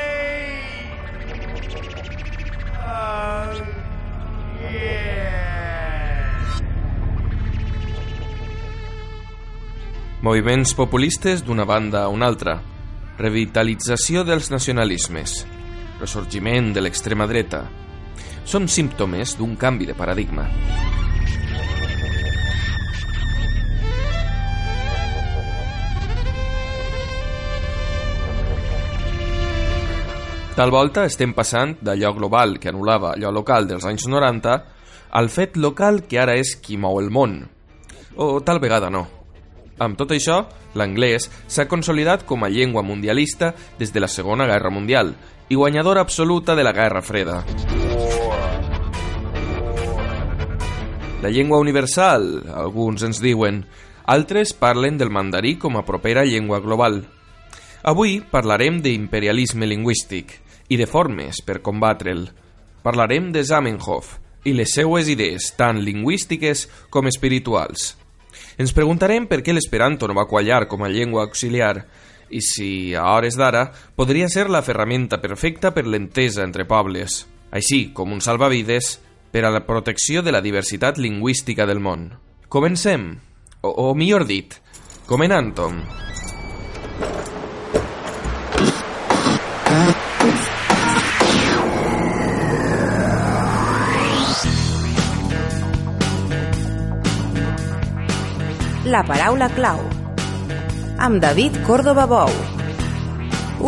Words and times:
again. 4.81 5.29
Moviments 10.21 10.73
populistes 10.75 11.45
d'una 11.45 11.63
banda 11.63 12.03
a 12.03 12.09
una 12.09 12.27
altra. 12.27 12.57
Revitalització 13.19 14.25
dels 14.27 14.49
nacionalismes. 14.51 15.45
Ressorgiment 16.01 16.73
de 16.75 16.83
l'extrema 16.83 17.27
dreta. 17.29 17.63
Són 18.43 18.67
símptomes 18.67 19.37
d'un 19.39 19.55
canvi 19.55 19.87
de 19.87 19.95
paradigma. 19.95 20.49
Tal 30.59 30.73
volta 30.75 31.05
estem 31.07 31.31
passant 31.31 31.77
d'allò 31.79 32.09
global 32.17 32.57
que 32.59 32.67
anul·lava 32.67 33.13
allò 33.13 33.29
local 33.31 33.63
dels 33.63 33.85
anys 33.87 34.09
90 34.11 34.55
al 35.15 35.29
fet 35.31 35.55
local 35.55 36.01
que 36.03 36.17
ara 36.19 36.33
és 36.35 36.49
qui 36.59 36.75
mou 36.75 36.97
el 36.99 37.07
món. 37.15 37.37
O 38.19 38.41
tal 38.43 38.59
vegada 38.59 38.89
no. 38.91 39.05
Amb 39.79 39.95
tot 39.95 40.11
això, 40.11 40.41
l'anglès 40.75 41.29
s'ha 41.47 41.63
consolidat 41.71 42.25
com 42.27 42.43
a 42.43 42.49
llengua 42.51 42.83
mundialista 42.83 43.53
des 43.79 43.93
de 43.95 44.03
la 44.03 44.09
Segona 44.11 44.49
Guerra 44.51 44.67
Mundial 44.69 45.13
i 45.47 45.55
guanyadora 45.55 46.03
absoluta 46.03 46.57
de 46.59 46.67
la 46.67 46.75
Guerra 46.75 47.01
Freda. 47.01 47.37
La 51.23 51.31
llengua 51.31 51.61
universal, 51.63 52.43
alguns 52.51 53.07
ens 53.07 53.23
diuen, 53.23 53.63
altres 54.03 54.51
parlen 54.51 54.99
del 54.99 55.07
mandarí 55.07 55.55
com 55.55 55.79
a 55.79 55.85
propera 55.87 56.27
llengua 56.27 56.59
global. 56.59 57.05
Avui 57.87 58.19
parlarem 58.19 58.83
d'imperialisme 58.83 59.63
lingüístic 59.63 60.48
i 60.69 60.77
de 60.77 60.87
formes 60.87 61.41
per 61.45 61.59
combatre'l. 61.65 62.29
Parlarem 62.85 63.31
de 63.35 63.43
Zamenhof 63.43 64.15
i 64.47 64.53
les 64.55 64.71
seues 64.77 65.09
idees, 65.11 65.51
tant 65.57 65.81
lingüístiques 65.83 66.67
com 66.89 67.09
espirituals. 67.09 67.95
Ens 68.59 68.73
preguntarem 68.75 69.25
per 69.27 69.41
què 69.43 69.55
l'esperanto 69.55 70.07
no 70.07 70.15
va 70.17 70.27
quallar 70.29 70.67
com 70.71 70.83
a 70.83 70.91
llengua 70.91 71.25
auxiliar 71.25 71.85
i 72.29 72.41
si, 72.45 72.95
a 72.95 73.07
hores 73.15 73.37
d'ara, 73.39 73.69
podria 73.97 74.29
ser 74.29 74.49
la 74.49 74.61
ferramenta 74.61 75.19
perfecta 75.21 75.73
per 75.73 75.87
l'entesa 75.87 76.43
entre 76.45 76.67
pobles, 76.69 77.23
així 77.51 77.89
com 77.93 78.13
un 78.13 78.21
salvavides 78.21 78.99
per 79.33 79.45
a 79.45 79.53
la 79.53 79.65
protecció 79.65 80.21
de 80.21 80.33
la 80.33 80.43
diversitat 80.45 81.01
lingüística 81.01 81.65
del 81.69 81.81
món. 81.81 82.11
Comencem, 82.49 83.11
o, 83.61 83.73
o 83.89 83.95
millor 83.97 84.27
dit, 84.29 84.55
comenant-ho. 85.09 85.73
La 98.89 99.03
paraula 99.05 99.51
clau. 99.53 99.83
Amb 100.97 101.21
David 101.21 101.59
Córdoba 101.67 102.07
Bou. 102.09 102.31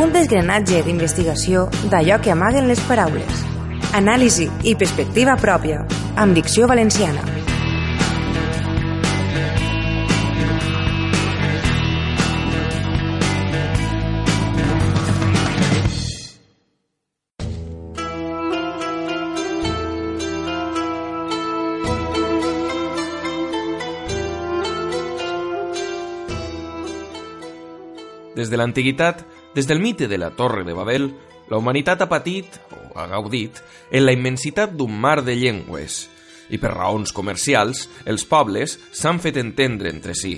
Un 0.04 0.10
desgranatge 0.16 0.80
d'investigació 0.88 1.68
d'allò 1.92 2.18
que 2.26 2.34
amaguen 2.34 2.66
les 2.72 2.82
paraules. 2.90 3.44
Anàlisi 4.00 4.50
i 4.66 4.74
perspectiva 4.74 5.38
pròpia, 5.44 5.84
amb 6.18 6.34
dicció 6.40 6.66
valenciana. 6.72 7.31
De 28.52 28.60
l'antiguitat, 28.60 29.24
des 29.56 29.68
del 29.68 29.82
mite 29.82 30.08
de 30.12 30.20
la 30.20 30.32
Torre 30.36 30.66
de 30.68 30.76
Babel, 30.76 31.10
la 31.50 31.58
humanitat 31.58 32.04
ha 32.04 32.10
patit, 32.12 32.60
o 32.72 33.00
ha 33.00 33.08
gaudit, 33.12 33.58
en 33.92 34.06
la 34.06 34.14
immensitat 34.16 34.76
d'un 34.78 34.94
mar 34.94 35.22
de 35.26 35.36
llengües, 35.36 36.06
i 36.52 36.60
per 36.60 36.74
raons 36.76 37.16
comercials, 37.16 37.88
els 38.06 38.28
pobles 38.28 38.78
s'han 38.92 39.20
fet 39.24 39.40
entendre 39.40 39.92
entre 39.92 40.16
si. 40.16 40.36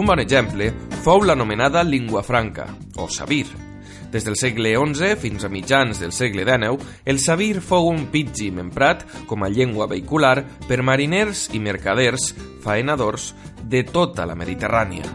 Un 0.00 0.06
bon 0.08 0.22
exemple 0.22 0.70
fou 1.04 1.26
l'anomenada 1.26 1.82
Lingua 1.84 2.22
Franca, 2.24 2.70
o 2.96 3.06
Sabir. 3.08 3.69
Des 4.10 4.24
del 4.26 4.36
segle 4.36 4.74
XI 4.74 5.14
fins 5.20 5.44
a 5.46 5.50
mitjans 5.52 6.00
del 6.02 6.12
segle 6.12 6.42
XIX, 6.42 6.82
el 7.06 7.20
sabir 7.22 7.60
fou 7.62 7.88
un 7.92 8.08
pidgin 8.10 8.58
emprat 8.58 9.04
com 9.30 9.44
a 9.46 9.50
llengua 9.50 9.86
vehicular 9.90 10.40
per 10.66 10.82
mariners 10.82 11.48
i 11.54 11.62
mercaders 11.62 12.32
faenadors 12.64 13.34
de 13.62 13.84
tota 13.86 14.26
la 14.26 14.34
Mediterrània. 14.34 15.06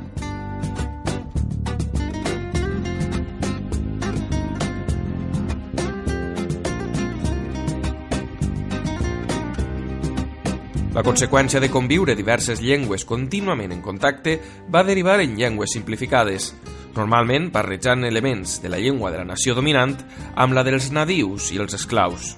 La 10.95 11.03
conseqüència 11.03 11.59
de 11.59 11.67
conviure 11.67 12.13
diverses 12.15 12.61
llengües 12.63 13.03
contínuament 13.03 13.73
en 13.75 13.81
contacte 13.83 14.37
va 14.71 14.85
derivar 14.87 15.17
en 15.19 15.33
llengües 15.35 15.75
simplificades, 15.75 16.53
normalment 16.95 17.51
barrejant 17.53 18.03
elements 18.07 18.59
de 18.63 18.71
la 18.71 18.79
llengua 18.81 19.11
de 19.11 19.21
la 19.21 19.29
nació 19.29 19.55
dominant 19.55 19.95
amb 20.35 20.55
la 20.57 20.63
dels 20.67 20.91
nadius 20.95 21.51
i 21.53 21.59
els 21.61 21.77
esclaus. 21.77 22.35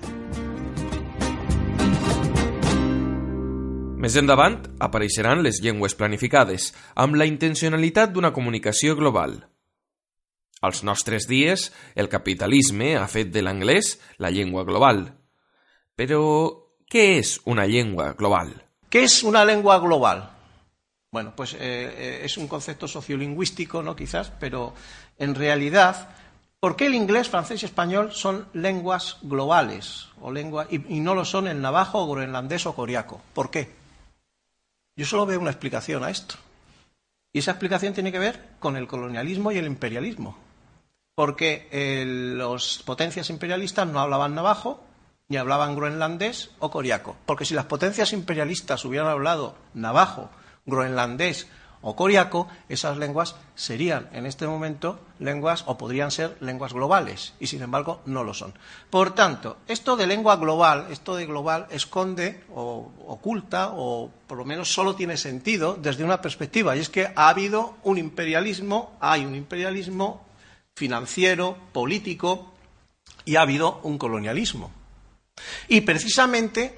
Més 3.97 4.15
endavant 4.19 4.59
apareixeran 4.83 5.41
les 5.41 5.57
llengües 5.63 5.95
planificades, 5.97 6.69
amb 6.95 7.17
la 7.17 7.25
intencionalitat 7.25 8.13
d'una 8.13 8.31
comunicació 8.35 8.93
global. 8.95 9.39
Als 10.61 10.83
nostres 10.83 11.25
dies, 11.29 11.71
el 11.95 12.09
capitalisme 12.09 12.95
ha 12.97 13.07
fet 13.09 13.33
de 13.33 13.41
l'anglès 13.41 13.95
la 14.21 14.29
llengua 14.29 14.63
global. 14.69 15.03
Però 15.97 16.21
què 16.89 17.09
és 17.17 17.39
una 17.45 17.65
llengua 17.65 18.13
global? 18.13 18.53
¿Qué 18.89 19.03
es 19.03 19.23
una 19.23 19.43
lengua 19.45 19.79
global? 19.79 20.36
Bueno, 21.11 21.33
pues 21.35 21.53
eh, 21.53 21.57
eh, 21.61 22.21
es 22.23 22.37
un 22.37 22.47
concepto 22.47 22.87
sociolingüístico, 22.87 23.81
¿no? 23.81 23.95
Quizás, 23.95 24.31
pero 24.39 24.73
en 25.17 25.35
realidad, 25.35 26.09
¿por 26.59 26.75
qué 26.75 26.87
el 26.87 26.95
inglés, 26.95 27.29
francés 27.29 27.63
y 27.63 27.65
español 27.65 28.11
son 28.11 28.47
lenguas 28.53 29.17
globales 29.21 30.09
o 30.21 30.31
lengua, 30.31 30.67
y, 30.69 30.95
y 30.95 30.99
no 30.99 31.15
lo 31.15 31.23
son 31.23 31.47
el 31.47 31.61
navajo, 31.61 31.99
o 31.99 32.11
groenlandés 32.11 32.65
o 32.65 32.75
coreaco? 32.75 33.21
¿Por 33.33 33.49
qué? 33.49 33.71
Yo 34.97 35.05
solo 35.05 35.25
veo 35.25 35.39
una 35.39 35.51
explicación 35.51 36.03
a 36.03 36.09
esto. 36.09 36.35
Y 37.31 37.39
esa 37.39 37.51
explicación 37.51 37.93
tiene 37.93 38.11
que 38.11 38.19
ver 38.19 38.41
con 38.59 38.75
el 38.75 38.87
colonialismo 38.87 39.51
y 39.51 39.57
el 39.57 39.67
imperialismo. 39.67 40.37
Porque 41.13 41.67
eh, 41.71 42.03
las 42.05 42.81
potencias 42.83 43.29
imperialistas 43.29 43.87
no 43.87 43.99
hablaban 43.99 44.35
navajo, 44.35 44.83
ni 45.29 45.37
hablaban 45.37 45.75
groenlandés 45.75 46.51
o 46.59 46.71
coreaco. 46.71 47.15
Porque 47.25 47.45
si 47.45 47.53
las 47.53 47.65
potencias 47.65 48.11
imperialistas 48.11 48.83
hubieran 48.85 49.07
hablado 49.07 49.55
navajo, 49.73 50.31
groenlandés 50.67 51.47
o 51.81 51.95
coreaco, 51.95 52.47
esas 52.69 52.97
lenguas 52.97 53.35
serían 53.55 54.09
en 54.11 54.25
este 54.25 54.47
momento 54.47 54.99
lenguas 55.19 55.63
o 55.67 55.77
podrían 55.77 56.11
ser 56.11 56.35
lenguas 56.41 56.73
globales 56.73 57.33
y 57.39 57.47
sin 57.47 57.61
embargo 57.61 58.01
no 58.05 58.23
lo 58.23 58.33
son. 58.33 58.53
Por 58.89 59.13
tanto, 59.13 59.57
esto 59.67 59.95
de 59.95 60.07
lengua 60.07 60.35
global, 60.37 60.87
esto 60.89 61.15
de 61.15 61.25
global 61.25 61.67
esconde 61.69 62.43
o 62.53 62.91
oculta 63.07 63.71
o 63.73 64.11
por 64.27 64.37
lo 64.37 64.45
menos 64.45 64.73
solo 64.73 64.95
tiene 64.95 65.17
sentido 65.17 65.75
desde 65.75 66.03
una 66.03 66.21
perspectiva 66.21 66.75
y 66.75 66.79
es 66.79 66.89
que 66.89 67.11
ha 67.15 67.29
habido 67.29 67.77
un 67.83 67.97
imperialismo, 67.97 68.97
hay 68.99 69.25
un 69.25 69.35
imperialismo 69.35 70.25
financiero, 70.75 71.57
político 71.71 72.53
y 73.23 73.35
ha 73.35 73.41
habido 73.41 73.79
un 73.83 73.97
colonialismo. 73.97 74.71
Y 75.67 75.81
precisamente 75.81 76.75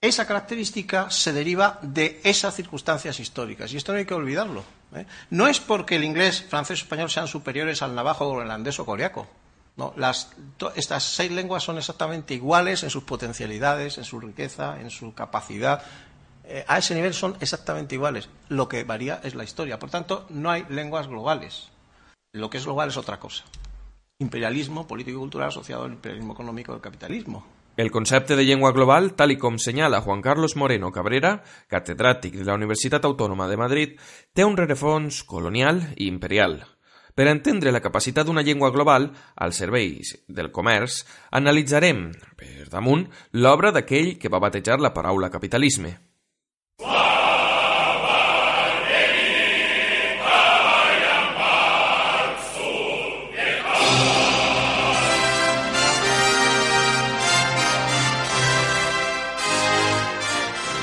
esa 0.00 0.26
característica 0.26 1.10
se 1.10 1.32
deriva 1.32 1.78
de 1.82 2.20
esas 2.22 2.54
circunstancias 2.54 3.18
históricas, 3.18 3.72
y 3.72 3.76
esto 3.76 3.92
no 3.92 3.98
hay 3.98 4.04
que 4.04 4.14
olvidarlo. 4.14 4.62
¿eh? 4.94 5.06
No 5.30 5.48
es 5.48 5.58
porque 5.58 5.96
el 5.96 6.04
inglés, 6.04 6.44
francés 6.48 6.80
o 6.80 6.84
español 6.84 7.10
sean 7.10 7.26
superiores 7.26 7.82
al 7.82 7.94
navajo, 7.94 8.30
groenlandés 8.30 8.78
o 8.78 8.86
coreaco. 8.86 9.26
No, 9.76 9.94
estas 10.74 11.04
seis 11.04 11.30
lenguas 11.30 11.62
son 11.62 11.78
exactamente 11.78 12.34
iguales 12.34 12.82
en 12.82 12.90
sus 12.90 13.04
potencialidades, 13.04 13.96
en 13.98 14.04
su 14.04 14.18
riqueza, 14.18 14.80
en 14.80 14.90
su 14.90 15.14
capacidad. 15.14 15.84
Eh, 16.42 16.64
a 16.66 16.78
ese 16.78 16.96
nivel 16.96 17.14
son 17.14 17.36
exactamente 17.40 17.94
iguales. 17.94 18.28
Lo 18.48 18.68
que 18.68 18.82
varía 18.82 19.20
es 19.22 19.36
la 19.36 19.44
historia. 19.44 19.78
Por 19.78 19.90
tanto, 19.90 20.26
no 20.30 20.50
hay 20.50 20.66
lenguas 20.68 21.06
globales. 21.06 21.68
Lo 22.32 22.50
que 22.50 22.58
es 22.58 22.64
global 22.64 22.88
es 22.88 22.96
otra 22.96 23.20
cosa. 23.20 23.44
Imperialismo 24.18 24.88
político 24.88 25.18
y 25.18 25.20
cultural 25.20 25.50
asociado 25.50 25.84
al 25.84 25.92
imperialismo 25.92 26.32
económico 26.32 26.72
del 26.72 26.80
capitalismo. 26.80 27.46
El 27.78 27.92
concepte 27.92 28.34
de 28.34 28.44
llengua 28.44 28.72
global, 28.72 29.12
tal 29.14 29.30
i 29.30 29.36
com 29.38 29.54
senyala 29.62 30.00
Juan 30.02 30.18
Carlos 30.18 30.56
Moreno 30.58 30.88
Cabrera, 30.90 31.44
catedràtic 31.70 32.34
de 32.40 32.46
la 32.48 32.56
Universitat 32.58 33.06
Autònoma 33.06 33.46
de 33.46 33.58
Madrid, 33.60 33.92
té 34.34 34.42
un 34.42 34.56
rerefons 34.58 35.20
colonial 35.22 35.78
i 35.94 36.08
imperial. 36.10 36.56
Per 37.14 37.28
entendre 37.30 37.70
la 37.70 37.82
capacitat 37.84 38.26
d'una 38.26 38.42
llengua 38.42 38.72
global 38.74 39.06
als 39.46 39.62
serveis 39.62 40.10
del 40.26 40.50
comerç, 40.50 41.04
analitzarem, 41.30 42.08
per 42.34 42.66
damunt, 42.74 43.06
l'obra 43.38 43.70
d'aquell 43.70 44.16
que 44.18 44.26
va 44.34 44.42
batejar 44.42 44.80
la 44.82 44.90
paraula 44.90 45.30
capitalisme. 45.30 45.94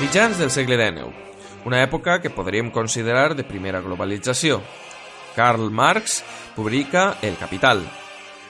Mitjans 0.06 0.38
del 0.38 0.52
segle 0.54 0.76
XIX, 0.78 1.08
una 1.66 1.80
època 1.82 2.20
que 2.22 2.30
podríem 2.30 2.68
considerar 2.70 3.34
de 3.34 3.42
primera 3.42 3.80
globalització. 3.82 4.60
Karl 5.34 5.66
Marx 5.74 6.20
publica 6.54 7.16
El 7.26 7.34
Capital. 7.34 7.82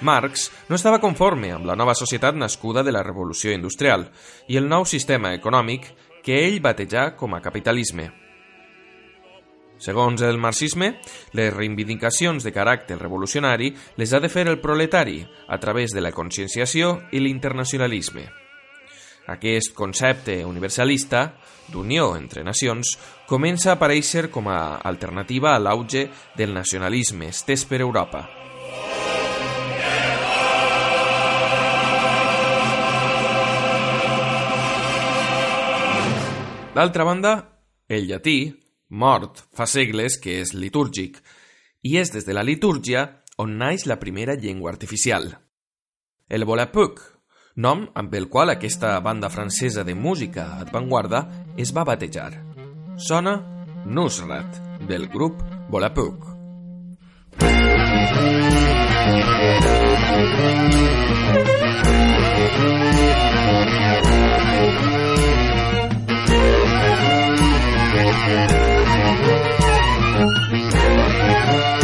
Marx 0.03 0.51
no 0.69 0.77
estava 0.77 1.01
conforme 1.01 1.55
amb 1.57 1.65
la 1.65 1.79
nova 1.81 1.97
societat 1.97 2.37
nascuda 2.37 2.85
de 2.85 2.93
la 2.93 3.01
revolució 3.01 3.57
industrial 3.57 4.11
i 4.53 4.61
el 4.61 4.69
nou 4.69 4.85
sistema 4.85 5.33
econòmic 5.33 5.89
que 6.21 6.43
ell 6.45 6.61
batejà 6.61 7.09
com 7.17 7.33
a 7.33 7.41
capitalisme. 7.41 8.11
Segons 9.81 10.29
el 10.29 10.37
marxisme, 10.37 10.99
les 11.33 11.55
reivindicacions 11.57 12.45
de 12.45 12.53
caràcter 12.53 13.01
revolucionari 13.01 13.73
les 13.97 14.13
ha 14.13 14.21
de 14.21 14.29
fer 14.29 14.45
el 14.45 14.61
proletari 14.61 15.23
a 15.49 15.57
través 15.57 15.97
de 15.97 16.05
la 16.05 16.13
conscienciació 16.13 16.99
i 17.13 17.25
l'internacionalisme. 17.25 18.45
Aquest 19.27 19.75
concepte 19.75 20.45
universalista 20.47 21.33
d'unió 21.73 22.13
entre 22.15 22.45
nacions 22.47 22.95
comença 23.27 23.73
a 23.73 23.75
aparèixer 23.75 24.29
com 24.31 24.47
a 24.47 24.79
alternativa 24.87 25.55
a 25.55 25.59
l'auge 25.59 26.07
del 26.39 26.55
nacionalisme 26.55 27.33
estès 27.35 27.65
per 27.67 27.81
Europa. 27.83 28.23
D'altra 36.77 37.05
banda, 37.09 37.33
el 37.89 38.05
llatí, 38.05 38.53
mort 38.91 39.41
fa 39.57 39.65
segles 39.65 40.19
que 40.21 40.43
és 40.43 40.53
litúrgic, 40.53 41.19
i 41.83 41.97
és 41.97 42.13
des 42.13 42.27
de 42.29 42.35
la 42.37 42.45
litúrgia 42.45 43.07
on 43.41 43.57
naix 43.57 43.87
la 43.89 43.97
primera 43.99 44.37
llengua 44.37 44.75
artificial. 44.75 45.31
El 46.29 46.45
Volapük, 46.45 47.01
nom 47.57 47.87
amb 47.95 48.15
el 48.15 48.29
qual 48.29 48.53
aquesta 48.53 48.99
banda 49.01 49.31
francesa 49.33 49.85
de 49.85 49.95
música 49.95 50.61
avantguarda 50.61 51.27
es 51.57 51.73
va 51.77 51.85
batejar. 51.89 52.33
Sona 52.97 53.41
Nusrat, 53.85 54.63
del 54.87 55.09
grup 55.09 55.43
Volapuc. 55.69 56.37
Thank 57.39 58.01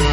you. 0.07 0.12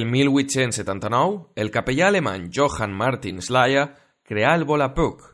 El 0.00 0.06
1879, 0.06 1.50
el 1.56 1.68
capellà 1.68 2.06
alemany 2.08 2.46
Johann 2.56 2.94
Martin 2.96 3.42
Slayer 3.44 3.82
creà 4.24 4.54
el 4.56 4.62
Volapük, 4.64 5.26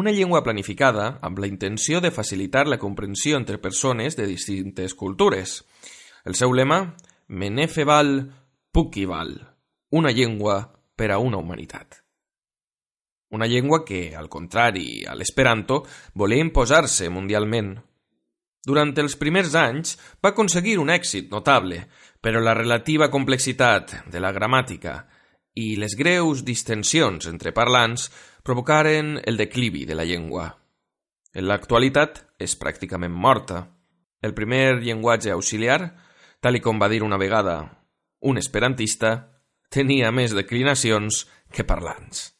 una 0.00 0.14
llengua 0.16 0.40
planificada 0.46 1.18
amb 1.20 1.42
la 1.42 1.50
intenció 1.50 2.00
de 2.00 2.08
facilitar 2.10 2.62
la 2.72 2.78
comprensió 2.80 3.36
entre 3.36 3.58
persones 3.60 4.16
de 4.16 4.24
distintes 4.30 4.94
cultures. 4.96 5.58
El 6.24 6.38
seu 6.40 6.56
lema, 6.56 6.96
Menefeval 7.28 8.32
Pukival, 8.72 9.34
una 9.90 10.14
llengua 10.16 10.56
per 10.96 11.10
a 11.12 11.18
una 11.18 11.36
humanitat. 11.36 12.00
Una 13.28 13.44
llengua 13.44 13.84
que, 13.84 14.16
al 14.16 14.32
contrari 14.32 15.04
a 15.04 15.18
l'esperanto, 15.20 15.82
volia 16.14 16.40
imposar-se 16.48 17.12
mundialment. 17.12 17.74
Durant 18.64 18.96
els 19.04 19.20
primers 19.20 19.52
anys 19.52 19.98
va 20.24 20.32
aconseguir 20.32 20.78
un 20.80 20.88
èxit 20.96 21.28
notable, 21.28 21.84
però 22.20 22.40
la 22.42 22.54
relativa 22.54 23.10
complexitat 23.10 23.94
de 24.10 24.20
la 24.20 24.32
gramàtica 24.32 25.04
i 25.58 25.74
les 25.76 25.96
greus 25.98 26.44
distensions 26.46 27.26
entre 27.30 27.52
parlants 27.52 28.08
provocaren 28.42 29.18
el 29.24 29.36
declivi 29.36 29.84
de 29.86 29.96
la 29.98 30.06
llengua. 30.06 30.48
En 31.34 31.46
l'actualitat 31.46 32.24
és 32.38 32.56
pràcticament 32.58 33.12
morta. 33.14 33.66
El 34.22 34.34
primer 34.34 34.80
llenguatge 34.82 35.34
auxiliar, 35.34 35.94
tal 36.40 36.58
i 36.58 36.62
com 36.64 36.80
va 36.80 36.88
dir 36.88 37.02
una 37.02 37.18
vegada 37.18 37.58
un 38.20 38.38
esperantista, 38.38 39.12
tenia 39.70 40.10
més 40.10 40.34
declinacions 40.34 41.26
que 41.54 41.66
parlants. 41.66 42.37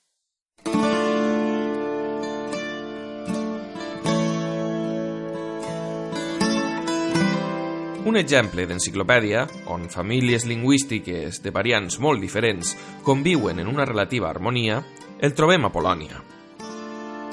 Un 8.08 8.16
exemple 8.16 8.64
d'enciclopèdia 8.64 9.42
on 9.68 9.82
famílies 9.92 10.46
lingüístiques 10.48 11.42
de 11.44 11.50
variants 11.52 11.98
molt 12.00 12.22
diferents 12.24 12.70
conviuen 13.04 13.60
en 13.60 13.68
una 13.68 13.84
relativa 13.84 14.30
harmonia 14.30 14.78
el 15.20 15.34
trobem 15.36 15.66
a 15.68 15.70
Polònia. 15.74 16.22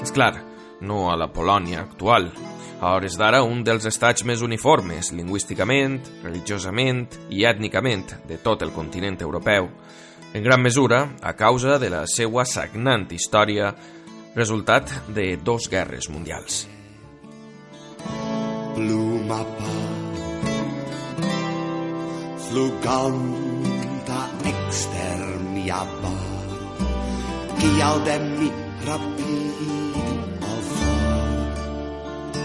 És 0.04 0.12
clar, 0.12 0.34
no 0.84 1.06
a 1.08 1.16
la 1.16 1.30
Polònia 1.32 1.80
actual. 1.80 2.28
A 2.82 2.92
hores 2.92 3.16
d'ara, 3.16 3.40
un 3.40 3.64
dels 3.64 3.88
estats 3.88 4.26
més 4.28 4.44
uniformes 4.44 5.14
lingüísticament, 5.16 5.96
religiosament 6.26 7.06
i 7.32 7.46
ètnicament 7.48 8.12
de 8.28 8.36
tot 8.36 8.60
el 8.60 8.74
continent 8.76 9.22
europeu, 9.24 9.70
en 10.34 10.44
gran 10.44 10.60
mesura 10.60 11.06
a 11.22 11.32
causa 11.40 11.80
de 11.80 11.88
la 11.88 12.04
seva 12.04 12.44
sagnant 12.44 13.08
història 13.16 13.72
resultat 14.36 14.92
de 15.08 15.38
dos 15.40 15.70
guerres 15.72 16.12
mundials. 16.12 16.66
Fluganta 22.48 24.20
extermiaba 24.44 26.14
Qui 27.58 27.72
al 27.82 28.04
de 28.06 28.18
mi 28.22 28.50
rapid 28.86 29.96
al 30.50 30.62
fort 30.70 32.38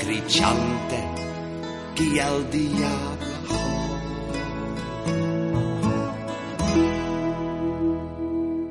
Criciante 0.00 1.02
qui 1.96 2.18
el 2.20 2.44
diable 2.52 3.34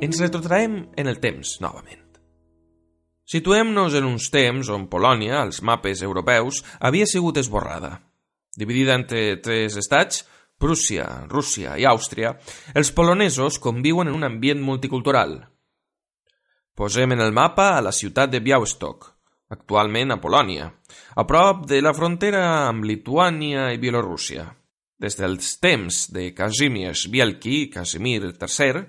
Ens 0.05 0.19
retrotraem 0.21 0.73
en 1.01 1.07
el 1.09 1.17
temps, 1.17 1.55
novament. 1.63 2.03
Situem-nos 3.25 3.95
en 3.97 4.05
uns 4.05 4.29
temps 4.29 4.69
on 4.69 4.85
Polònia, 4.91 5.39
als 5.41 5.63
mapes 5.65 6.03
europeus, 6.05 6.61
havia 6.77 7.07
sigut 7.09 7.41
esborrada. 7.41 8.04
Dividida 8.55 8.95
entre 8.95 9.37
tres 9.43 9.75
estats, 9.75 10.23
Prússia, 10.57 11.25
Rússia 11.27 11.75
i 11.75 11.83
Àustria, 11.85 12.31
els 12.73 12.93
polonesos 12.95 13.59
conviuen 13.59 14.07
en 14.07 14.15
un 14.15 14.23
ambient 14.23 14.61
multicultural. 14.63 15.41
Posem 16.75 17.11
en 17.15 17.23
el 17.23 17.35
mapa 17.35 17.73
a 17.75 17.83
la 17.83 17.91
ciutat 17.95 18.31
de 18.31 18.39
Białystok, 18.43 19.09
actualment 19.51 20.15
a 20.15 20.19
Polònia, 20.23 20.69
a 21.15 21.23
prop 21.27 21.65
de 21.67 21.81
la 21.83 21.93
frontera 21.95 22.45
amb 22.69 22.87
Lituània 22.87 23.69
i 23.75 23.79
Bielorússia. 23.79 24.47
Des 24.99 25.19
dels 25.19 25.53
temps 25.59 26.05
de 26.15 26.29
Kazimierz 26.35 27.09
Bielki 27.11 27.69
Casimir 27.71 28.31
III, 28.31 28.85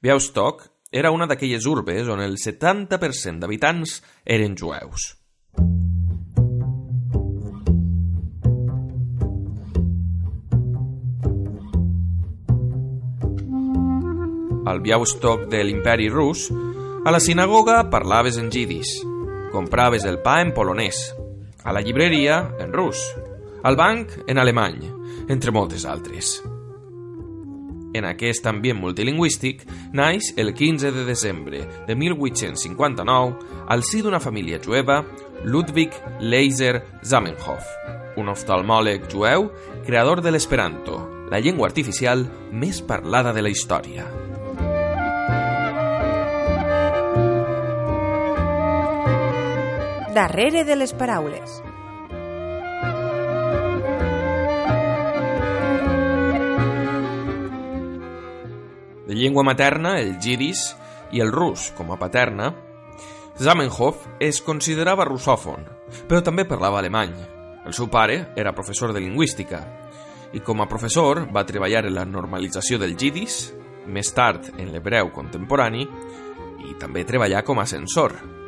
Białystok 0.00 0.64
era 0.90 1.12
una 1.12 1.28
d'aquelles 1.28 1.68
urbes 1.68 2.08
on 2.08 2.24
el 2.24 2.36
70% 2.40 3.44
d'habitants 3.44 4.00
eren 4.24 4.56
jueus. 4.56 5.12
Al 14.70 14.78
Białystok 14.78 15.48
de 15.50 15.64
l'imperi 15.66 16.06
rus, 16.08 16.44
a 17.02 17.10
la 17.10 17.18
sinagoga 17.18 17.88
parlaves 17.90 18.36
en 18.38 18.52
jidis, 18.54 19.00
compraves 19.50 20.04
el 20.06 20.20
pa 20.22 20.36
en 20.44 20.52
polonès, 20.54 21.00
a 21.64 21.74
la 21.74 21.82
llibreria 21.82 22.36
en 22.62 22.70
rus, 22.72 23.00
al 23.66 23.74
banc 23.74 24.14
en 24.28 24.38
alemany, 24.38 24.78
entre 25.26 25.50
moltes 25.50 25.88
altres. 25.90 26.36
En 27.98 28.06
aquest 28.06 28.46
ambient 28.46 28.78
multilingüístic, 28.78 29.66
naix 29.90 30.30
el 30.38 30.54
15 30.54 30.94
de 30.94 31.04
desembre 31.04 31.66
de 31.88 31.98
1859 31.98 33.66
al 33.66 33.82
si 33.82 34.06
d'una 34.06 34.22
família 34.22 34.62
jueva 34.62 35.02
Ludwig 35.42 35.98
Leiser 36.20 36.84
Zamenhof, 37.02 37.66
un 38.22 38.30
oftalmòleg 38.30 39.10
jueu 39.10 39.50
creador 39.82 40.22
de 40.22 40.30
l'esperanto, 40.30 41.02
la 41.26 41.42
llengua 41.42 41.66
artificial 41.66 42.28
més 42.52 42.84
parlada 42.86 43.34
de 43.34 43.42
la 43.42 43.50
història. 43.50 44.06
Darrere 50.14 50.64
de 50.64 50.76
les 50.76 50.92
paraules. 50.92 51.62
de 59.10 59.16
llengua 59.16 59.42
materna, 59.42 59.98
el 59.98 60.20
jidis, 60.22 60.76
i 61.10 61.18
el 61.18 61.32
rus 61.34 61.72
com 61.74 61.90
a 61.90 61.96
paterna, 61.98 62.52
Zamenhof 63.42 64.04
es 64.22 64.38
considerava 64.46 65.02
russòfon, 65.08 65.64
però 66.06 66.20
també 66.22 66.44
parlava 66.46 66.78
alemany. 66.78 67.16
El 67.66 67.74
seu 67.74 67.88
pare 67.90 68.20
era 68.38 68.54
professor 68.54 68.94
de 68.94 69.02
lingüística 69.02 69.64
i 70.30 70.44
com 70.46 70.62
a 70.62 70.68
professor 70.70 71.24
va 71.34 71.42
treballar 71.42 71.88
en 71.88 71.96
la 71.96 72.06
normalització 72.06 72.78
del 72.78 72.94
jidis, 72.94 73.48
més 73.90 74.14
tard 74.14 74.52
en 74.56 74.70
l'hebreu 74.70 75.10
contemporani, 75.10 75.88
i 76.70 76.78
també 76.78 77.02
treballar 77.02 77.42
com 77.42 77.58
a 77.58 77.66
censor. 77.66 78.39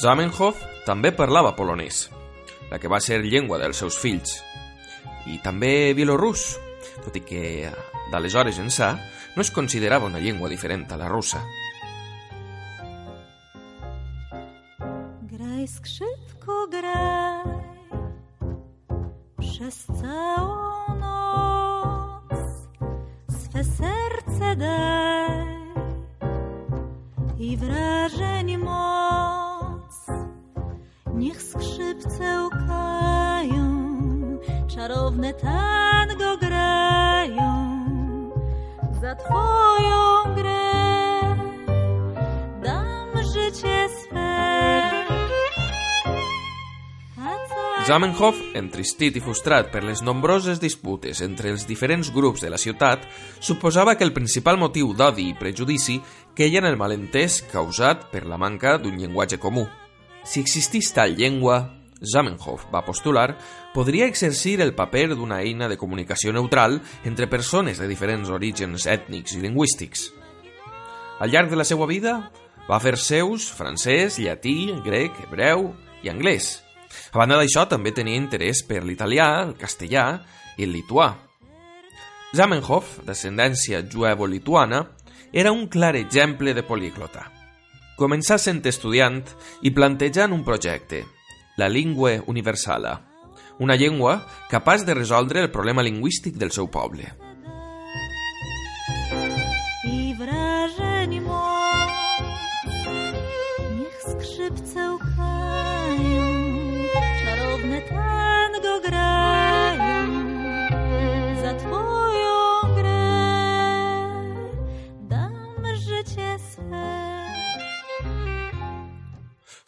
Zamenhof 0.00 0.56
també 0.86 1.10
parlava 1.12 1.50
polonès, 1.52 2.06
la 2.70 2.78
que 2.80 2.88
va 2.88 3.02
ser 3.04 3.18
llengua 3.20 3.58
dels 3.60 3.82
seus 3.82 3.98
fills, 4.00 4.38
i 5.28 5.36
també 5.44 5.92
bielorús, 5.92 6.54
tot 7.04 7.18
i 7.20 7.20
que 7.20 7.42
d'aleshores 8.08 8.62
ençà 8.62 8.94
no 9.34 9.44
es 9.44 9.52
considerava 9.52 10.08
una 10.08 10.22
llengua 10.22 10.48
diferent 10.48 10.86
a 10.88 10.96
la 10.96 11.10
russa. 11.12 11.42
Zamenhof, 48.00 48.38
entristit 48.56 49.18
i 49.18 49.20
frustrat 49.20 49.66
per 49.68 49.82
les 49.84 50.00
nombroses 50.00 50.56
disputes 50.56 51.18
entre 51.20 51.50
els 51.52 51.66
diferents 51.68 52.08
grups 52.14 52.40
de 52.40 52.48
la 52.48 52.56
ciutat, 52.56 53.02
suposava 53.44 53.92
que 53.92 54.06
el 54.06 54.14
principal 54.16 54.56
motiu 54.56 54.94
d'odi 54.96 55.26
i 55.28 55.34
prejudici 55.36 55.98
queia 56.32 56.62
en 56.62 56.68
el 56.70 56.78
malentès 56.80 57.42
causat 57.50 58.06
per 58.08 58.22
la 58.24 58.38
manca 58.40 58.78
d'un 58.80 58.96
llenguatge 58.96 59.36
comú. 59.36 59.66
Si 60.24 60.40
existís 60.40 60.88
tal 60.96 61.12
llengua, 61.18 61.58
Zamenhof 62.00 62.70
va 62.72 62.86
postular, 62.86 63.34
podria 63.74 64.08
exercir 64.08 64.62
el 64.64 64.72
paper 64.72 65.10
d'una 65.12 65.42
eina 65.44 65.68
de 65.68 65.76
comunicació 65.76 66.32
neutral 66.32 66.80
entre 67.04 67.28
persones 67.28 67.84
de 67.84 67.90
diferents 67.90 68.32
orígens 68.32 68.88
ètnics 68.88 69.36
i 69.36 69.42
lingüístics. 69.44 70.08
Al 71.20 71.28
llarg 71.28 71.52
de 71.52 71.60
la 71.60 71.68
seva 71.68 71.84
vida, 71.84 72.16
va 72.64 72.80
fer 72.80 72.96
seus 72.96 73.52
francès, 73.52 74.16
llatí, 74.16 74.72
grec, 74.88 75.20
hebreu 75.26 75.74
i 76.00 76.08
anglès. 76.08 76.62
A 77.12 77.18
banda 77.18 77.38
d'això, 77.40 77.66
també 77.70 77.92
tenia 77.96 78.18
interès 78.18 78.62
per 78.66 78.82
l'italià, 78.84 79.28
el 79.44 79.56
castellà 79.58 80.06
i 80.56 80.66
el 80.66 80.74
lituà. 80.74 81.10
Zamenhof, 82.36 83.00
d'ascendència 83.06 83.82
juevo-lituana, 83.82 84.84
era 85.32 85.52
un 85.52 85.66
clar 85.68 85.96
exemple 85.98 86.54
de 86.54 86.62
políglota. 86.66 87.26
Començà 87.98 88.38
sent 88.38 88.62
estudiant 88.66 89.22
i 89.62 89.72
plantejant 89.74 90.32
un 90.32 90.44
projecte, 90.46 91.04
la 91.58 91.68
Lingua 91.68 92.16
Universala, 92.26 92.94
una 93.60 93.76
llengua 93.76 94.22
capaç 94.48 94.86
de 94.86 94.94
resoldre 94.94 95.42
el 95.44 95.50
problema 95.50 95.82
lingüístic 95.82 96.38
del 96.40 96.50
seu 96.50 96.70
poble. 96.72 97.10
i 99.84 100.14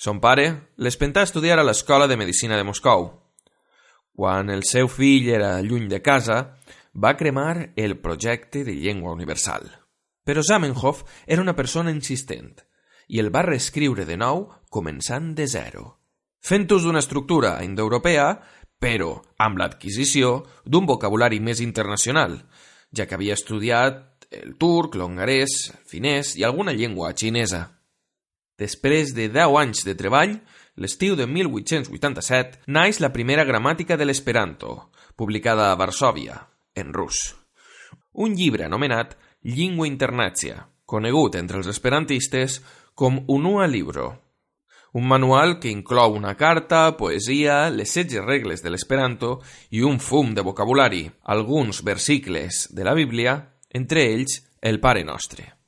Son 0.03 0.19
pare 0.19 0.73
l'espentà 0.83 1.23
a 1.23 1.29
estudiar 1.29 1.61
a 1.61 1.63
l'Escola 1.63 2.09
de 2.11 2.17
Medicina 2.19 2.57
de 2.59 2.65
Moscou. 2.67 3.05
Quan 4.19 4.49
el 4.51 4.65
seu 4.67 4.89
fill 4.91 5.29
era 5.31 5.61
lluny 5.63 5.85
de 5.87 6.01
casa, 6.03 6.39
va 6.93 7.13
cremar 7.15 7.69
el 7.79 7.95
projecte 8.03 8.65
de 8.67 8.75
llengua 8.75 9.13
universal. 9.15 9.69
Però 10.27 10.43
Zamenhof 10.43 11.05
era 11.25 11.45
una 11.45 11.55
persona 11.55 11.95
insistent 11.95 12.57
i 13.15 13.23
el 13.23 13.31
va 13.31 13.45
reescriure 13.47 14.03
de 14.09 14.17
nou 14.19 14.43
començant 14.75 15.37
de 15.39 15.47
zero, 15.47 15.85
fent 16.43 16.67
ús 16.75 16.83
d'una 16.83 17.03
estructura 17.05 17.53
indoeuropea, 17.63 18.27
però 18.83 19.13
amb 19.39 19.63
l'adquisició 19.63 20.33
d'un 20.65 20.89
vocabulari 20.91 21.39
més 21.39 21.63
internacional, 21.63 22.41
ja 22.91 23.07
que 23.07 23.15
havia 23.15 23.39
estudiat 23.39 24.27
el 24.35 24.59
turc, 24.59 24.99
l'hongarès, 24.99 25.55
el 25.77 25.87
finès 25.87 26.35
i 26.41 26.43
alguna 26.43 26.75
llengua 26.75 27.15
xinesa. 27.15 27.63
Després 28.63 29.13
de 29.17 29.27
10 29.33 29.59
anys 29.59 29.83
de 29.89 29.97
treball, 29.99 30.37
l'estiu 30.79 31.17
de 31.19 31.27
1887, 31.27 32.63
naix 32.71 33.01
la 33.03 33.13
primera 33.13 33.45
gramàtica 33.49 33.99
de 33.99 34.07
l'Esperanto, 34.07 34.93
publicada 35.19 35.71
a 35.71 35.79
Varsòvia, 35.81 36.39
en 36.79 36.93
rus. 36.95 37.33
Un 38.13 38.37
llibre 38.39 38.69
anomenat 38.69 39.17
Llingua 39.43 39.89
Internacia, 39.89 40.67
conegut 40.87 41.39
entre 41.41 41.59
els 41.59 41.71
esperantistes 41.73 42.61
com 42.95 43.23
Unua 43.29 43.67
Libro. 43.67 44.11
Un 44.93 45.09
manual 45.09 45.57
que 45.59 45.73
inclou 45.73 46.13
una 46.19 46.35
carta, 46.37 46.83
poesia, 46.99 47.71
les 47.71 47.95
16 47.97 48.27
regles 48.27 48.63
de 48.63 48.71
l'Esperanto 48.71 49.39
i 49.73 49.81
un 49.89 49.99
fum 49.99 50.35
de 50.37 50.45
vocabulari, 50.45 51.07
alguns 51.25 51.81
versicles 51.83 52.69
de 52.71 52.85
la 52.85 52.95
Bíblia, 52.95 53.39
entre 53.73 54.07
ells 54.13 54.43
el 54.61 54.79
Pare 54.85 55.03
Nostre. 55.09 55.62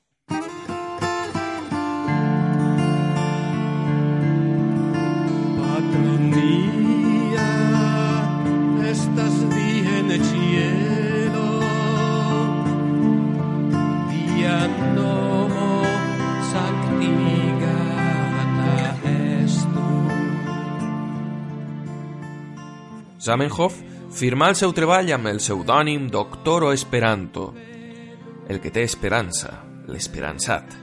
Zamenhof 23.25 23.79
firmà 24.13 24.51
el 24.53 24.57
seu 24.59 24.75
treball 24.77 25.09
amb 25.15 25.31
el 25.31 25.39
pseudònim 25.41 26.11
Doctoro 26.13 26.75
Esperanto, 26.77 27.47
el 28.53 28.61
que 28.61 28.73
té 28.75 28.83
esperança, 28.85 29.55
l'esperançat. 29.89 30.75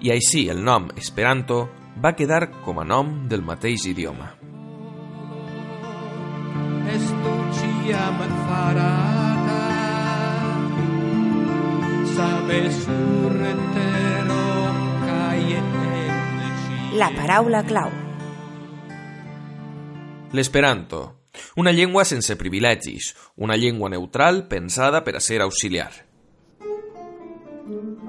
I 0.00 0.14
així 0.14 0.46
el 0.48 0.62
nom 0.64 0.88
Esperanto 0.96 1.66
va 2.00 2.14
quedar 2.16 2.46
com 2.64 2.80
a 2.80 2.86
nom 2.88 3.10
del 3.28 3.44
mateix 3.44 3.84
idioma. 3.90 4.30
Est 6.88 7.12
tu 7.26 7.34
ciam 7.58 8.24
farata, 8.46 9.60
sabe 12.14 12.62
surretero 12.78 14.40
cae 15.04 15.60
en 15.60 16.96
La 16.96 17.12
paraula 17.12 17.62
clau. 17.68 17.92
L'esperanto, 20.32 21.17
una 21.58 21.72
llengua 21.72 22.04
sense 22.04 22.36
privilegis, 22.36 23.16
una 23.34 23.56
llengua 23.56 23.88
neutral 23.90 24.46
pensada 24.46 25.02
per 25.02 25.16
a 25.16 25.20
ser 25.20 25.40
auxiliar. 25.42 25.90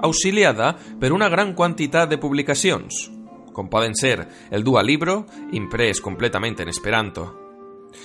Auxiliada 0.06 0.76
per 1.00 1.10
una 1.10 1.28
gran 1.28 1.50
quantitat 1.58 2.06
de 2.08 2.20
publicacions, 2.22 3.10
com 3.50 3.66
poden 3.66 3.98
ser 3.98 4.28
el 4.54 4.62
Dua 4.62 4.84
Libro, 4.86 5.26
imprès 5.50 5.98
completament 5.98 6.62
en 6.62 6.70
esperanto. 6.70 7.26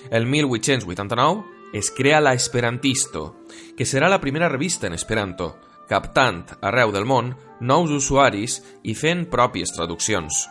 El 0.09 0.25
1889 0.25 1.45
es 1.77 1.91
crea 1.91 2.25
la 2.25 2.33
Esperantisto, 2.33 3.45
que 3.77 3.85
serà 3.85 4.09
la 4.09 4.19
primera 4.19 4.49
revista 4.49 4.87
en 4.87 4.97
esperanto, 4.97 5.59
captant 5.85 6.57
arreu 6.65 6.89
del 6.89 7.05
món 7.05 7.35
nous 7.61 7.93
usuaris 7.93 8.63
i 8.81 8.97
fent 8.97 9.27
pròpies 9.29 9.77
traduccions. 9.77 10.47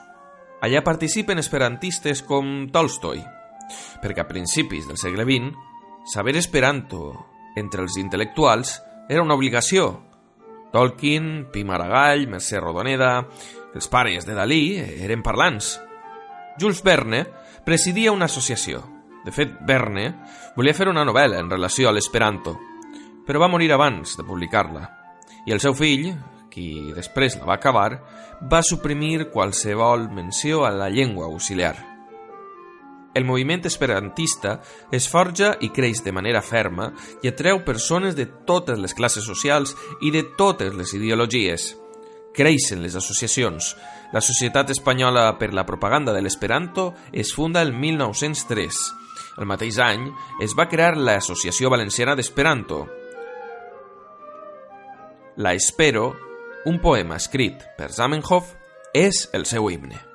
Allà 0.62 0.87
participen 0.87 1.42
esperantistes 1.42 2.22
com 2.22 2.68
Tolstoi, 2.70 3.26
perquè 4.03 4.24
a 4.24 4.29
principis 4.29 4.88
del 4.88 4.98
segle 5.00 5.27
XX, 5.29 5.53
saber 6.11 6.37
esperanto 6.37 7.14
entre 7.57 7.85
els 7.85 7.96
intel·lectuals 8.00 8.77
era 9.09 9.22
una 9.22 9.37
obligació. 9.38 9.92
Tolkien, 10.74 11.46
Pi 11.53 11.62
Maragall, 11.64 12.27
Mercè 12.29 12.59
Rodoneda, 12.59 13.12
els 13.74 13.88
pares 13.90 14.27
de 14.27 14.35
Dalí 14.35 14.77
eren 14.79 15.22
parlants. 15.22 15.79
Jules 16.59 16.83
Verne 16.83 17.24
presidia 17.64 18.12
una 18.12 18.27
associació. 18.27 18.83
De 19.24 19.33
fet, 19.33 19.55
Verne 19.66 20.11
volia 20.57 20.74
fer 20.77 20.90
una 20.90 21.07
novel·la 21.07 21.40
en 21.40 21.50
relació 21.50 21.88
a 21.88 21.94
l'esperanto, 21.94 22.59
però 23.24 23.40
va 23.40 23.48
morir 23.48 23.70
abans 23.72 24.18
de 24.18 24.27
publicar-la. 24.27 24.85
I 25.46 25.55
el 25.55 25.62
seu 25.62 25.74
fill, 25.79 26.12
qui 26.53 26.92
després 26.94 27.38
la 27.40 27.48
va 27.48 27.59
acabar, 27.59 27.88
va 28.50 28.62
suprimir 28.62 29.31
qualsevol 29.33 30.11
menció 30.12 30.64
a 30.66 30.70
la 30.74 30.90
llengua 30.92 31.27
auxiliar. 31.27 31.93
El 33.14 33.24
moviment 33.24 33.62
esperantista 33.64 34.57
es 34.90 35.07
forja 35.09 35.53
i 35.62 35.70
creix 35.70 36.03
de 36.03 36.12
manera 36.12 36.42
ferma 36.42 36.90
i 37.22 37.31
atreu 37.31 37.62
persones 37.64 38.16
de 38.18 38.27
totes 38.27 38.81
les 38.83 38.94
classes 38.94 39.24
socials 39.24 39.77
i 40.03 40.11
de 40.11 40.24
totes 40.37 40.74
les 40.74 40.92
ideologies. 40.98 41.70
Creixen 42.35 42.83
les 42.83 42.96
associacions. 42.98 43.77
La 44.12 44.20
Societat 44.20 44.72
Espanyola 44.74 45.29
per 45.38 45.53
la 45.55 45.64
Propaganda 45.66 46.12
de 46.12 46.22
l'Esperanto 46.22 46.92
es 47.12 47.31
funda 47.35 47.62
el 47.62 47.72
1903. 47.72 48.81
El 49.38 49.46
mateix 49.46 49.79
any 49.83 50.09
es 50.42 50.55
va 50.59 50.68
crear 50.70 50.96
l'Associació 50.98 51.70
Valenciana 51.70 52.16
d'Esperanto. 52.18 52.81
La 55.37 55.55
Espero, 55.55 56.12
un 56.66 56.81
poema 56.83 57.18
escrit 57.22 57.62
per 57.79 57.90
Zamenhof, 57.94 58.55
és 58.94 59.29
el 59.35 59.46
seu 59.50 59.70
himne. 59.70 60.13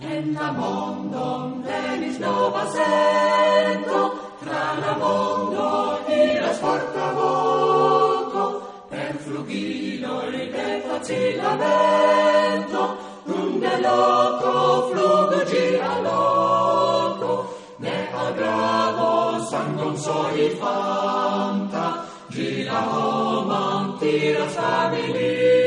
En 0.00 0.34
la 0.34 0.50
mondo 0.50 1.62
venis 1.64 2.18
nova 2.18 2.66
sento, 2.66 4.00
tra 4.40 4.74
la 4.80 4.96
mondo 4.98 6.00
iras 6.08 6.58
forta 6.58 7.12
voto, 7.12 8.62
per 8.90 9.14
flugilo 9.24 10.30
li 10.30 10.50
de 10.50 10.82
facila 10.82 11.54
vento, 11.62 12.82
dum 13.24 13.60
de 13.60 13.76
loco 13.86 14.52
flugo 14.90 15.44
gira 15.52 15.94
loco, 16.02 17.32
ne 17.78 17.96
agravo 18.26 19.38
sangon 19.48 19.96
soli 19.96 20.50
fanta, 20.58 21.86
gira 22.30 22.82
oh, 22.82 23.46
homan 23.46 23.96
tiras 24.00 24.54
familia, 24.56 25.63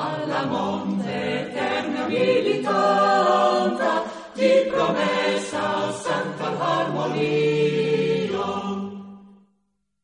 alla 0.00 0.44
monte 0.46 1.12
eterna 1.42 2.06
militanta 2.06 4.02
di 4.32 4.66
promessa 4.70 5.92
santa 5.92 6.46
harmonia. 6.58 8.48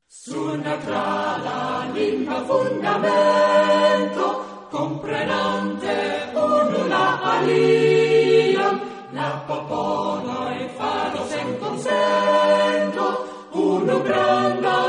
Suona 0.07 0.77
tra 0.85 1.37
la 1.47 1.89
lingua 1.93 2.45
fundamento, 2.45 4.25
comprenante 4.71 6.31
uno 6.35 6.87
la 6.87 7.21
alia, 7.23 8.79
la 9.13 9.43
popola 9.47 10.59
e 10.59 10.69
faro 10.77 11.25
sen 11.27 11.59
consento, 11.59 13.05
uno 13.53 14.03
grande 14.03 14.86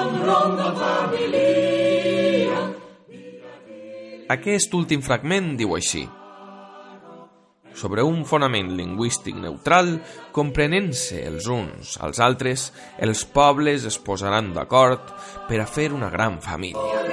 Aquest 4.27 4.73
últim 4.75 4.99
fragment 4.99 5.53
diu 5.55 5.71
així. 5.77 6.01
Sobre 7.77 8.03
un 8.03 8.25
fonament 8.27 8.73
lingüístic 8.75 9.37
neutral, 9.39 9.93
comprenent-se 10.35 11.21
els 11.29 11.45
uns 11.47 11.93
als 12.03 12.19
altres, 12.19 12.65
els 12.99 13.21
pobles 13.31 13.85
es 13.87 13.95
posaran 14.03 14.49
d'acord 14.55 15.13
per 15.47 15.61
a 15.63 15.67
fer 15.69 15.93
una 15.95 16.09
gran 16.11 16.41
família. 16.43 17.05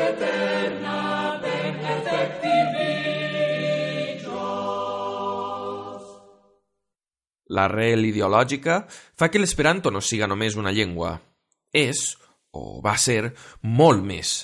L'arrel 7.55 8.09
ideològica 8.09 8.81
fa 8.91 9.29
que 9.31 9.39
l'esperanto 9.39 9.93
no 9.95 10.03
siga 10.03 10.27
només 10.27 10.59
una 10.59 10.75
llengua. 10.75 11.15
És, 11.71 12.17
o 12.51 12.81
va 12.83 12.97
ser, 12.99 13.35
molt 13.63 14.03
més. 14.03 14.35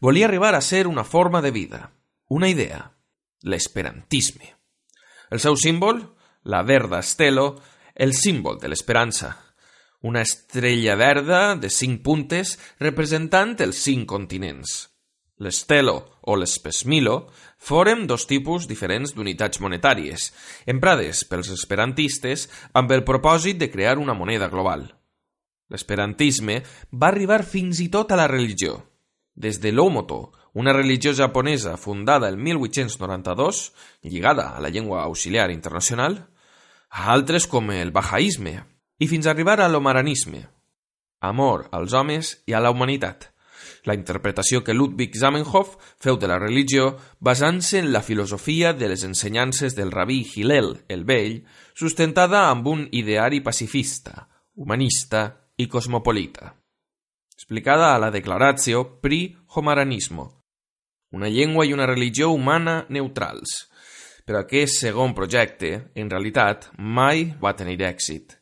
Volia 0.00 0.26
arribar 0.26 0.54
a 0.54 0.60
ser 0.60 0.86
una 0.86 1.04
forma 1.04 1.42
de 1.42 1.50
vida, 1.50 1.92
una 2.28 2.48
idea, 2.48 2.92
l'esperantisme. 3.42 4.54
El 5.30 5.40
seu 5.40 5.56
símbol, 5.56 6.02
la 6.44 6.62
verda 6.62 7.00
estelo, 7.00 7.60
el 7.94 8.14
símbol 8.14 8.58
de 8.60 8.68
l'esperança. 8.68 9.36
Una 10.00 10.22
estrella 10.22 10.94
verda 10.94 11.56
de 11.56 11.70
cinc 11.70 12.04
puntes 12.06 12.54
representant 12.78 13.56
els 13.64 13.80
cinc 13.82 14.06
continents. 14.08 14.86
L'estelo 15.38 16.18
o 16.22 16.34
l'espesmilo 16.34 17.28
foren 17.58 18.06
dos 18.10 18.26
tipus 18.26 18.66
diferents 18.70 19.14
d'unitats 19.14 19.60
monetàries, 19.62 20.32
emprades 20.66 21.24
pels 21.30 21.50
esperantistes 21.54 22.48
amb 22.74 22.90
el 22.94 23.04
propòsit 23.06 23.58
de 23.58 23.70
crear 23.70 23.98
una 24.02 24.16
moneda 24.18 24.48
global. 24.50 24.88
L'esperantisme 25.70 26.62
va 26.90 27.10
arribar 27.12 27.44
fins 27.44 27.82
i 27.84 27.90
tot 27.92 28.10
a 28.10 28.18
la 28.18 28.26
religió. 28.30 28.87
Des 29.38 29.60
de 29.62 29.70
l'Omoto, 29.70 30.32
una 30.52 30.72
religió 30.72 31.12
japonesa 31.14 31.76
fundada 31.76 32.28
el 32.28 32.36
1892, 32.36 33.72
lligada 34.02 34.56
a 34.56 34.60
la 34.60 34.68
llengua 34.68 35.04
auxiliar 35.04 35.52
internacional, 35.52 36.26
a 36.90 37.12
altres 37.12 37.46
com 37.46 37.70
el 37.70 37.92
bahaïsme, 37.94 38.56
i 38.98 39.06
fins 39.06 39.28
a 39.28 39.30
arribar 39.30 39.60
a 39.62 39.68
l'omaranisme, 39.70 40.42
amor 41.22 41.68
als 41.70 41.94
homes 41.94 42.32
i 42.50 42.58
a 42.58 42.64
la 42.64 42.74
humanitat, 42.74 43.30
la 43.86 43.94
interpretació 43.94 44.64
que 44.66 44.74
Ludwig 44.74 45.14
Zamenhof 45.14 45.76
feu 46.02 46.18
de 46.18 46.26
la 46.26 46.42
religió 46.42 46.96
basant-se 47.22 47.78
en 47.78 47.92
la 47.94 48.02
filosofia 48.02 48.74
de 48.74 48.90
les 48.90 49.04
ensenyances 49.06 49.78
del 49.78 49.94
rabí 49.94 50.24
Hillel 50.34 50.80
el 50.88 51.04
Vell, 51.06 51.44
sustentada 51.78 52.48
amb 52.50 52.66
un 52.66 52.88
ideari 52.90 53.38
pacifista, 53.40 54.26
humanista 54.58 55.28
i 55.56 55.68
cosmopolita. 55.70 56.56
Explicada 57.48 57.94
a 57.94 57.98
la 57.98 58.10
Declaratio 58.10 58.98
Pri 59.00 59.34
Homaranismo, 59.54 60.44
una 61.12 61.28
llengua 61.28 61.64
i 61.64 61.72
una 61.72 61.86
religió 61.86 62.28
humana 62.28 62.84
neutrals. 62.90 63.70
Però 64.26 64.42
aquest 64.42 64.82
segon 64.82 65.14
projecte, 65.16 65.70
en 65.96 66.10
realitat, 66.12 66.66
mai 66.76 67.24
va 67.40 67.54
tenir 67.56 67.78
èxit. 67.88 68.36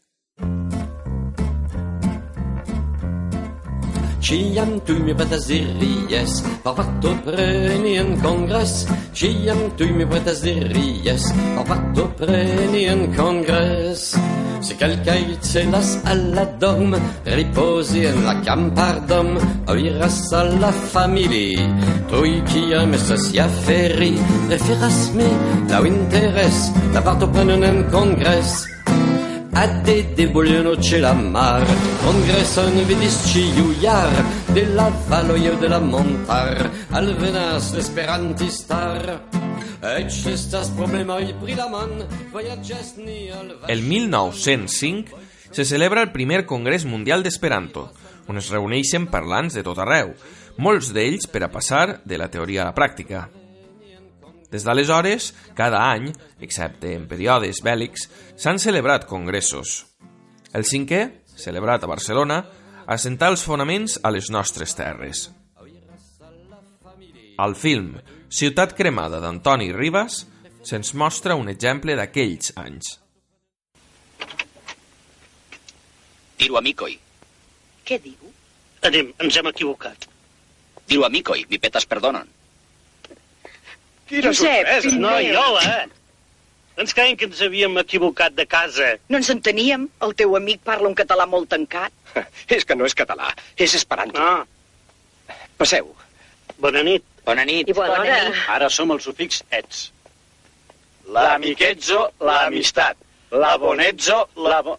Ciam 4.18 4.74
tu 4.82 4.98
mi 4.98 5.14
pretas 5.14 5.46
diries, 5.46 6.42
par 6.66 6.74
parto 6.74 7.14
preni 7.28 7.94
en 8.02 8.16
congres. 8.26 8.88
Ciam 9.14 9.68
tu 9.78 9.86
mi 9.94 10.02
pretas 10.02 10.42
par 11.54 11.62
parto 11.70 12.10
preni 12.18 12.88
en 12.90 13.06
Se 14.66 14.74
calcai 14.74 15.38
celas 15.40 16.02
alla 16.02 16.44
dom, 16.58 16.90
riposi 17.22 18.02
en 18.04 18.24
la 18.26 18.34
campardom, 18.42 19.38
oiras 19.70 20.32
alla 20.32 20.72
famili. 20.72 21.54
Tui 22.10 22.42
ciam 22.50 22.90
estas 22.98 23.30
ja 23.30 23.46
feri, 23.46 24.18
referas 24.50 24.98
mi 25.14 25.30
lau 25.70 25.84
interes, 25.86 26.58
la 26.92 27.00
parto 27.06 27.30
prenen 27.30 27.62
en 27.62 27.78
congres. 27.94 28.66
Ade 29.54 30.02
de 30.16 30.26
boleno 30.34 30.74
ce 30.82 30.98
la 30.98 31.14
mar, 31.14 31.62
congresson 32.02 32.74
vidis 32.90 33.22
ciu 33.30 33.70
jar, 33.78 34.10
de 34.50 34.66
la 34.74 34.90
valoio 35.06 35.54
de 35.62 35.68
la 35.68 35.78
montar, 35.78 36.70
alvenas 36.90 37.70
l'esperantistar. 37.70 39.22
El 43.68 43.82
1905 43.82 45.18
se 45.50 45.64
celebra 45.64 46.02
el 46.02 46.12
primer 46.12 46.46
Congrés 46.46 46.84
Mundial 46.84 47.22
d'Esperanto, 47.22 47.90
on 48.26 48.40
es 48.40 48.50
reuneixen 48.50 49.06
parlants 49.12 49.54
de 49.54 49.62
tot 49.66 49.78
arreu, 49.82 50.14
molts 50.58 50.92
d'ells 50.96 51.28
per 51.30 51.44
a 51.44 51.50
passar 51.52 52.00
de 52.04 52.18
la 52.18 52.30
teoria 52.32 52.64
a 52.64 52.70
la 52.70 52.74
pràctica. 52.74 53.26
Des 54.50 54.64
d'aleshores, 54.64 55.32
cada 55.58 55.82
any, 55.92 56.10
excepte 56.40 56.94
en 56.94 57.06
períodes 57.10 57.62
bèl·lics, 57.66 58.08
s'han 58.38 58.60
celebrat 58.62 59.06
congressos. 59.10 59.82
El 60.54 60.64
cinquè, 60.64 61.02
celebrat 61.36 61.84
a 61.84 61.90
Barcelona, 61.90 62.44
assentà 62.86 63.28
els 63.28 63.42
fonaments 63.44 63.98
a 64.02 64.12
les 64.14 64.30
nostres 64.30 64.74
terres. 64.78 65.26
Al 67.36 67.52
film 67.58 67.98
Ciutat 68.36 68.74
cremada 68.76 69.16
d'Antoni 69.22 69.70
Ribas 69.72 70.18
se'ns 70.66 70.90
mostra 71.00 71.36
un 71.40 71.48
exemple 71.48 71.94
d'aquells 71.96 72.50
anys. 72.60 72.90
Tiro 76.36 76.58
amicoi. 76.60 76.98
Què 77.88 77.96
diu? 78.04 78.34
Anem, 78.84 79.08
ens 79.24 79.38
hem 79.40 79.48
equivocat. 79.48 80.04
Tiro 80.84 81.06
amicoi, 81.08 81.46
mi 81.48 81.62
petes 81.62 81.88
perdonen. 81.88 82.28
Quina 84.06 84.28
Josep, 84.28 84.68
sorpresa! 84.68 84.92
No, 85.00 85.16
jo, 85.24 85.46
eh? 85.62 85.88
Ens 86.84 86.92
creiem 86.92 87.16
que 87.16 87.30
ens 87.30 87.40
havíem 87.40 87.80
equivocat 87.80 88.36
de 88.36 88.44
casa. 88.44 88.92
No 89.08 89.16
ens 89.16 89.32
enteníem? 89.32 89.88
El 90.04 90.12
teu 90.20 90.36
amic 90.36 90.60
parla 90.66 90.92
un 90.92 90.98
català 90.98 91.24
molt 91.24 91.48
tancat. 91.56 91.94
És 92.52 92.68
que 92.68 92.76
no 92.76 92.84
és 92.84 92.94
català, 93.00 93.32
és 93.56 93.80
esperanto. 93.80 94.20
Ah, 94.20 94.44
Passeu. 95.56 95.94
bona 96.60 96.84
nit. 96.84 97.15
Bona 97.26 97.44
nit. 97.44 97.68
I 97.68 97.74
bona, 97.74 97.96
Bona 97.96 98.04
nit. 98.06 98.28
nit. 98.30 98.42
Ara 98.54 98.68
som 98.70 98.90
el 98.94 99.00
sufix 99.02 99.42
ets. 99.50 99.88
L'amiquezzo, 101.16 102.10
l'amistat. 102.20 102.96
La 103.30 103.56
bonezzo, 103.58 104.28
la... 104.36 104.60
Bo... 104.62 104.78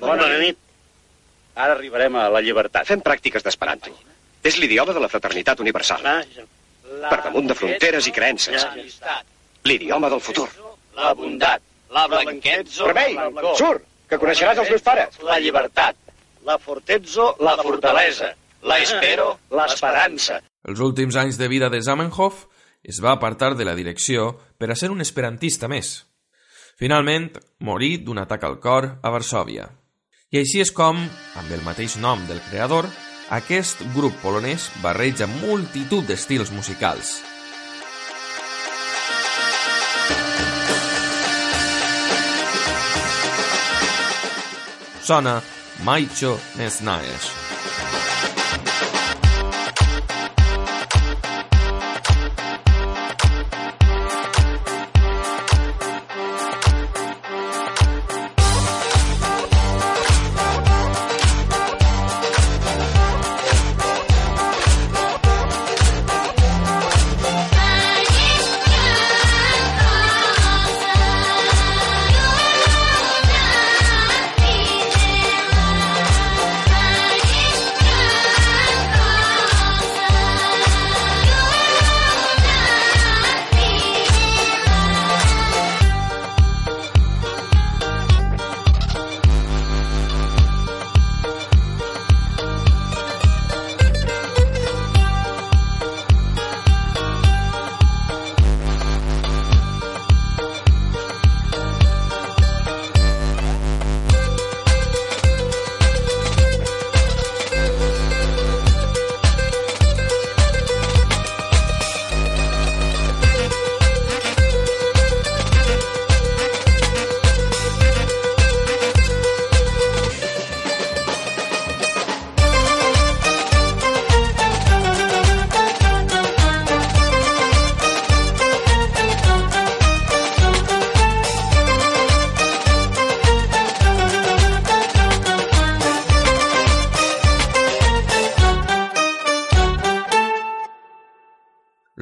Bona, 0.00 0.28
nit. 0.38 0.58
Ara 1.54 1.74
arribarem 1.76 2.16
a 2.16 2.28
la 2.32 2.40
llibertat. 2.42 2.86
Fem 2.88 3.02
pràctiques 3.04 3.42
d'esperanto. 3.44 3.92
És 4.46 4.56
l'idioma 4.56 4.94
de 4.96 5.02
la 5.02 5.10
fraternitat 5.12 5.60
universal. 5.60 6.06
Per 7.10 7.18
damunt 7.26 7.50
de 7.50 7.54
fronteres 7.58 8.06
i 8.08 8.12
creences. 8.14 8.64
L'idioma 9.68 10.08
del 10.10 10.22
futur. 10.24 10.48
La 10.96 11.12
bondat. 11.14 11.62
La 11.90 12.06
blanquezzo. 12.08 12.86
Remei, 12.86 13.16
surt, 13.58 13.82
que 14.08 14.18
coneixeràs 14.18 14.58
els 14.62 14.70
meus 14.70 14.82
pares. 14.86 15.18
La 15.26 15.38
llibertat. 15.42 15.96
la 16.46 16.56
fortezzo, 16.58 17.36
La 17.38 17.56
fortalesa. 17.60 18.30
La 18.62 18.78
espero. 18.78 19.38
l'esperança. 19.50 20.40
Els 20.68 20.80
últims 20.84 21.16
anys 21.16 21.38
de 21.40 21.48
vida 21.48 21.70
de 21.72 21.80
Zamenhof 21.80 22.44
es 22.82 23.00
va 23.00 23.14
apartar 23.16 23.54
de 23.56 23.64
la 23.64 23.74
direcció 23.76 24.34
per 24.58 24.70
a 24.70 24.76
ser 24.76 24.90
un 24.92 25.00
esperantista 25.00 25.68
més. 25.68 26.04
Finalment, 26.80 27.30
morí 27.60 27.96
d'un 28.00 28.20
atac 28.20 28.44
al 28.44 28.58
cor 28.60 28.88
a 29.02 29.12
Varsòvia. 29.12 29.68
I 30.30 30.40
així 30.40 30.60
és 30.62 30.70
com, 30.72 31.00
amb 31.36 31.52
el 31.52 31.64
mateix 31.66 31.96
nom 32.00 32.22
del 32.28 32.40
creador, 32.48 32.88
aquest 33.30 33.82
grup 33.96 34.16
polonès 34.22 34.70
barreja 34.84 35.28
multitud 35.40 36.06
d'estils 36.06 36.52
musicals. 36.54 37.18
Sona 45.10 45.40
Maicho 45.84 46.36
Nesnaes. 46.58 47.39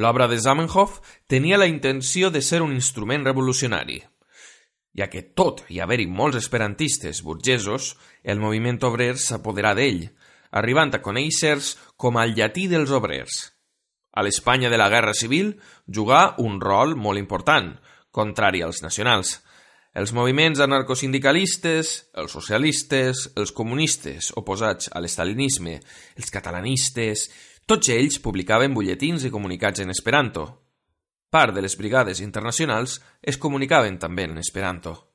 L'obra 0.08 0.24
de 0.24 0.38
Zamenhof 0.40 1.02
tenia 1.28 1.58
la 1.60 1.66
intenció 1.68 2.30
de 2.32 2.40
ser 2.40 2.62
un 2.64 2.70
instrument 2.72 3.26
revolucionari. 3.26 3.98
Ja 4.96 5.10
que 5.12 5.20
tot 5.36 5.66
i 5.68 5.82
haver-hi 5.84 6.06
molts 6.08 6.38
esperantistes 6.40 7.20
burgesos, 7.26 7.90
el 8.24 8.40
moviment 8.40 8.78
obrer 8.88 9.18
s'apoderà 9.20 9.74
d'ell, 9.76 10.06
arribant 10.60 10.94
a 10.96 11.02
conèixer-se 11.04 11.92
com 12.00 12.16
el 12.22 12.32
llatí 12.38 12.64
dels 12.72 12.94
obrers. 12.96 13.36
A 14.16 14.24
l'Espanya 14.24 14.70
de 14.72 14.78
la 14.80 14.88
Guerra 14.88 15.12
Civil 15.12 15.52
jugà 15.84 16.22
un 16.40 16.56
rol 16.56 16.96
molt 16.96 17.20
important, 17.20 17.74
contrari 18.08 18.64
als 18.64 18.80
nacionals. 18.80 19.34
Els 19.92 20.14
moviments 20.16 20.64
anarcosindicalistes, 20.64 21.92
els 22.16 22.32
socialistes, 22.32 23.26
els 23.36 23.52
comunistes 23.52 24.32
oposats 24.40 24.88
a 24.88 25.04
l'estalinisme, 25.04 25.76
els 26.16 26.32
catalanistes, 26.32 27.28
tots 27.68 27.90
ells 27.92 28.16
publicaven 28.24 28.72
butlletins 28.72 29.26
i 29.28 29.30
comunicats 29.30 29.82
en 29.84 29.92
esperanto. 29.92 30.46
Part 31.28 31.52
de 31.52 31.60
les 31.60 31.76
brigades 31.76 32.22
internacionals 32.24 32.94
es 33.20 33.36
comunicaven 33.36 33.98
també 34.00 34.24
en 34.24 34.40
esperanto. 34.40 35.07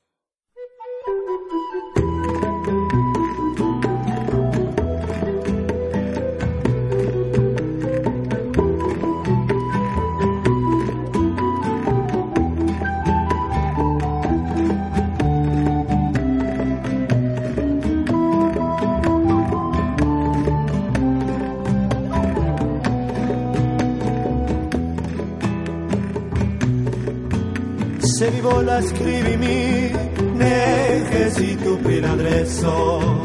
vola 28.44 28.82
scrivimi, 28.82 29.90
necessito 30.34 31.78
per 31.78 32.04
adresso. 32.04 33.22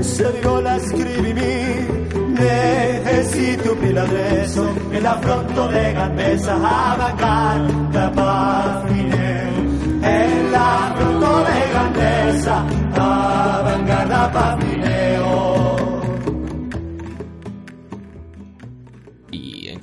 Se 0.00 0.30
vi 0.32 0.40
vola 0.42 0.78
scrivimi, 0.78 1.86
necessito 2.34 3.76
per 3.76 3.96
adresso, 3.96 4.74
e 4.90 5.00
la 5.00 5.18
fronto 5.20 5.68
le 5.68 5.92
gambe 5.94 6.38
sahaba 6.38 7.14
carta 7.16 8.10
pafine. 8.10 9.34
E 10.02 10.50
la 10.50 10.92
fronto 10.96 11.42
le 11.48 11.60
gambe 11.72 12.38
sahaba 12.40 13.82
carta 13.86 14.28
pafine. 14.28 14.75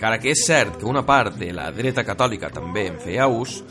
Encara 0.03 0.19
que 0.19 0.33
és 0.35 0.41
cert 0.43 0.81
que 0.81 0.87
una 0.89 1.05
part 1.07 1.37
de 1.39 1.53
la 1.55 1.69
dreta 1.71 2.03
catòlica 2.03 2.49
també 2.51 2.81
en 2.89 2.97
feia 2.99 3.23
ús, 3.31 3.61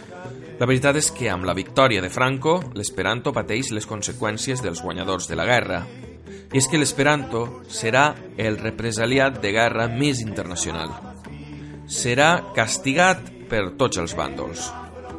la 0.57 0.65
veritat 0.65 0.97
és 0.97 1.11
que 1.13 1.27
amb 1.29 1.45
la 1.45 1.53
victòria 1.53 2.01
de 2.01 2.09
Franco, 2.09 2.55
l'esperanto 2.73 3.35
pateix 3.37 3.69
les 3.77 3.85
conseqüències 3.85 4.63
dels 4.65 4.81
guanyadors 4.81 5.27
de 5.29 5.37
la 5.37 5.45
guerra. 5.45 5.83
I 5.85 6.57
és 6.57 6.69
que 6.73 6.81
l'esperanto 6.81 7.43
serà 7.69 8.15
el 8.41 8.57
represaliat 8.57 9.43
de 9.43 9.51
guerra 9.53 9.91
més 9.93 10.23
internacional. 10.25 10.95
Serà 11.85 12.31
castigat 12.57 13.29
per 13.51 13.75
tots 13.77 14.01
els 14.01 14.17
bàndols. 14.17 14.71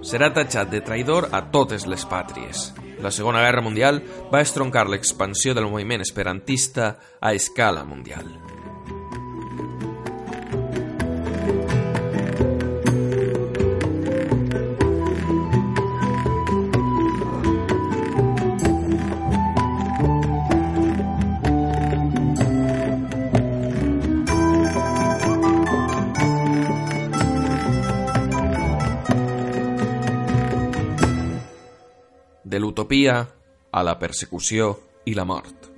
Serà 0.01 0.31
tatxat 0.33 0.73
de 0.73 0.81
traïdor 0.81 1.29
a 1.29 1.43
totes 1.53 1.85
les 1.85 2.07
pàtries. 2.09 2.71
La 3.05 3.13
Segona 3.13 3.45
Guerra 3.45 3.61
Mundial 3.61 4.01
va 4.33 4.41
estroncar 4.41 4.87
l'expansió 4.89 5.53
del 5.53 5.69
moviment 5.69 6.01
esperantista 6.01 6.95
a 7.21 7.35
escala 7.37 7.85
mundial. 7.85 8.33
De 32.93 32.99
l'utopia 33.01 33.27
a 33.71 33.81
la 33.81 33.97
persecució 33.97 34.73
i 35.05 35.15
la 35.15 35.25
mort. 35.25 35.69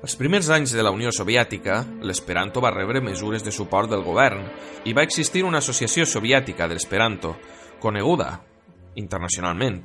Els 0.00 0.16
primers 0.16 0.48
anys 0.48 0.72
de 0.72 0.82
la 0.82 0.90
Unió 0.90 1.12
Soviètica, 1.12 1.84
l'esperanto 2.00 2.62
va 2.64 2.72
rebre 2.72 3.02
mesures 3.04 3.44
de 3.44 3.52
suport 3.52 3.90
del 3.90 4.02
govern 4.02 4.46
i 4.88 4.94
va 4.96 5.04
existir 5.04 5.44
una 5.44 5.58
associació 5.58 6.06
soviètica 6.06 6.66
de 6.66 6.78
l'esperanto, 6.78 7.36
coneguda 7.78 8.40
internacionalment. 8.96 9.82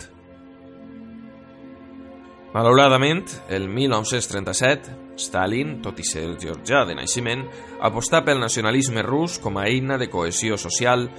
Malauradament, 2.55 3.27
el 3.51 3.67
1937, 3.67 5.01
Stalin, 5.19 5.81
tot 5.83 5.99
i 5.99 6.05
ser 6.07 6.29
georgià 6.39 6.85
de 6.87 6.95
naixement, 6.95 7.43
apostà 7.83 8.23
pel 8.23 8.39
nacionalisme 8.39 9.03
rus 9.03 9.41
com 9.43 9.59
a 9.59 9.67
eina 9.67 9.99
de 9.99 10.07
cohesió 10.07 10.55
social, 10.55 11.09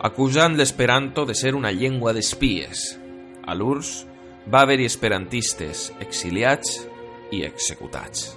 acusant 0.00 0.56
l'esperanto 0.56 1.24
de 1.24 1.34
ser 1.34 1.54
una 1.54 1.72
llengua 1.72 2.12
d'espies. 2.12 2.86
A 3.46 3.54
l'URSS 3.54 4.06
va 4.50 4.64
haver-hi 4.64 4.88
esperantistes 4.88 5.90
exiliats 6.00 6.80
i 7.32 7.44
executats. 7.44 8.34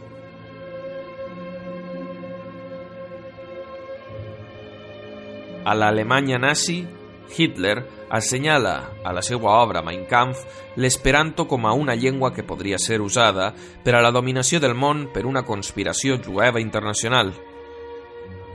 A 5.68 5.74
l'Alemanya 5.76 6.38
nazi, 6.40 6.86
Hitler 7.28 7.84
assenyala 8.10 8.94
a 9.04 9.12
la 9.12 9.22
seva 9.22 9.52
obra 9.60 9.82
Mein 9.84 10.06
Kampf 10.08 10.46
l'esperanto 10.80 11.44
com 11.48 11.66
a 11.66 11.74
una 11.74 11.96
llengua 11.96 12.32
que 12.34 12.46
podria 12.48 12.80
ser 12.80 13.02
usada 13.02 13.52
per 13.84 13.98
a 13.98 14.02
la 14.02 14.14
dominació 14.16 14.62
del 14.64 14.78
món 14.80 15.10
per 15.12 15.26
una 15.28 15.44
conspiració 15.44 16.22
jueva 16.24 16.64
internacional. 16.64 17.34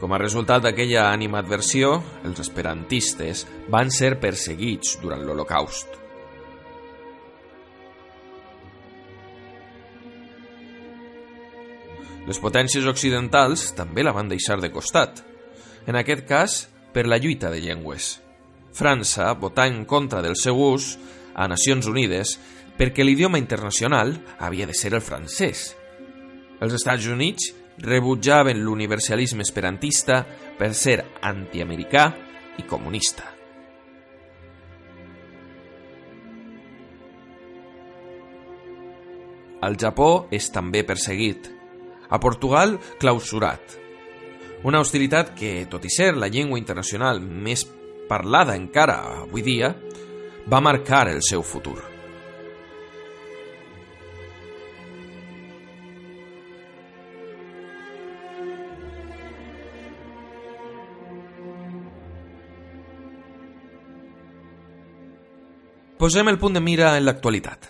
Com 0.03 0.11
a 0.11 0.19
resultat 0.19 0.65
d'aquella 0.65 1.05
animadversió, 1.13 1.93
els 2.27 2.41
esperantistes 2.43 3.45
van 3.71 3.93
ser 3.95 4.17
perseguits 4.19 4.97
durant 4.99 5.23
l'Holocaust. 5.23 5.95
Les 12.27 12.43
potències 12.43 12.91
occidentals 12.91 13.69
també 13.79 14.03
la 14.03 14.17
van 14.17 14.27
deixar 14.27 14.59
de 14.59 14.73
costat, 14.75 15.23
en 15.87 15.95
aquest 16.03 16.27
cas 16.27 16.59
per 16.91 17.07
la 17.07 17.23
lluita 17.23 17.55
de 17.55 17.63
llengües. 17.63 18.17
França 18.75 19.31
votà 19.39 19.71
en 19.71 19.85
contra 19.87 20.19
del 20.27 20.35
seu 20.35 20.59
ús 20.59 20.97
a 21.39 21.47
Nacions 21.47 21.87
Unides 21.87 22.37
perquè 22.75 23.07
l'idioma 23.07 23.39
internacional 23.39 24.17
havia 24.43 24.67
de 24.67 24.75
ser 24.75 24.97
el 24.97 25.03
francès. 25.05 25.77
Els 26.59 26.75
Estats 26.75 27.07
Units 27.07 27.53
rebutjaven 27.79 28.61
l'universalisme 28.61 29.43
esperantista 29.43 30.23
per 30.59 30.75
ser 30.75 30.99
antiamericà 31.21 32.09
i 32.59 32.67
comunista. 32.69 33.31
Al 39.63 39.79
Japó 39.79 40.27
és 40.35 40.51
també 40.51 40.83
perseguit. 40.83 41.47
A 42.11 42.19
Portugal, 42.19 42.75
clausurat. 42.99 43.79
Una 44.67 44.83
hostilitat 44.83 45.33
que, 45.39 45.69
tot 45.71 45.87
i 45.87 45.91
ser 45.91 46.13
la 46.19 46.29
llengua 46.31 46.59
internacional 46.59 47.23
més 47.23 47.65
parlada 48.11 48.59
encara 48.59 48.99
avui 49.23 49.47
dia, 49.47 49.73
va 50.51 50.61
marcar 50.61 51.07
el 51.15 51.23
seu 51.23 51.47
futur. 51.47 51.92
Posem 66.03 66.27
el 66.27 66.35
punt 66.35 66.57
de 66.57 66.61
mira 66.61 66.97
en 66.99 67.05
l'actualitat. 67.07 67.67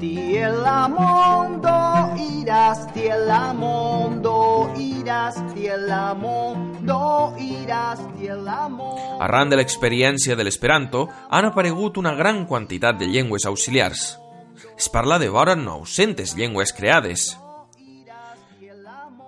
Tiella 0.00 0.88
mondo 0.88 1.76
irás, 2.18 2.92
tiella 2.92 3.52
mondo 3.52 4.74
irás, 4.74 5.38
tiella 5.54 6.12
mondo 6.14 7.36
irás, 7.38 8.02
tiella 8.18 8.66
mondo... 8.66 9.22
Arran 9.22 9.54
de 9.54 9.62
l'experiència 9.62 10.34
de 10.34 10.42
l'esperanto, 10.42 11.06
han 11.30 11.46
aparegut 11.46 12.02
una 12.02 12.16
gran 12.18 12.48
quantitat 12.50 12.98
de 12.98 13.12
llengües 13.14 13.46
auxiliars. 13.46 14.16
Es 14.74 14.90
parla 14.90 15.20
de 15.22 15.30
vora 15.30 15.54
900 15.54 16.34
llengües 16.34 16.74
creades. 16.74 17.36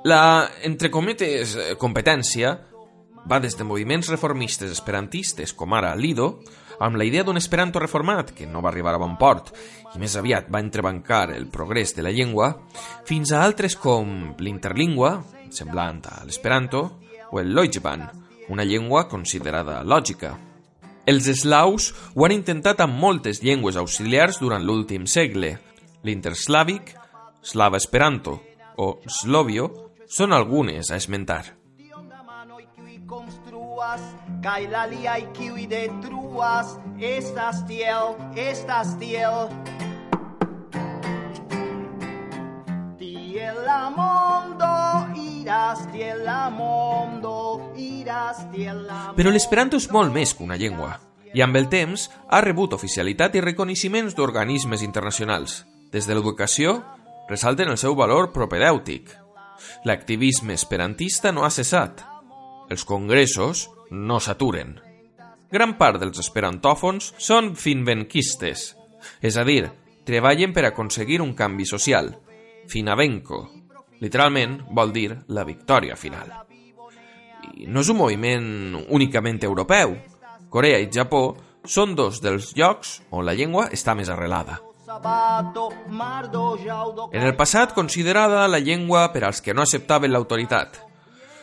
La, 0.08 0.48
entre 0.64 0.88
cometes, 0.88 1.50
competència 1.76 2.54
va 3.28 3.38
des 3.44 3.56
de 3.58 3.64
moviments 3.66 4.08
reformistes 4.08 4.70
esperantistes, 4.72 5.52
com 5.52 5.74
ara 5.76 5.90
Lido, 5.98 6.28
amb 6.80 6.96
la 6.96 7.04
idea 7.04 7.24
d'un 7.26 7.36
esperanto 7.36 7.82
reformat, 7.82 8.30
que 8.32 8.46
no 8.48 8.62
va 8.64 8.70
arribar 8.70 8.94
a 8.96 9.00
bon 9.02 9.18
port, 9.20 9.50
i 9.92 10.00
més 10.00 10.14
aviat 10.16 10.46
va 10.48 10.62
entrebancar 10.64 11.34
el 11.34 11.44
progrés 11.52 11.92
de 11.96 12.06
la 12.06 12.12
llengua, 12.14 12.54
fins 13.04 13.34
a 13.34 13.42
altres 13.44 13.76
com 13.76 14.32
l'interlingua, 14.38 15.10
semblant 15.52 16.00
a 16.08 16.22
l'esperanto, 16.24 16.84
o 17.28 17.42
el 17.42 17.52
lojban, 17.52 18.06
una 18.48 18.64
llengua 18.64 19.08
considerada 19.10 19.82
lògica. 19.84 20.38
Els 21.04 21.28
eslaus 21.28 21.90
ho 22.14 22.24
han 22.24 22.36
intentat 22.38 22.80
amb 22.80 22.96
moltes 22.96 23.42
llengües 23.44 23.76
auxiliars 23.76 24.40
durant 24.40 24.64
l'últim 24.64 25.04
segle. 25.04 25.58
L'interslàvic, 26.06 26.94
slava 27.42 27.76
esperanto 27.76 28.38
o 28.78 29.00
slovio 29.04 29.87
són 30.08 30.32
algunes 30.32 30.90
a 30.90 30.96
esmentar. 30.96 31.58
la 34.70 34.86
lia 34.86 35.18
y 35.18 35.26
kiwi 35.32 35.66
detruas, 35.66 36.78
estas 36.98 37.66
tiel, 37.66 38.16
estas 38.34 38.98
tiel. 38.98 39.48
Tiela 42.98 43.90
mondo, 43.90 45.14
irás, 45.14 45.90
tiela 45.92 46.50
mondo, 46.50 47.72
irás, 47.76 48.50
tiela 48.50 49.12
Però 49.14 49.30
l'esperanto 49.30 49.76
és 49.76 49.90
molt 49.92 50.12
més 50.12 50.34
que 50.34 50.44
una 50.44 50.56
llengua, 50.56 50.98
i 51.32 51.42
amb 51.44 51.56
el 51.56 51.68
temps 51.68 52.08
ha 52.28 52.40
rebut 52.40 52.74
oficialitat 52.74 53.36
i 53.36 53.44
reconeixements 53.44 54.16
d'organismes 54.16 54.82
internacionals. 54.82 55.64
Des 55.92 56.08
de 56.08 56.16
l'educació, 56.16 56.82
ressalten 57.28 57.68
el 57.68 57.78
seu 57.78 57.94
valor 57.94 58.32
propedèutic. 58.32 59.27
L'activisme 59.88 60.54
esperantista 60.54 61.32
no 61.32 61.44
ha 61.44 61.50
cessat. 61.50 62.04
Els 62.68 62.84
congressos 62.84 63.68
no 63.90 64.18
s'aturen. 64.20 64.76
Gran 65.50 65.76
part 65.80 66.00
dels 66.02 66.18
esperantòfons 66.20 67.14
són 67.16 67.54
finvenquistes, 67.56 68.74
és 69.24 69.38
a 69.40 69.44
dir, 69.48 69.62
treballen 70.04 70.52
per 70.52 70.66
aconseguir 70.68 71.22
un 71.24 71.32
canvi 71.34 71.64
social. 71.64 72.12
Finavenco, 72.68 73.40
literalment, 74.04 74.58
vol 74.76 74.92
dir 74.92 75.08
la 75.32 75.46
victòria 75.48 75.96
final. 75.96 76.34
I 77.56 77.66
no 77.66 77.80
és 77.80 77.88
un 77.88 77.96
moviment 77.96 78.76
únicament 78.92 79.40
europeu. 79.48 79.96
Corea 80.52 80.78
i 80.84 80.90
Japó 80.92 81.32
són 81.64 81.96
dos 81.96 82.20
dels 82.24 82.54
llocs 82.56 82.98
on 83.10 83.24
la 83.24 83.36
llengua 83.36 83.68
està 83.72 83.96
més 83.96 84.12
arrelada. 84.12 84.60
En 87.12 87.22
el 87.22 87.36
passat 87.36 87.74
considerada 87.74 88.46
la 88.48 88.58
llengua 88.58 89.08
per 89.12 89.24
als 89.24 89.40
que 89.42 89.54
no 89.54 89.62
acceptaven 89.62 90.12
l'autoritat. 90.12 90.80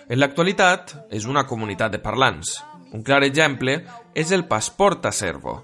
En 0.10 0.20
l'actualitat 0.20 0.94
és 1.10 1.26
una 1.26 1.46
comunitat 1.50 1.92
de 1.96 2.00
parlants. 2.04 2.60
Un 2.94 3.04
clar 3.04 3.24
exemple 3.26 3.80
és 4.14 4.32
el 4.32 4.46
Passport 4.48 5.06
a 5.10 5.12
Servo, 5.12 5.56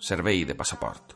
servei 0.00 0.44
de 0.44 0.56
passaport. 0.58 1.14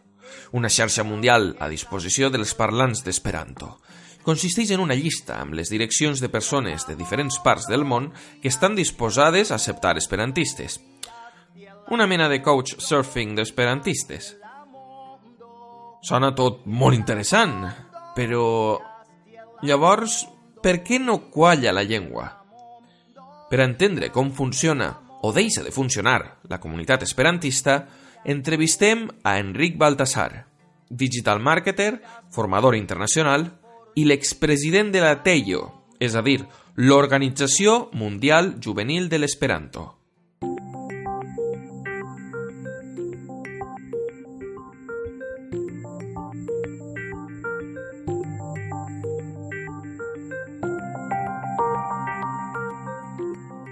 Una 0.53 0.71
xarxa 0.71 1.05
mundial 1.05 1.57
a 1.59 1.69
disposició 1.69 2.31
dels 2.31 2.55
parlants 2.55 3.03
d'Esperanto. 3.05 3.79
Consisteix 4.25 4.71
en 4.73 4.81
una 4.81 4.97
llista 4.97 5.41
amb 5.43 5.53
les 5.59 5.69
direccions 5.69 6.23
de 6.23 6.31
persones 6.33 6.87
de 6.89 6.97
diferents 6.97 7.37
parts 7.45 7.67
del 7.69 7.85
món 7.85 8.13
que 8.41 8.49
estan 8.49 8.77
disposades 8.79 9.51
a 9.51 9.59
acceptar 9.59 9.99
esperantistes. 9.99 10.81
Una 11.93 12.07
mena 12.07 12.31
de 12.31 12.41
coach 12.41 12.79
surfing 12.79 13.35
d'esperantistes. 13.37 14.37
Sona 16.05 16.35
tot 16.37 16.67
molt 16.69 16.97
interessant, 16.99 17.63
però... 18.17 18.77
Llavors, 19.65 20.19
per 20.61 20.83
què 20.85 20.99
no 21.01 21.31
qualla 21.33 21.73
la 21.73 21.85
llengua? 21.89 22.27
Per 23.49 23.61
entendre 23.65 24.11
com 24.13 24.29
funciona 24.37 24.91
o 25.25 25.31
deixa 25.33 25.65
de 25.65 25.73
funcionar 25.73 26.43
la 26.53 26.61
comunitat 26.61 27.07
esperantista, 27.07 27.87
entrevistem 28.29 29.07
a 29.25 29.39
Enric 29.41 29.79
Baltasar, 29.81 30.45
digital 30.91 31.41
marketer, 31.41 32.03
formador 32.29 32.77
internacional 32.77 33.49
i 33.97 34.05
l'expresident 34.05 34.93
de 34.93 35.01
la 35.01 35.17
TEIO, 35.25 35.65
és 35.97 36.13
a 36.13 36.21
dir, 36.21 36.43
l'Organització 36.77 37.89
Mundial 37.97 38.59
Juvenil 38.61 39.09
de 39.09 39.25
l'Esperanto. 39.25 40.04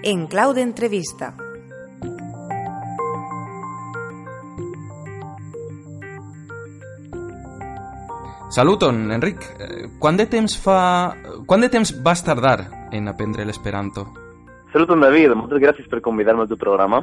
En 0.03 0.27
clau 0.27 0.51
d'entrevista. 0.53 1.31
Saluton, 8.51 9.11
Enric. 9.15 9.39
Eh, 9.59 9.87
Quant 9.99 10.19
de 10.19 10.25
temps 10.27 10.57
fa... 10.59 11.15
Quant 11.47 11.63
de 11.63 11.69
temps 11.71 11.93
vas 12.03 12.21
tardar 12.21 12.57
en 12.91 13.07
aprendre 13.07 13.45
l'esperanto? 13.47 14.05
Saluton, 14.73 14.99
David. 15.01 15.37
Moltes 15.39 15.63
gràcies 15.63 15.87
per 15.87 16.03
convidar-me 16.03 16.43
al 16.43 16.51
teu 16.51 16.59
programa. 16.59 16.99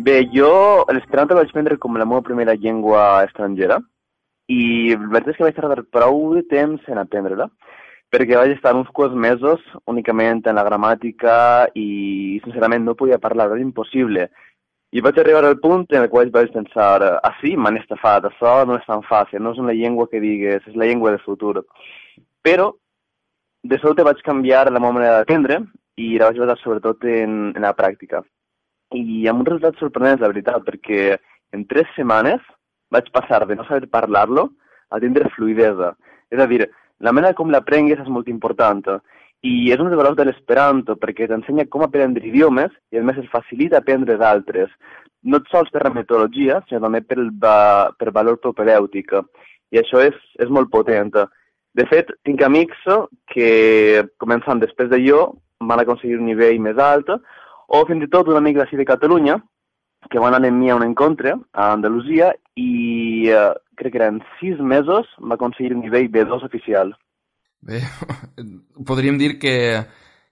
Bé, 0.00 0.22
jo 0.32 0.48
l'esperanto 0.88 1.36
vaig 1.36 1.52
prendre 1.52 1.76
com 1.78 2.00
la 2.00 2.08
meva 2.08 2.24
primera 2.24 2.56
llengua 2.56 3.22
estrangera 3.26 3.76
i 4.48 4.94
la 4.96 5.12
veritat 5.12 5.34
és 5.34 5.36
que 5.36 5.46
vaig 5.46 5.58
tardar 5.58 5.84
prou 5.92 6.32
de 6.32 6.42
temps 6.48 6.88
en 6.88 6.98
aprendre-la 6.98 7.50
perquè 8.12 8.36
vaig 8.36 8.52
estar 8.52 8.74
uns 8.76 8.90
quants 8.92 9.16
mesos 9.16 9.62
únicament 9.88 10.42
en 10.44 10.58
la 10.58 10.64
gramàtica 10.66 11.34
i 11.74 12.38
sincerament 12.44 12.84
no 12.84 12.96
podia 12.98 13.18
parlar, 13.18 13.48
era 13.48 13.64
impossible. 13.64 14.26
I 14.92 15.00
vaig 15.00 15.16
arribar 15.18 15.46
al 15.48 15.56
punt 15.62 15.86
en 15.88 16.02
el 16.02 16.10
qual 16.12 16.28
vaig 16.34 16.50
pensar, 16.52 17.00
ah 17.24 17.32
sí, 17.40 17.54
m'han 17.56 17.78
estafat, 17.80 18.28
això 18.28 18.66
no 18.68 18.76
és 18.76 18.84
tan 18.84 19.00
fàcil, 19.08 19.40
no 19.40 19.54
és 19.56 19.62
una 19.62 19.72
llengua 19.72 20.10
que 20.10 20.20
digues, 20.20 20.60
és 20.68 20.76
la 20.76 20.84
llengua 20.90 21.14
del 21.14 21.24
futur. 21.24 21.62
Però, 22.44 22.68
de 23.64 23.78
sobte 23.80 24.04
vaig 24.04 24.20
canviar 24.26 24.66
la 24.68 24.76
meva 24.76 24.92
manera 24.98 25.16
d'aprendre 25.16 25.62
i 25.96 26.18
la 26.20 26.28
vaig 26.28 26.42
basar 26.42 26.58
sobretot 26.60 27.08
en, 27.08 27.40
en 27.56 27.64
la 27.64 27.72
pràctica. 27.78 28.20
I 28.92 29.24
amb 29.32 29.40
un 29.40 29.48
resultat 29.48 29.80
sorprenent, 29.80 30.20
la 30.20 30.28
veritat, 30.28 30.60
perquè 30.68 31.16
en 31.56 31.64
tres 31.70 31.88
setmanes 31.96 32.44
vaig 32.92 33.08
passar 33.16 33.46
de 33.48 33.56
no 33.56 33.64
saber 33.64 33.88
parlar-lo 33.88 34.50
a 34.92 35.00
tindre 35.00 35.32
fluidesa. 35.32 35.94
És 36.28 36.40
a 36.40 36.48
dir, 36.48 36.66
la 37.02 37.12
manera 37.12 37.36
com 37.38 37.50
l'aprengues 37.50 38.00
és 38.00 38.08
molt 38.08 38.30
important 38.30 38.82
i 39.42 39.72
és 39.74 39.80
un 39.82 39.90
dels 39.90 39.98
valors 39.98 40.16
de 40.18 40.26
l'esperanto 40.28 40.94
perquè 41.02 41.26
t'ensenya 41.26 41.66
com 41.70 41.82
aprendre 41.82 42.26
idiomes 42.26 42.70
i 42.94 43.00
a 43.00 43.02
més 43.02 43.18
es 43.18 43.30
facilita 43.30 43.80
aprendre 43.82 44.16
d'altres, 44.20 44.70
no 45.22 45.40
sols 45.50 45.70
per 45.74 45.82
la 45.84 45.94
metodologia, 45.94 46.60
sinó 46.68 46.84
també 46.86 47.02
per, 47.02 47.18
va, 47.42 47.90
per 47.98 48.14
valor 48.14 48.38
propedèutic 48.42 49.14
i 49.72 49.80
això 49.80 50.02
és, 50.04 50.16
és 50.38 50.50
molt 50.50 50.70
potent. 50.70 51.14
De 51.74 51.86
fet, 51.88 52.10
tinc 52.26 52.42
amics 52.44 52.82
que, 53.32 54.04
començant 54.20 54.60
després 54.60 54.90
de 54.92 55.00
jo, 55.02 55.22
van 55.62 55.80
aconseguir 55.80 56.18
un 56.18 56.28
nivell 56.28 56.60
més 56.60 56.78
alt, 56.78 57.08
o 57.72 57.84
fins 57.88 58.04
i 58.04 58.10
tot 58.12 58.28
un 58.28 58.38
amic 58.38 58.58
d'ací 58.58 58.76
de 58.76 58.86
Catalunya, 58.86 59.38
que 60.10 60.20
van 60.20 60.34
anar 60.34 60.50
amb 60.50 60.58
mi 60.60 60.70
a 60.70 60.76
un 60.76 60.84
encontre 60.84 61.36
a 61.52 61.72
Andalusia 61.72 62.32
i 62.58 63.30
eh, 63.30 63.52
crec 63.76 63.94
que 63.94 64.00
eren 64.02 64.20
sis 64.40 64.60
mesos 64.60 65.08
va 65.20 65.38
aconseguir 65.38 65.74
un 65.76 65.82
nivell 65.86 66.10
B2 66.12 66.44
oficial. 66.44 66.94
Bé, 67.62 67.82
podríem 68.88 69.18
dir 69.18 69.38
que, 69.38 69.54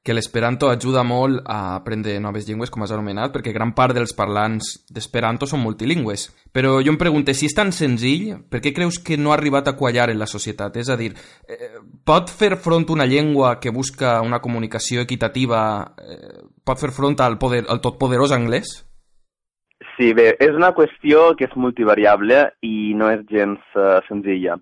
que 0.02 0.14
l'esperanto 0.16 0.70
ajuda 0.70 1.04
molt 1.06 1.44
a 1.46 1.76
aprendre 1.76 2.16
noves 2.20 2.48
llengües, 2.48 2.72
com 2.72 2.82
has 2.82 2.92
anomenat, 2.94 3.30
perquè 3.34 3.52
gran 3.54 3.74
part 3.76 3.94
dels 3.94 4.14
parlants 4.16 4.72
d'esperanto 4.90 5.46
són 5.46 5.62
multilingües. 5.62 6.26
Però 6.50 6.78
jo 6.82 6.90
em 6.90 6.98
pregunto, 6.98 7.34
si 7.36 7.46
és 7.46 7.54
tan 7.56 7.70
senzill, 7.76 8.32
per 8.50 8.62
què 8.64 8.74
creus 8.74 8.98
que 9.04 9.18
no 9.20 9.30
ha 9.30 9.38
arribat 9.38 9.70
a 9.70 9.76
quallar 9.78 10.10
en 10.10 10.18
la 10.18 10.28
societat? 10.30 10.80
És 10.82 10.90
a 10.90 10.98
dir, 10.98 11.12
eh, 11.46 11.78
pot 12.04 12.32
fer 12.32 12.56
front 12.56 12.88
una 12.90 13.06
llengua 13.06 13.58
que 13.60 13.70
busca 13.70 14.20
una 14.26 14.40
comunicació 14.40 15.06
equitativa, 15.06 15.94
eh, 16.02 16.40
pot 16.64 16.80
fer 16.80 16.90
front 16.90 17.20
al, 17.20 17.38
poder, 17.38 17.66
al 17.68 17.80
totpoderós 17.80 18.32
anglès? 18.32 18.89
Sí, 20.00 20.14
bé, 20.16 20.30
és 20.40 20.54
una 20.56 20.70
qüestió 20.72 21.34
que 21.36 21.44
és 21.44 21.56
multivariable 21.60 22.36
i 22.64 22.94
no 22.96 23.10
és 23.12 23.20
gens 23.28 23.60
uh, 23.76 23.98
senzilla. 24.06 24.54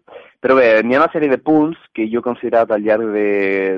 Però 0.42 0.56
bé, 0.58 0.64
n'hi 0.82 0.96
ha 0.96 1.02
una 1.04 1.12
sèrie 1.12 1.30
de 1.30 1.38
punts 1.38 1.78
que 1.94 2.08
jo 2.10 2.18
he 2.18 2.24
considerat 2.24 2.72
al 2.74 2.82
llarg 2.82 3.12
de, 3.14 3.28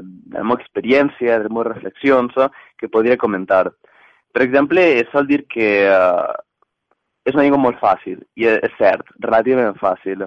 de 0.00 0.38
la 0.38 0.44
meva 0.46 0.56
experiència, 0.56 1.34
de 1.34 1.44
les 1.44 1.52
meves 1.52 1.68
reflexions, 1.68 2.38
uh, 2.40 2.48
que 2.80 2.88
podria 2.88 3.18
comentar. 3.20 3.66
Per 4.32 4.40
exemple, 4.46 4.86
és 5.02 5.10
sol 5.12 5.28
dir 5.28 5.42
que 5.52 5.68
uh, 5.84 6.32
és 7.28 7.36
una 7.36 7.44
llengua 7.44 7.60
molt 7.66 7.76
fàcil, 7.82 8.24
i 8.40 8.48
és 8.48 8.78
cert, 8.78 9.12
relativament 9.26 9.76
fàcil. 9.82 10.24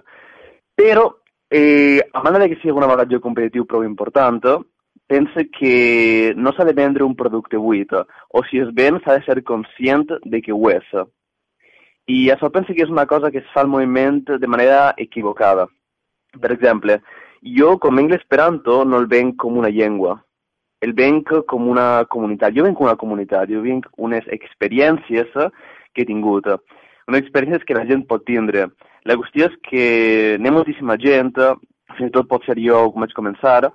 Però, 0.78 1.08
eh, 1.50 1.98
a 2.14 2.36
de 2.38 2.52
que 2.54 2.60
sigui 2.62 2.78
un 2.78 2.86
avantatge 2.86 3.24
competitiu 3.26 3.66
prou 3.66 3.82
important, 3.90 4.38
pensa 5.10 5.50
que 5.58 6.34
no 6.38 6.54
s'ha 6.54 6.70
de 6.70 6.78
vendre 6.78 7.04
un 7.10 7.18
producte 7.18 7.58
buit, 7.58 7.90
o 7.94 8.46
si 8.52 8.62
es 8.62 8.70
ven 8.78 9.02
s'ha 9.02 9.18
de 9.18 9.26
ser 9.26 9.42
conscient 9.42 10.06
de 10.22 10.46
que 10.46 10.54
ho 10.54 10.70
és. 10.70 10.94
I 12.08 12.30
això 12.34 12.50
penso 12.52 12.74
que 12.74 12.84
és 12.84 12.92
una 12.92 13.06
cosa 13.08 13.32
que 13.32 13.40
es 13.40 13.52
fa 13.54 13.62
al 13.62 13.72
moviment 13.72 14.24
de 14.40 14.48
manera 14.48 14.94
equivocada. 14.98 15.68
Per 16.42 16.52
exemple, 16.52 17.00
jo 17.58 17.78
com 17.80 17.98
a 18.00 18.04
l'esperanto 18.10 18.84
no 18.84 19.00
el 19.00 19.08
venc 19.08 19.38
com 19.38 19.58
una 19.58 19.70
llengua. 19.70 20.22
el 20.84 20.92
venc 20.92 21.30
com 21.48 21.68
una 21.72 22.04
comunitat. 22.12 22.54
Jo 22.56 22.66
venc 22.66 22.82
una 22.84 22.98
comunitat, 23.00 23.48
jo 23.50 23.62
vinc 23.64 23.86
unes 23.96 24.26
experiències 24.36 25.30
que 25.32 26.04
he 26.04 26.06
tingut, 26.10 26.50
unes 27.08 27.22
experiències 27.22 27.64
que 27.64 27.78
la 27.78 27.86
gent 27.88 28.04
pot 28.10 28.26
tindre. 28.28 28.68
La 29.08 29.16
qüestió 29.16 29.48
és 29.48 29.56
que 29.64 29.86
ha 30.36 30.52
moltíssima 30.52 30.98
gent, 31.00 31.32
fins 31.96 32.10
i 32.10 32.12
tot 32.12 32.28
pot 32.28 32.44
ser 32.44 32.58
jo 32.60 32.90
com 32.92 33.06
vaig 33.06 33.16
començar, 33.16 33.72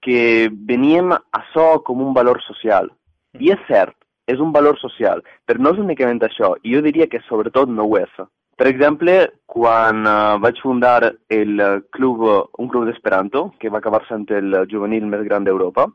que 0.00 0.48
veníem 0.48 1.12
a 1.12 1.42
so 1.52 1.82
com 1.84 2.00
un 2.00 2.14
valor 2.16 2.40
social. 2.46 2.88
I 3.36 3.52
és 3.52 3.62
cert, 3.68 3.96
és 4.26 4.40
un 4.42 4.52
valor 4.52 4.78
social, 4.80 5.22
però 5.46 5.62
no 5.62 5.72
és 5.74 5.82
únicament 5.82 6.22
això, 6.26 6.54
i 6.62 6.74
jo 6.74 6.82
diria 6.82 7.06
que 7.10 7.22
sobretot 7.28 7.70
no 7.70 7.86
ho 7.86 7.98
és. 8.00 8.12
Per 8.56 8.66
exemple, 8.70 9.14
quan 9.44 10.06
uh, 10.08 10.38
vaig 10.40 10.58
fundar 10.64 11.12
el 11.28 11.60
club, 11.92 12.24
un 12.58 12.70
club 12.72 12.86
d'Esperanto, 12.88 13.50
que 13.60 13.70
va 13.70 13.82
acabar 13.82 14.02
sent 14.08 14.24
el 14.32 14.62
juvenil 14.70 15.04
més 15.06 15.26
gran 15.28 15.44
d'Europa, 15.44 15.86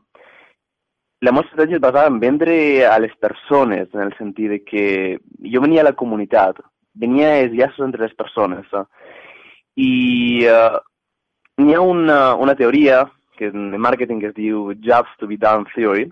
la 1.22 1.30
meva 1.30 1.44
estratègia 1.46 1.78
es 1.78 1.82
basava 1.82 2.10
en 2.10 2.20
vendre 2.22 2.54
a 2.86 2.96
les 3.02 3.12
persones, 3.22 3.90
en 3.94 4.04
el 4.06 4.14
sentit 4.18 4.50
de 4.50 4.60
que 4.66 4.86
jo 5.52 5.62
venia 5.62 5.82
a 5.82 5.88
la 5.90 5.96
comunitat, 5.98 6.58
venia 6.98 7.36
els 7.42 7.54
llaços 7.58 7.84
entre 7.86 8.06
les 8.06 8.14
persones. 8.18 8.66
Eh? 8.74 8.86
I 9.82 9.92
uh, 10.50 10.80
n'hi 11.62 11.74
ha 11.74 11.82
una, 11.82 12.34
una 12.34 12.56
teoria 12.58 13.04
que 13.38 13.50
en 13.50 13.70
màrqueting 13.78 14.22
que 14.22 14.30
es 14.30 14.38
diu 14.38 14.72
Jobs 14.82 15.14
to 15.18 15.26
be 15.26 15.38
done 15.38 15.66
theory, 15.74 16.08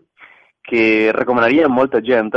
que 0.69 1.13
recomanaria 1.17 1.67
a 1.67 1.73
molta 1.73 2.01
gent, 2.05 2.33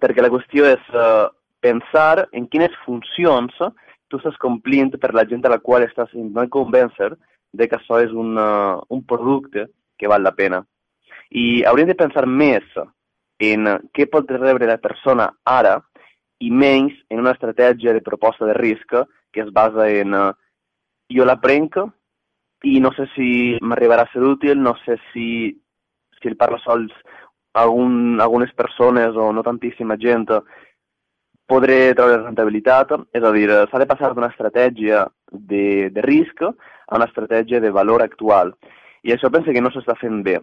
perquè 0.00 0.24
la 0.24 0.30
qüestió 0.32 0.66
és 0.68 0.92
uh, 0.94 1.28
pensar 1.62 2.28
en 2.32 2.48
quines 2.50 2.74
funcions 2.86 3.54
tu 4.08 4.20
estàs 4.20 4.36
complint 4.40 4.92
per 5.00 5.12
la 5.16 5.24
gent 5.28 5.44
a 5.46 5.52
la 5.52 5.60
qual 5.62 5.86
estàs 5.86 6.12
intentant 6.14 6.50
convèncer 6.52 7.12
de 7.52 7.68
que 7.68 7.78
això 7.78 8.00
és 8.04 8.12
un, 8.12 8.36
uh, 8.36 8.80
un 8.92 9.02
producte 9.08 9.68
que 9.98 10.10
val 10.10 10.24
la 10.24 10.34
pena. 10.36 10.62
I 11.30 11.62
hauríem 11.68 11.92
de 11.92 11.98
pensar 11.98 12.26
més 12.26 12.64
en 13.42 13.68
què 13.96 14.08
pot 14.10 14.28
rebre 14.36 14.68
la 14.68 14.80
persona 14.80 15.30
ara 15.48 15.78
i 16.42 16.50
menys 16.50 16.94
en 17.10 17.22
una 17.22 17.32
estratègia 17.36 17.94
de 17.94 18.04
proposta 18.04 18.46
de 18.48 18.56
risc 18.58 18.96
que 19.32 19.44
es 19.44 19.52
basa 19.52 19.88
en 19.88 20.14
uh, 20.14 20.30
jo 21.12 21.24
la 21.24 21.38
prenc 21.40 21.78
i 22.68 22.78
no 22.80 22.92
sé 22.96 23.08
si 23.16 23.28
m'arribarà 23.60 24.06
a 24.06 24.12
ser 24.12 24.22
útil, 24.22 24.60
no 24.62 24.74
sé 24.84 24.98
si, 25.12 25.26
si 26.20 26.28
el 26.30 26.36
parlo 26.38 26.60
sols 26.62 26.92
algun, 27.52 28.20
algunes 28.20 28.52
persones 28.52 29.16
o 29.16 29.32
no 29.32 29.42
tantíssima 29.42 29.96
gent 30.00 30.26
podré 31.48 31.92
treure 31.94 32.22
rentabilitat, 32.22 32.94
és 33.12 33.24
a 33.24 33.32
dir, 33.34 33.48
s'ha 33.68 33.80
de 33.82 33.88
passar 33.90 34.12
d'una 34.14 34.30
estratègia 34.32 35.06
de, 35.30 35.90
de 35.92 36.04
risc 36.06 36.44
a 36.46 36.96
una 36.96 37.08
estratègia 37.10 37.60
de 37.60 37.70
valor 37.70 38.02
actual. 38.02 38.54
I 39.02 39.12
això 39.12 39.30
penso 39.30 39.52
que 39.52 39.60
no 39.60 39.72
s'està 39.74 39.96
fent 40.00 40.22
bé. 40.24 40.38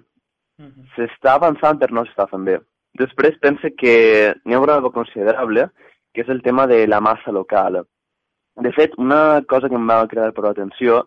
S'està 0.95 1.37
avançant 1.37 1.79
però 1.79 1.95
no 1.95 2.03
s'està 2.05 2.27
fent 2.29 2.45
bé. 2.45 2.59
Després 2.99 3.37
pense 3.41 3.71
que 3.79 4.33
n'hi 4.43 4.57
ha 4.57 4.59
una 4.59 4.81
considerable, 4.91 5.69
que 6.13 6.21
és 6.21 6.29
el 6.29 6.41
tema 6.41 6.67
de 6.67 6.85
la 6.87 6.99
massa 6.99 7.31
local. 7.31 7.83
De 8.59 8.71
fet, 8.75 8.97
una 8.97 9.41
cosa 9.47 9.69
que 9.69 9.77
em 9.79 9.87
va 9.87 10.05
cridar 10.11 10.33
per 10.35 10.43
l'atenció 10.43 11.05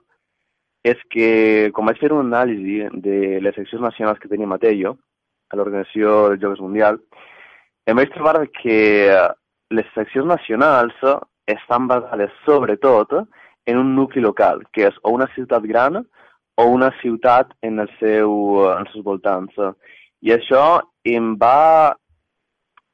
és 0.83 0.99
que, 1.11 1.71
com 1.75 1.87
vaig 1.87 1.99
fer 2.01 2.13
una 2.13 2.25
anàlisi 2.25 2.89
de 3.05 3.41
les 3.45 3.55
seccions 3.55 3.83
nacionals 3.83 4.19
que 4.19 4.31
tenim 4.31 4.55
a 4.55 4.59
Tello, 4.63 4.97
a 5.53 5.59
l'Organització 5.59 6.33
dels 6.33 6.43
Jocs 6.43 6.65
Mundial, 6.65 6.99
em 7.87 7.99
vaig 7.99 8.13
trobar 8.15 8.47
que 8.57 8.79
les 9.73 9.89
seccions 9.95 10.29
nacionals 10.29 10.97
estan 11.51 11.89
basades 11.91 12.33
sobretot 12.47 13.15
en 13.67 13.79
un 13.79 13.95
nucli 13.97 14.23
local, 14.23 14.63
que 14.73 14.89
és 14.89 14.99
o 15.03 15.13
una 15.15 15.29
ciutat 15.35 15.65
gran 15.69 16.01
o 16.61 16.67
una 16.69 16.91
ciutat 17.01 17.53
en, 17.63 17.81
el 17.81 17.91
seu, 17.99 18.33
en 18.71 18.85
els 18.85 18.93
seus 18.95 19.05
voltants. 19.05 19.57
I 20.23 20.35
això 20.37 20.83
em 21.09 21.35
va, 21.41 21.95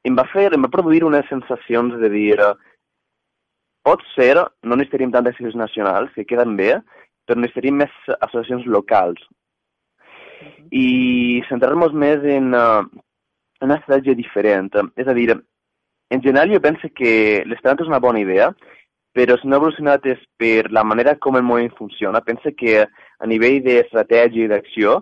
em 0.07 0.15
va 0.17 0.25
fer, 0.33 0.49
em 0.55 0.65
va 0.65 0.71
produir 0.73 1.03
unes 1.05 1.27
sensacions 1.29 1.97
de 2.01 2.09
dir 2.13 2.37
pot 3.85 4.01
ser, 4.15 4.35
no 4.63 4.77
necessitaríem 4.77 5.11
tantes 5.13 5.37
seccions 5.37 5.57
nacionals, 5.57 6.13
que 6.15 6.27
queden 6.27 6.55
bé, 6.59 6.77
però 7.25 7.39
necessitaríem 7.39 7.83
més 7.83 7.93
associacions 8.19 8.67
locals. 8.67 9.21
I 10.71 11.41
centrar-nos 11.49 11.93
més 11.93 12.23
en 12.23 12.53
uh, 12.55 12.83
una 13.65 13.79
estratègia 13.79 14.17
diferent. 14.17 14.71
És 14.95 15.07
a 15.07 15.15
dir, 15.17 15.31
en 16.09 16.21
general 16.23 16.51
jo 16.53 16.61
penso 16.63 16.89
que 16.95 17.43
l'esperanto 17.45 17.85
és 17.85 17.91
una 17.91 18.01
bona 18.03 18.21
idea, 18.21 18.49
però 19.13 19.35
si 19.37 19.47
no 19.47 19.57
ha 19.57 19.61
evolucionat 19.61 20.05
és 20.07 20.19
per 20.37 20.69
la 20.71 20.83
manera 20.85 21.15
com 21.17 21.37
el 21.37 21.45
moviment 21.45 21.75
funciona. 21.77 22.21
Penso 22.21 22.53
que 22.57 22.83
a 22.83 23.29
nivell 23.29 23.61
d'estratègia 23.65 24.45
i 24.45 24.51
d'acció 24.51 24.99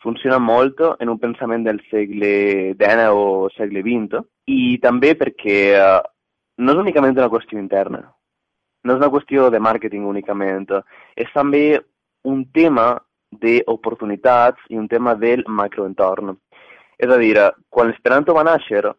funciona 0.00 0.38
molt 0.40 0.80
en 0.98 1.10
un 1.12 1.18
pensament 1.20 1.66
del 1.66 1.80
segle 1.90 2.72
XIX 2.80 3.10
o 3.12 3.50
segle 3.56 3.82
XX 3.84 4.22
i 4.48 4.78
també 4.82 5.12
perquè 5.18 5.58
uh, 5.76 6.00
no 6.58 6.72
és 6.74 6.80
únicament 6.80 7.16
una 7.16 7.28
qüestió 7.32 7.60
interna, 7.60 8.02
no 8.84 8.96
és 8.96 9.00
una 9.00 9.10
qüestió 9.12 9.50
de 9.52 9.60
màrqueting 9.60 10.06
únicament, 10.08 10.66
és 11.16 11.28
també 11.36 11.80
un 12.24 12.44
tema 12.52 12.94
d'oportunitats 13.30 14.60
i 14.68 14.76
un 14.76 14.88
tema 14.88 15.14
del 15.14 15.44
macroentorn. 15.46 16.34
És 16.98 17.10
a 17.10 17.16
dir, 17.16 17.36
quan 17.70 17.88
l'esperanto 17.88 18.34
va 18.36 18.44
néixer, 18.44 18.90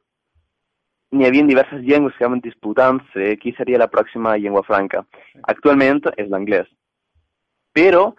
n'hi 1.11 1.27
havia 1.27 1.45
diverses 1.45 1.83
llengües 1.83 2.15
que 2.15 2.23
estaven 2.23 2.41
disputant-se 2.41 3.35
qui 3.41 3.53
seria 3.57 3.77
la 3.81 3.89
pròxima 3.91 4.37
llengua 4.37 4.63
franca. 4.63 5.03
Actualment 5.53 6.01
és 6.15 6.29
l'anglès. 6.31 6.69
Però 7.75 8.13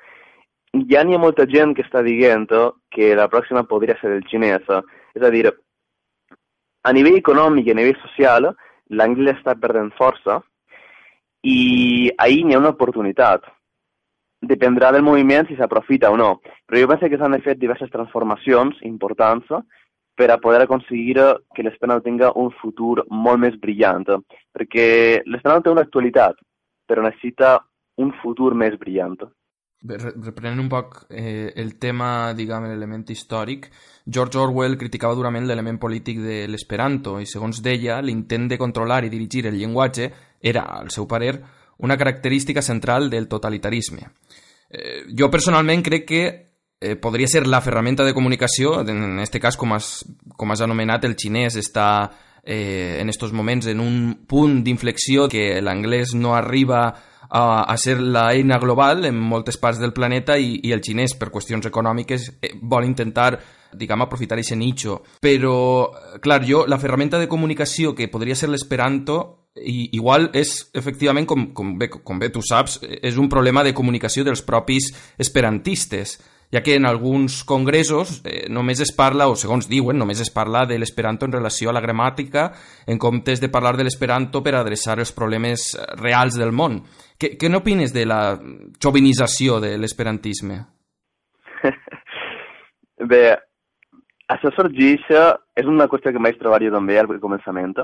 ja 0.89 1.03
n'hi 1.05 1.17
ha 1.17 1.21
molta 1.21 1.47
gent 1.49 1.75
que 1.77 1.85
està 1.85 2.03
dient 2.05 2.49
que 2.93 3.15
la 3.17 3.29
pròxima 3.33 3.65
podria 3.69 3.97
ser 4.01 4.13
el 4.19 4.25
xinès. 4.29 4.69
És 5.17 5.25
a 5.25 5.31
dir, 5.33 5.49
a 6.83 6.93
nivell 6.93 7.19
econòmic 7.19 7.67
i 7.67 7.73
a 7.73 7.79
nivell 7.81 7.99
social, 8.05 8.53
l'anglès 8.91 9.41
està 9.41 9.57
perdent 9.57 9.93
força 9.97 10.41
i 11.43 12.11
ahir 12.19 12.45
n'hi 12.45 12.55
ha 12.55 12.63
una 12.63 12.75
oportunitat. 12.77 13.45
Dependrà 14.43 14.91
del 14.91 15.05
moviment 15.07 15.47
si 15.47 15.55
s'aprofita 15.55 16.11
o 16.11 16.17
no, 16.19 16.41
però 16.67 16.81
jo 16.81 16.89
penso 16.91 17.09
que 17.09 17.19
s'han 17.19 17.39
fer 17.45 17.55
diverses 17.59 17.91
transformacions 17.93 18.81
importants 18.83 19.47
per 20.19 20.31
a 20.31 20.39
poder 20.39 20.65
aconseguir 20.65 21.15
que 21.55 21.63
l'Esperanto 21.63 22.03
tinga 22.09 22.33
un 22.35 22.51
futur 22.61 23.05
molt 23.09 23.39
més 23.39 23.55
brillant, 23.61 24.05
perquè 24.53 25.23
l'Esperanto 25.25 25.69
té 25.69 25.77
una 25.77 25.87
actualitat, 25.87 26.43
però 26.87 27.07
necessita 27.07 27.61
un 28.03 28.11
futur 28.23 28.53
més 28.59 28.77
brillant. 28.81 29.17
Reprenent 29.83 30.61
un 30.63 30.69
poc 30.71 31.01
eh, 31.11 31.51
el 31.59 31.73
tema, 31.83 32.33
diguem, 32.39 32.69
l'element 32.71 33.03
històric, 33.11 33.67
George 34.07 34.39
Orwell 34.39 34.77
criticava 34.79 35.17
durament 35.19 35.49
l'element 35.49 35.81
polític 35.83 36.21
de 36.23 36.37
l'esperanto 36.47 37.17
i, 37.19 37.27
segons 37.27 37.59
deia, 37.63 37.99
l'intent 38.03 38.47
de 38.51 38.61
controlar 38.61 39.03
i 39.03 39.11
dirigir 39.11 39.49
el 39.51 39.59
llenguatge 39.59 40.07
era, 40.39 40.69
al 40.79 40.91
seu 40.95 41.09
parer, 41.11 41.35
una 41.83 41.99
característica 41.99 42.63
central 42.63 43.11
del 43.11 43.29
totalitarisme. 43.29 44.09
Eh, 44.71 45.05
jo 45.19 45.31
personalment 45.31 45.83
crec 45.85 46.07
que 46.09 46.25
eh, 46.81 46.97
podria 46.97 47.29
ser 47.29 47.47
la 47.47 47.61
ferramenta 47.61 48.05
de 48.05 48.15
comunicació, 48.15 48.81
en 48.89 49.21
aquest 49.21 49.39
cas, 49.43 49.57
com 49.57 49.75
has, 49.77 50.03
com 50.37 50.51
has 50.51 50.63
anomenat, 50.65 51.05
el 51.05 51.19
xinès 51.19 51.59
està 51.61 51.89
eh, 52.43 52.99
en 53.01 53.09
estos 53.13 53.33
moments 53.33 53.69
en 53.71 53.81
un 53.81 54.27
punt 54.27 54.63
d'inflexió 54.65 55.29
que 55.29 55.61
l'anglès 55.61 56.15
no 56.15 56.35
arriba 56.35 56.87
a, 57.33 57.63
a 57.63 57.77
ser 57.77 58.01
la 58.01 58.31
eina 58.33 58.59
global 58.59 59.07
en 59.07 59.19
moltes 59.19 59.57
parts 59.59 59.81
del 59.81 59.93
planeta 59.93 60.39
i, 60.39 60.59
i 60.63 60.73
el 60.73 60.83
xinès, 60.85 61.15
per 61.19 61.31
qüestions 61.31 61.67
econòmiques, 61.69 62.31
eh, 62.41 62.55
vol 62.61 62.89
intentar 62.89 63.37
diguem, 63.73 64.03
aprofitar 64.05 64.37
aquest 64.39 64.57
nicho. 64.57 65.01
Però, 65.21 65.91
clar, 66.21 66.43
jo, 66.45 66.67
la 66.69 66.79
ferramenta 66.79 67.19
de 67.19 67.29
comunicació 67.29 67.95
que 67.95 68.11
podria 68.13 68.37
ser 68.37 68.51
l'esperanto 68.53 69.42
i, 69.57 69.91
igual 69.97 70.31
és, 70.35 70.55
efectivament, 70.75 71.27
com, 71.29 71.49
com, 71.53 71.77
bé, 71.79 71.91
com 71.93 72.19
bé 72.19 72.31
tu 72.33 72.43
saps, 72.45 72.81
és 72.83 73.19
un 73.21 73.29
problema 73.29 73.65
de 73.65 73.75
comunicació 73.77 74.25
dels 74.25 74.45
propis 74.45 74.91
esperantistes 75.21 76.19
ja 76.53 76.61
que 76.63 76.75
en 76.77 76.85
alguns 76.85 77.45
congressos 77.49 78.21
eh, 78.29 78.45
només 78.53 78.81
es 78.85 78.93
parla, 78.93 79.27
o 79.33 79.37
segons 79.41 79.71
diuen, 79.71 79.97
només 79.97 80.21
es 80.21 80.29
parla 80.31 80.67
de 80.69 80.77
l'esperanto 80.79 81.25
en 81.25 81.33
relació 81.33 81.71
a 81.71 81.73
la 81.73 81.81
gramàtica 81.81 82.51
en 82.87 83.01
comptes 83.01 83.41
de 83.41 83.49
parlar 83.49 83.79
de 83.79 83.87
l'esperanto 83.87 84.43
per 84.45 84.55
adreçar 84.59 84.99
els 85.01 85.15
problemes 85.17 85.71
reals 85.97 86.37
del 86.37 86.53
món. 86.53 86.83
Què, 87.17 87.39
què 87.41 87.49
n'opines 87.49 87.97
de 87.97 88.05
la 88.05 88.37
xovinització 88.77 89.63
de 89.65 89.79
l'esperantisme? 89.81 90.61
Bé, 93.13 93.25
això 94.35 94.53
sorgeix, 94.57 95.07
és 95.57 95.69
una 95.69 95.89
qüestió 95.93 96.13
que 96.13 96.23
vaig 96.27 96.39
trobar 96.41 96.63
jo 96.65 96.75
també 96.75 96.99
al 96.99 97.11
començament, 97.23 97.75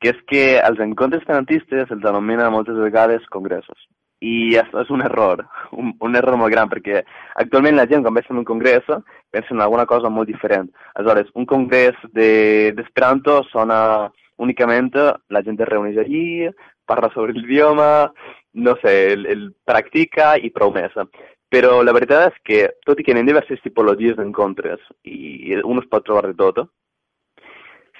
que 0.00 0.14
és 0.14 0.24
que 0.30 0.42
els 0.62 0.80
encontres 0.80 1.22
esperantistes 1.22 1.90
els 1.90 2.10
anomena 2.10 2.50
moltes 2.54 2.78
vegades 2.78 3.26
congressos 3.34 3.88
i 4.20 4.56
això 4.58 4.82
és 4.82 4.90
un 4.90 5.02
error, 5.06 5.44
un, 5.72 5.92
un 6.02 6.16
error 6.18 6.36
molt 6.38 6.52
gran, 6.52 6.68
perquè 6.70 7.02
actualment 7.38 7.76
la 7.78 7.86
gent 7.90 8.02
quan 8.02 8.14
ve 8.14 8.24
a 8.26 8.34
un 8.34 8.44
congrés 8.44 8.86
pensa 9.30 9.54
en 9.54 9.60
alguna 9.60 9.86
cosa 9.86 10.08
molt 10.10 10.28
diferent. 10.28 10.70
Aleshores, 10.94 11.30
un 11.34 11.46
congrés 11.46 11.94
d'Esperanto 12.12 13.42
de, 13.42 13.48
sona 13.52 14.10
únicament 14.38 14.90
la 15.30 15.42
gent 15.42 15.60
es 15.60 15.68
reuneix 15.68 15.98
allí, 15.98 16.48
parla 16.86 17.10
sobre 17.14 17.32
l'idioma, 17.32 18.10
no 18.54 18.74
sé, 18.82 19.12
el, 19.12 19.26
el 19.26 19.42
practica 19.64 20.36
i 20.38 20.50
prou 20.50 20.72
més. 20.74 20.94
Però 21.52 21.80
la 21.82 21.94
veritat 21.96 22.32
és 22.32 22.40
que, 22.44 22.60
tot 22.84 23.00
i 23.00 23.04
que 23.04 23.16
ha 23.16 23.24
diverses 23.24 23.60
tipologies 23.64 24.16
d'encontres, 24.18 24.80
i 25.04 25.56
un 25.64 25.80
es 25.80 25.88
pot 25.88 26.04
trobar 26.04 26.28
de 26.28 26.36
tot, 26.36 26.64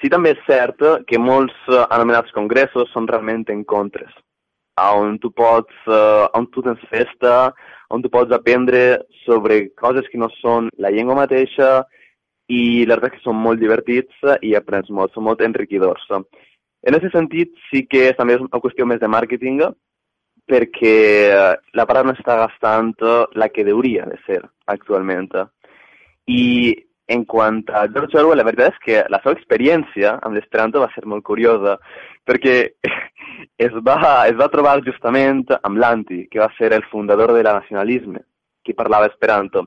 sí 0.00 0.10
també 0.12 0.34
és 0.36 0.46
cert 0.46 0.84
que 1.08 1.18
molts 1.18 1.56
eh, 1.68 1.84
anomenats 1.90 2.34
congressos 2.36 2.92
són 2.92 3.08
realment 3.08 3.46
encontres, 3.54 4.12
on 4.78 5.18
tu 5.18 5.32
pots, 5.34 5.74
eh, 5.88 6.26
on 6.38 6.46
tu 6.52 6.62
tens 6.62 6.82
festa, 6.92 7.52
on 7.90 8.04
tu 8.04 8.10
pots 8.12 8.32
aprendre 8.36 9.00
sobre 9.24 9.68
coses 9.80 10.06
que 10.12 10.20
no 10.20 10.28
són 10.38 10.68
la 10.78 10.92
llengua 10.94 11.16
mateixa, 11.18 11.86
i 12.48 12.86
la 12.88 12.96
veritat 12.96 13.12
és 13.12 13.18
que 13.18 13.26
són 13.26 13.42
molt 13.44 13.60
divertits 13.60 14.30
i 14.42 14.54
aprens 14.56 14.88
molt, 14.90 15.12
són 15.12 15.26
molt 15.26 15.42
enriquidors. 15.44 16.04
En 16.08 16.96
aquest 16.96 17.12
sentit, 17.12 17.52
sí 17.68 17.84
que 17.84 18.06
és 18.08 18.16
també 18.16 18.38
una 18.40 18.60
qüestió 18.62 18.86
més 18.88 19.00
de 19.02 19.10
màrqueting, 19.10 19.60
perquè 20.48 20.96
eh, 21.28 21.54
la 21.76 21.86
paraula 21.86 22.12
no 22.12 22.18
està 22.18 22.38
gastant 22.40 22.94
la 23.36 23.48
que 23.52 23.66
hauria 23.68 24.06
de 24.08 24.18
ser 24.26 24.40
actualment. 24.66 25.30
I 26.28 26.44
en 27.08 27.24
quant 27.24 27.62
a 27.72 27.86
George 27.88 28.18
Orwell, 28.20 28.36
la 28.36 28.44
veritat 28.44 28.74
és 28.74 28.82
que 28.84 29.02
la 29.08 29.20
seva 29.22 29.34
experiència 29.36 30.18
amb 30.22 30.36
l'esperanto 30.36 30.82
va 30.82 30.90
ser 30.92 31.06
molt 31.08 31.24
curiosa, 31.24 31.78
perquè 32.28 32.56
es 33.68 33.76
va, 33.86 33.96
es 34.28 34.36
va 34.36 34.50
trobar 34.52 34.76
justament 34.84 35.46
amb 35.62 35.80
l'Anti, 35.80 36.26
que 36.28 36.42
va 36.42 36.50
ser 36.58 36.74
el 36.76 36.84
fundador 36.92 37.32
de 37.32 37.42
la 37.46 37.56
nacionalisme, 37.60 38.24
que 38.62 38.76
parlava 38.76 39.08
esperanto. 39.08 39.66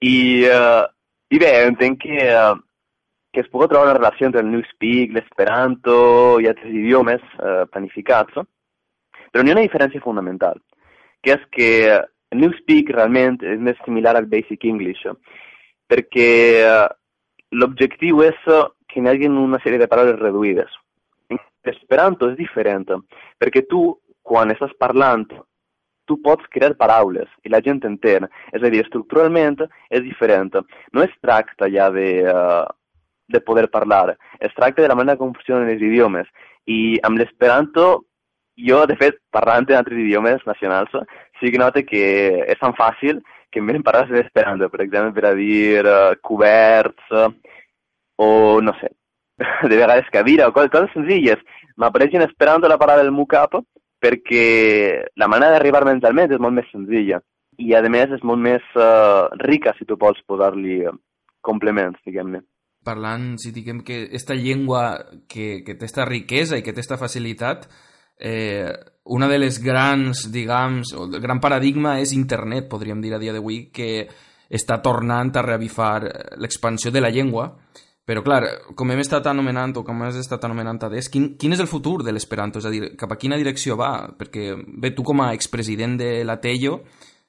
I, 0.00 0.46
uh, 0.46 0.86
i 1.34 1.42
bé, 1.42 1.50
entenc 1.66 1.98
que, 2.06 2.22
uh, 2.30 2.54
que 3.34 3.42
es 3.42 3.50
pugui 3.50 3.66
trobar 3.68 3.90
una 3.90 3.98
relació 3.98 4.30
entre 4.30 4.44
el 4.44 4.54
Newspeak, 4.54 5.10
l'esperanto 5.16 5.98
i 6.38 6.46
altres 6.50 6.70
idiomes 6.70 7.26
uh, 7.42 7.66
planificats, 7.74 8.38
però 9.30 9.44
n'hi 9.44 9.52
ha 9.52 9.58
una 9.58 9.66
diferència 9.66 10.02
fonamental, 10.04 10.60
que 11.22 11.34
és 11.36 11.44
que 11.54 11.70
Newspeak 12.34 12.92
realment 12.94 13.40
és 13.42 13.58
més 13.58 13.78
similar 13.84 14.16
al 14.16 14.28
Basic 14.30 14.64
English, 14.70 15.06
perquè 15.90 16.30
uh, 16.66 16.86
l'objectiu 17.50 18.22
és 18.26 18.38
que 18.90 19.00
hi 19.00 19.08
hagi 19.10 19.30
una 19.30 19.60
sèrie 19.62 19.80
de 19.80 19.88
paraules 19.90 20.18
reduïdes. 20.20 20.70
L'esperanto 21.66 22.30
és 22.30 22.38
diferent, 22.38 22.86
perquè 23.38 23.66
tu, 23.68 23.82
quan 24.22 24.52
estàs 24.54 24.72
parlant, 24.78 25.26
tu 26.08 26.16
pots 26.24 26.46
crear 26.50 26.74
paraules 26.78 27.28
i 27.46 27.52
la 27.52 27.60
gent 27.62 27.84
entén. 27.86 28.26
És 28.50 28.62
a 28.62 28.70
dir, 28.72 28.80
estructuralment 28.82 29.60
és 29.90 30.02
diferent. 30.02 30.56
No 30.94 31.04
es 31.04 31.12
tracta 31.22 31.68
ja 31.70 31.90
de, 31.94 32.08
uh, 32.26 32.64
de 33.30 33.40
poder 33.46 33.68
parlar, 33.70 34.16
es 34.40 34.54
tracta 34.56 34.82
de 34.82 34.88
la 34.90 34.98
manera 34.98 35.18
com 35.18 35.34
funcionen 35.34 35.70
els 35.70 35.82
idiomes. 35.82 36.30
I 36.66 36.98
amb 37.06 37.18
l'esperanto, 37.18 38.06
jo, 38.56 38.84
de 38.86 38.96
fet, 39.00 39.20
parlant 39.32 39.68
en 39.68 39.78
altres 39.78 39.98
idiomes 39.98 40.42
nacionals, 40.46 40.90
sí 41.40 41.50
que 41.50 41.60
noto 41.60 41.82
que 41.86 42.02
és 42.46 42.58
tan 42.60 42.74
fàcil 42.78 43.22
que 43.50 43.58
em 43.58 43.66
venen 43.66 43.82
paraules 43.82 44.12
d'esperanto, 44.14 44.68
per 44.70 44.84
exemple, 44.84 45.14
per 45.16 45.30
a 45.30 45.34
dir 45.34 45.82
uh, 45.82 46.14
coberts, 46.22 47.02
uh, 47.10 47.30
o 48.20 48.60
no 48.62 48.74
sé, 48.78 48.92
de 49.70 49.74
vegades 49.76 50.10
cadira 50.12 50.48
o 50.48 50.54
coses, 50.54 50.70
coses 50.70 50.92
senzilles. 50.94 51.42
M'apareix 51.80 52.14
en 52.14 52.26
esperanto 52.26 52.68
la 52.68 52.78
paraula 52.78 53.02
del 53.02 53.16
mocap 53.16 53.56
perquè 54.00 54.44
la 55.20 55.28
manera 55.28 55.56
d'arribar 55.56 55.84
mentalment 55.84 56.32
és 56.32 56.40
molt 56.40 56.56
més 56.56 56.68
senzilla 56.72 57.20
i 57.60 57.74
a 57.76 57.82
més 57.92 58.12
és 58.16 58.22
molt 58.24 58.40
més 58.40 58.64
uh, 58.78 59.28
rica 59.42 59.74
si 59.76 59.84
tu 59.84 59.98
pots 60.00 60.22
posar-li 60.28 60.80
complements, 61.44 61.98
diguem-ne. 62.06 62.40
Parlant, 62.84 63.34
si 63.36 63.52
diguem 63.52 63.82
que 63.84 64.06
esta 64.16 64.32
llengua 64.32 65.02
que, 65.28 65.60
que 65.66 65.74
té 65.76 65.84
esta 65.84 66.06
riquesa 66.08 66.56
i 66.56 66.64
que 66.64 66.72
té 66.72 66.80
esta 66.80 66.96
facilitat, 67.00 67.66
eh, 68.20 68.70
una 69.04 69.26
de 69.28 69.38
les 69.40 69.58
grans, 69.64 70.26
diguem, 70.30 70.82
o 70.94 71.06
el 71.08 71.20
gran 71.20 71.40
paradigma 71.40 71.98
és 72.00 72.12
internet, 72.12 72.68
podríem 72.68 73.00
dir 73.00 73.14
a 73.16 73.18
dia 73.18 73.32
d'avui, 73.32 73.70
que 73.72 74.06
està 74.50 74.80
tornant 74.82 75.32
a 75.34 75.42
reavifar 75.46 76.02
l'expansió 76.42 76.90
de 76.90 77.00
la 77.00 77.10
llengua, 77.10 77.48
però, 78.04 78.24
clar, 78.26 78.40
com 78.74 78.90
hem 78.90 79.00
estat 79.04 79.28
anomenant 79.30 79.76
o 79.78 79.84
com 79.86 80.00
has 80.02 80.16
estat 80.18 80.42
anomenant 80.44 80.80
adés, 80.82 81.08
quin, 81.12 81.28
quin 81.38 81.54
és 81.54 81.60
el 81.62 81.68
futur 81.70 82.00
de 82.02 82.10
l'esperanto? 82.10 82.58
És 82.58 82.66
a 82.66 82.72
dir, 82.72 82.96
cap 82.98 83.12
a 83.14 83.18
quina 83.20 83.38
direcció 83.38 83.76
va? 83.78 84.10
Perquè, 84.18 84.50
bé, 84.82 84.90
tu 84.96 85.04
com 85.06 85.22
a 85.22 85.30
expresident 85.36 85.94
de 86.00 86.10
l'Atello, 86.26 86.80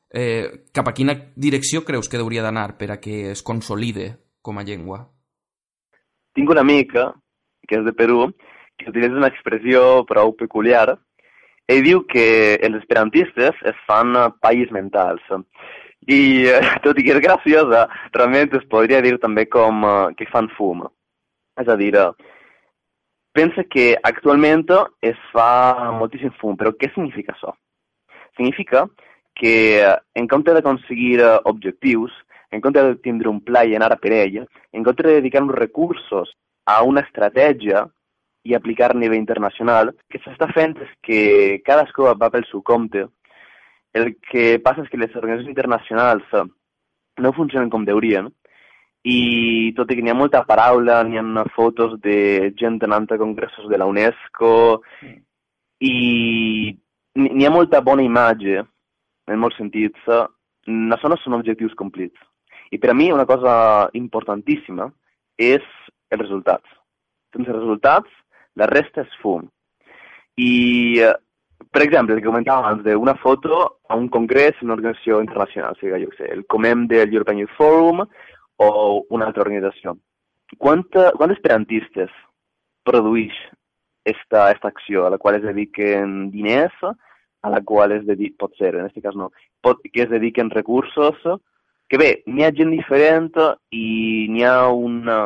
eh, 0.10 0.66
cap 0.74 0.90
a 0.90 0.96
quina 0.98 1.14
direcció 1.36 1.84
creus 1.86 2.10
que 2.10 2.18
hauria 2.18 2.42
d'anar 2.42 2.80
per 2.80 2.92
a 2.96 3.00
que 3.04 3.32
es 3.36 3.44
consolide 3.46 4.16
com 4.42 4.58
a 4.58 4.66
llengua? 4.66 5.04
Tinc 6.34 6.50
una 6.50 6.66
amica, 6.66 7.12
que 7.68 7.78
és 7.78 7.86
de 7.86 7.94
Perú, 7.94 8.32
que 8.78 8.90
utilitza 8.90 9.18
una 9.18 9.30
expressió 9.32 10.04
prou 10.10 10.34
peculiar. 10.38 10.98
Ell 11.70 11.84
diu 11.86 12.02
que 12.10 12.58
els 12.66 12.80
esperantistes 12.82 13.60
es 13.72 13.84
fan 13.88 14.16
païs 14.44 14.72
mentals. 14.76 15.24
I 16.10 16.22
eh, 16.50 16.60
tot 16.86 16.98
i 16.98 17.06
que 17.06 17.14
és 17.14 17.22
graciosa, 17.24 17.86
realment 18.16 18.58
es 18.58 18.66
podria 18.72 19.02
dir 19.06 19.18
també 19.22 19.46
com 19.46 19.86
eh, 19.86 20.14
que 20.18 20.30
fan 20.32 20.50
fum. 20.58 20.82
És 21.62 21.70
a 21.70 21.78
dir, 21.78 21.94
eh, 21.96 22.10
pensa 23.38 23.64
que 23.70 23.94
actualment 24.10 24.66
es 25.06 25.20
fa 25.32 25.92
moltíssim 25.94 26.34
fum, 26.42 26.58
però 26.58 26.74
què 26.74 26.90
significa 26.96 27.36
això? 27.36 27.54
Significa 28.36 28.88
que 29.38 29.86
en 30.18 30.28
compte 30.28 30.54
d'aconseguir 30.54 31.22
objectius, 31.46 32.12
en 32.52 32.60
compte 32.62 32.82
de 32.84 32.98
tindre 33.06 33.30
un 33.30 33.40
pla 33.40 33.64
i 33.64 33.78
anar 33.78 33.96
per 34.02 34.12
ell, 34.12 34.42
en 34.74 34.84
compte 34.84 35.06
de 35.06 35.20
dedicar 35.22 35.44
uns 35.46 35.56
recursos 35.56 36.34
a 36.66 36.82
una 36.84 37.06
estratègia 37.06 37.86
i 38.44 38.56
aplicar 38.56 38.92
a 38.92 38.98
nivell 38.98 39.20
internacional, 39.20 39.94
que 40.10 40.20
s'està 40.24 40.48
fent 40.54 40.76
és 40.82 40.92
que 41.06 41.62
cadascú 41.66 42.08
va 42.18 42.32
pel 42.34 42.46
seu 42.50 42.64
compte. 42.66 43.06
El 43.94 44.16
que 44.32 44.60
passa 44.64 44.86
és 44.86 44.90
que 44.90 44.98
les 44.98 45.14
organitzacions 45.16 45.52
internacionals 45.52 46.24
eh, 46.34 46.46
no 47.22 47.34
funcionen 47.38 47.70
com 47.70 47.86
deurien. 47.86 48.30
I 49.04 49.74
tot 49.78 49.90
i 49.92 49.98
que 49.98 50.06
n'hi 50.06 50.14
ha 50.14 50.18
molta 50.18 50.44
paraula, 50.46 51.02
n'hi 51.04 51.18
ha 51.18 51.46
fotos 51.56 51.98
de 52.02 52.52
gent 52.58 52.80
anant 52.86 53.10
a 53.12 53.18
congressos 53.18 53.70
de 53.70 53.78
la 53.78 53.88
UNESCO 53.90 54.82
i 55.82 55.96
n'hi 57.18 57.46
ha 57.46 57.54
molta 57.54 57.82
bona 57.82 58.06
imatge 58.06 58.62
en 58.62 59.40
molts 59.42 59.58
sentits, 59.58 60.00
eh, 60.08 60.26
això 60.96 61.10
no 61.10 61.18
són 61.18 61.38
objectius 61.40 61.74
complits. 61.76 62.18
I 62.72 62.80
per 62.80 62.92
a 62.92 62.94
mi 62.94 63.12
una 63.12 63.26
cosa 63.26 63.90
importantíssima 63.98 64.88
és 65.38 65.66
els 66.12 66.22
resultats. 66.22 66.68
Sense 67.36 67.52
resultats, 67.52 68.10
la 68.60 68.68
resta 68.70 69.06
és 69.06 69.20
fum. 69.22 69.46
I 70.40 70.54
eh, 71.04 71.14
per 71.70 71.84
exemple, 71.84 72.16
el 72.16 72.22
que 72.22 72.28
comentava 72.28 72.66
abans 72.66 72.84
d'una 72.84 73.16
foto 73.16 73.62
a 73.88 73.96
un 73.96 74.10
congrés 74.10 74.60
una 74.62 74.74
organització 74.74 75.22
internacional, 75.24 75.78
sigui, 75.80 76.04
jo 76.04 76.12
sé, 76.18 76.28
el 76.34 76.46
COMEM 76.50 76.88
del 76.92 77.14
European 77.14 77.40
Youth 77.40 77.56
Forum 77.58 78.02
o 78.04 78.72
una 79.10 79.28
altra 79.30 79.46
organització. 79.46 79.96
Quanta, 80.58 81.12
quants 81.16 81.38
esperantistes 81.38 82.12
produeix 82.84 83.36
esta, 84.04 84.50
esta 84.52 84.68
acció 84.68 85.06
a 85.06 85.14
la 85.14 85.18
qual 85.18 85.38
es 85.38 85.46
dediquen 85.46 86.32
diners, 86.32 86.76
a 86.84 87.50
la 87.50 87.62
qual 87.62 87.94
es 87.96 88.06
dediquen, 88.06 88.38
pot 88.42 88.58
ser, 88.58 88.76
en 88.76 88.90
aquest 88.90 89.06
cas 89.06 89.16
no, 89.16 89.32
pot, 89.62 89.80
que 89.94 90.04
es 90.04 90.12
dediquen 90.12 90.52
recursos, 90.52 91.24
que 91.88 92.00
bé, 92.00 92.12
n'hi 92.28 92.44
ha 92.44 92.54
gent 92.56 92.72
diferent 92.74 93.32
i 93.76 94.28
n'hi 94.32 94.44
ha, 94.48 94.68
una, 94.72 95.24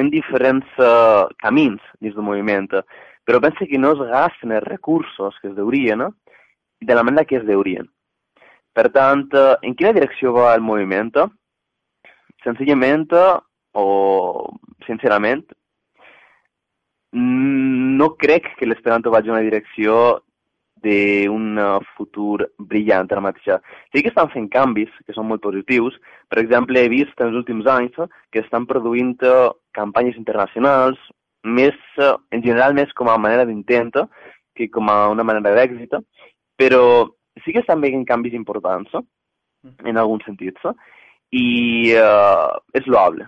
ha 0.00 0.10
diferents 0.10 0.78
uh, 0.78 1.26
camins 1.38 1.82
dins 2.00 2.14
del 2.14 2.26
moviment 2.26 2.70
però 3.24 3.40
pensa 3.40 3.66
que 3.66 3.78
no 3.78 3.92
es 3.94 4.02
gasten 4.10 4.52
els 4.52 4.66
recursos 4.66 5.36
que 5.40 5.48
es 5.48 5.56
deurien 5.56 6.02
eh? 6.02 6.10
de 6.80 6.94
la 6.94 7.02
manera 7.02 7.24
que 7.24 7.36
es 7.36 7.46
deurien. 7.46 7.88
Per 8.74 8.90
tant, 8.92 9.28
eh, 9.32 9.56
en 9.62 9.74
quina 9.78 9.94
direcció 9.96 10.34
va 10.36 10.52
el 10.54 10.60
moviment? 10.60 11.12
Senzillament, 12.44 13.08
o 13.72 13.86
sincerament, 14.84 15.46
no 17.14 18.08
crec 18.20 18.50
que 18.58 18.66
l'esperanto 18.66 19.10
vagi 19.14 19.30
en 19.30 19.36
una 19.38 19.46
direcció 19.46 20.24
d'un 20.84 21.58
futur 21.96 22.44
brillant 22.58 23.10
ara 23.10 23.24
mateix. 23.24 23.58
Sí 23.90 24.02
que 24.02 24.12
estan 24.12 24.30
fent 24.34 24.50
canvis 24.52 24.92
que 25.06 25.16
són 25.16 25.28
molt 25.30 25.42
positius. 25.42 25.96
Per 26.28 26.38
exemple, 26.42 26.80
he 26.80 26.92
vist 26.92 27.18
en 27.18 27.32
els 27.32 27.40
últims 27.42 27.66
anys 27.66 27.96
que 28.30 28.44
estan 28.44 28.68
produint 28.70 29.16
campanyes 29.74 30.20
internacionals, 30.20 31.00
més, 31.44 31.76
eh, 31.98 32.14
en 32.30 32.42
general 32.42 32.74
més 32.74 32.92
com 32.92 33.08
a 33.08 33.18
manera 33.18 33.44
d'intent 33.44 33.92
que 34.54 34.70
com 34.70 34.88
a 34.88 35.08
una 35.10 35.24
manera 35.26 35.54
d'èxit, 35.54 35.92
però 36.56 37.10
sí 37.44 37.52
que 37.52 37.60
estan 37.60 37.80
veient 37.80 38.06
canvis 38.06 38.34
importants, 38.34 38.90
en 39.84 39.98
alguns 39.98 40.24
sentits, 40.24 40.62
i 41.34 41.92
uh, 41.98 42.54
és 42.72 42.86
loable. 42.86 43.26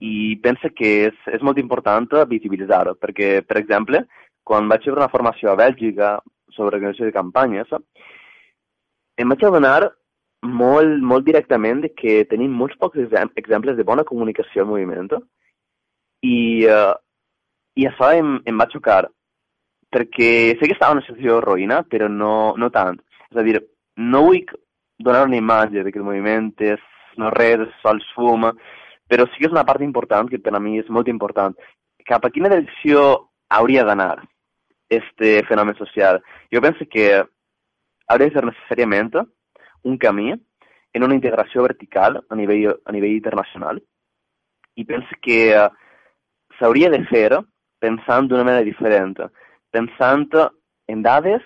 I 0.00 0.38
pensa 0.40 0.70
que 0.72 0.92
és, 1.10 1.16
és 1.28 1.42
molt 1.44 1.58
important 1.60 2.08
visibilitzar-ho, 2.30 2.94
perquè, 2.96 3.42
per 3.44 3.58
exemple, 3.60 4.06
quan 4.42 4.70
vaig 4.70 4.86
fer 4.86 4.94
una 4.96 5.10
formació 5.12 5.52
a 5.52 5.58
Bèlgica 5.60 6.14
sobre 6.56 6.76
organització 6.76 7.08
de 7.08 7.16
campanyes, 7.16 7.72
em 9.20 9.34
vaig 9.34 9.44
adonar 9.44 9.90
molt, 10.42 10.96
molt 11.04 11.26
directament 11.26 11.84
que 11.96 12.24
tenim 12.30 12.54
molts 12.56 12.78
pocs 12.80 12.98
exemples 13.36 13.76
de 13.76 13.84
bona 13.84 14.06
comunicació 14.08 14.64
al 14.64 14.70
moviment 14.72 15.10
i 16.24 16.66
uh, 16.68 16.94
i 17.80 17.86
això 17.88 18.10
em, 18.16 18.38
em 18.50 18.58
va 18.60 18.68
xocar, 18.72 19.04
perquè 19.94 20.30
sé 20.58 20.66
que 20.66 20.74
estava 20.74 20.94
en 20.94 21.00
una 21.00 21.06
situació 21.06 21.38
roïna, 21.44 21.82
però 21.88 22.08
no, 22.10 22.54
no 22.58 22.70
tant. 22.74 22.98
És 23.30 23.38
a 23.38 23.44
dir, 23.46 23.60
no 23.96 24.24
vull 24.26 24.42
donar 25.00 25.24
una 25.28 25.38
imatge 25.38 25.84
de 25.84 25.92
que 25.92 26.00
el 26.00 26.06
moviment 26.06 26.50
és 26.66 26.82
no 27.20 27.30
res, 27.34 27.62
és 27.66 27.84
sols 27.84 28.06
fum, 28.16 28.48
però 29.10 29.26
sí 29.28 29.40
que 29.40 29.48
és 29.48 29.54
una 29.54 29.66
part 29.66 29.82
important, 29.86 30.28
que 30.30 30.42
per 30.42 30.54
a 30.54 30.62
mi 30.62 30.78
és 30.82 30.90
molt 30.90 31.08
important. 31.08 31.56
Cap 32.06 32.26
a 32.26 32.32
quina 32.34 32.50
direcció 32.52 33.06
hauria 33.50 33.86
d'anar 33.86 34.16
este 34.90 35.44
fenomen 35.48 35.76
social? 35.78 36.20
Jo 36.52 36.60
penso 36.60 36.84
que 36.90 37.06
hauria 37.16 38.26
de 38.26 38.34
ser 38.34 38.44
necessàriament 38.44 39.14
un 39.86 39.96
camí 39.96 40.34
en 40.92 41.06
una 41.06 41.14
integració 41.14 41.62
vertical 41.62 42.18
a 42.28 42.36
nivell, 42.36 42.74
a 42.84 42.92
nivell 42.92 43.14
internacional 43.14 43.80
i 44.74 44.84
penso 44.84 45.16
que 45.22 45.54
s'hauria 46.58 46.90
de 46.90 47.02
fer 47.10 47.38
pensant 47.80 48.28
d'una 48.28 48.44
manera 48.44 48.66
diferent, 48.66 49.16
pensant 49.70 50.28
en 50.90 51.02
dades 51.02 51.44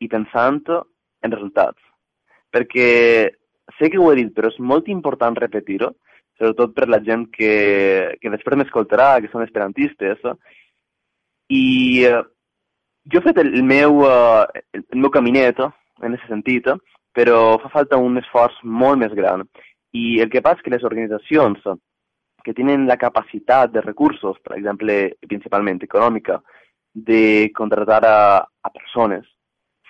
i 0.00 0.08
pensant 0.08 0.62
en 0.70 1.34
resultats. 1.34 1.80
Perquè 2.50 2.88
sé 3.78 3.90
que 3.90 4.00
ho 4.00 4.10
he 4.10 4.18
dit, 4.18 4.32
però 4.34 4.50
és 4.50 4.58
molt 4.58 4.88
important 4.92 5.36
repetir-ho, 5.36 5.92
sobretot 6.40 6.72
per 6.74 6.88
la 6.88 7.00
gent 7.04 7.26
que, 7.34 8.16
que 8.20 8.32
després 8.32 8.58
m'escoltarà, 8.58 9.12
que 9.20 9.30
són 9.32 9.44
esperantistes, 9.44 10.24
i 11.50 12.08
jo 13.12 13.20
he 13.20 13.26
fet 13.26 13.40
el, 13.42 13.62
meu, 13.66 14.04
eh, 14.06 14.62
el, 14.78 14.84
meu 14.94 15.10
caminet 15.10 15.58
en 15.60 16.14
aquest 16.14 16.30
sentit, 16.30 16.68
però 17.16 17.58
fa 17.62 17.70
falta 17.72 17.98
un 17.98 18.18
esforç 18.20 18.60
molt 18.62 19.00
més 19.02 19.14
gran. 19.16 19.44
I 19.96 20.20
el 20.22 20.30
que 20.30 20.42
passa 20.44 20.60
és 20.60 20.66
que 20.66 20.74
les 20.74 20.86
organitzacions 20.86 21.64
que 22.44 22.54
tenen 22.56 22.86
la 22.88 22.96
capacitat 22.96 23.72
de 23.74 23.82
recursos, 23.84 24.38
per 24.44 24.56
exemple, 24.56 24.96
principalment 25.28 25.82
econòmica, 25.84 26.38
de 26.94 27.50
contratar 27.54 28.00
a, 28.06 28.20
a 28.40 28.70
persones, 28.70 29.26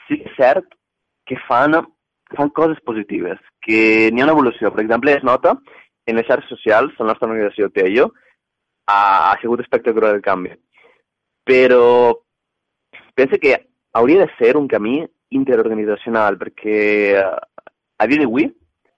sí 0.07 0.19
que 0.21 0.33
és 0.33 0.39
cert 0.39 0.67
que 1.29 1.39
fan, 1.47 1.77
fan 2.35 2.51
coses 2.57 2.81
positives, 2.85 3.39
que 3.63 4.11
n'hi 4.11 4.25
ha 4.25 4.27
una 4.27 4.35
evolució. 4.35 4.73
Per 4.73 4.83
exemple, 4.83 5.15
es 5.15 5.27
nota 5.27 5.55
en 6.09 6.19
les 6.19 6.27
xarxes 6.27 6.51
socials, 6.57 6.97
la 6.99 7.13
nostra 7.13 7.29
organització 7.29 7.71
TEIO, 7.71 8.09
ha, 8.91 9.31
ha 9.31 9.39
sigut 9.41 9.63
espectacular 9.63 10.17
el 10.17 10.25
canvi. 10.25 10.57
Però 11.47 11.85
penso 13.15 13.39
que 13.41 13.57
hauria 13.93 14.27
de 14.27 14.31
ser 14.39 14.57
un 14.57 14.69
camí 14.69 15.03
interorganitzacional, 15.31 16.39
perquè 16.39 17.19
a 17.21 18.07
dia 18.07 18.23
d'avui, 18.23 18.49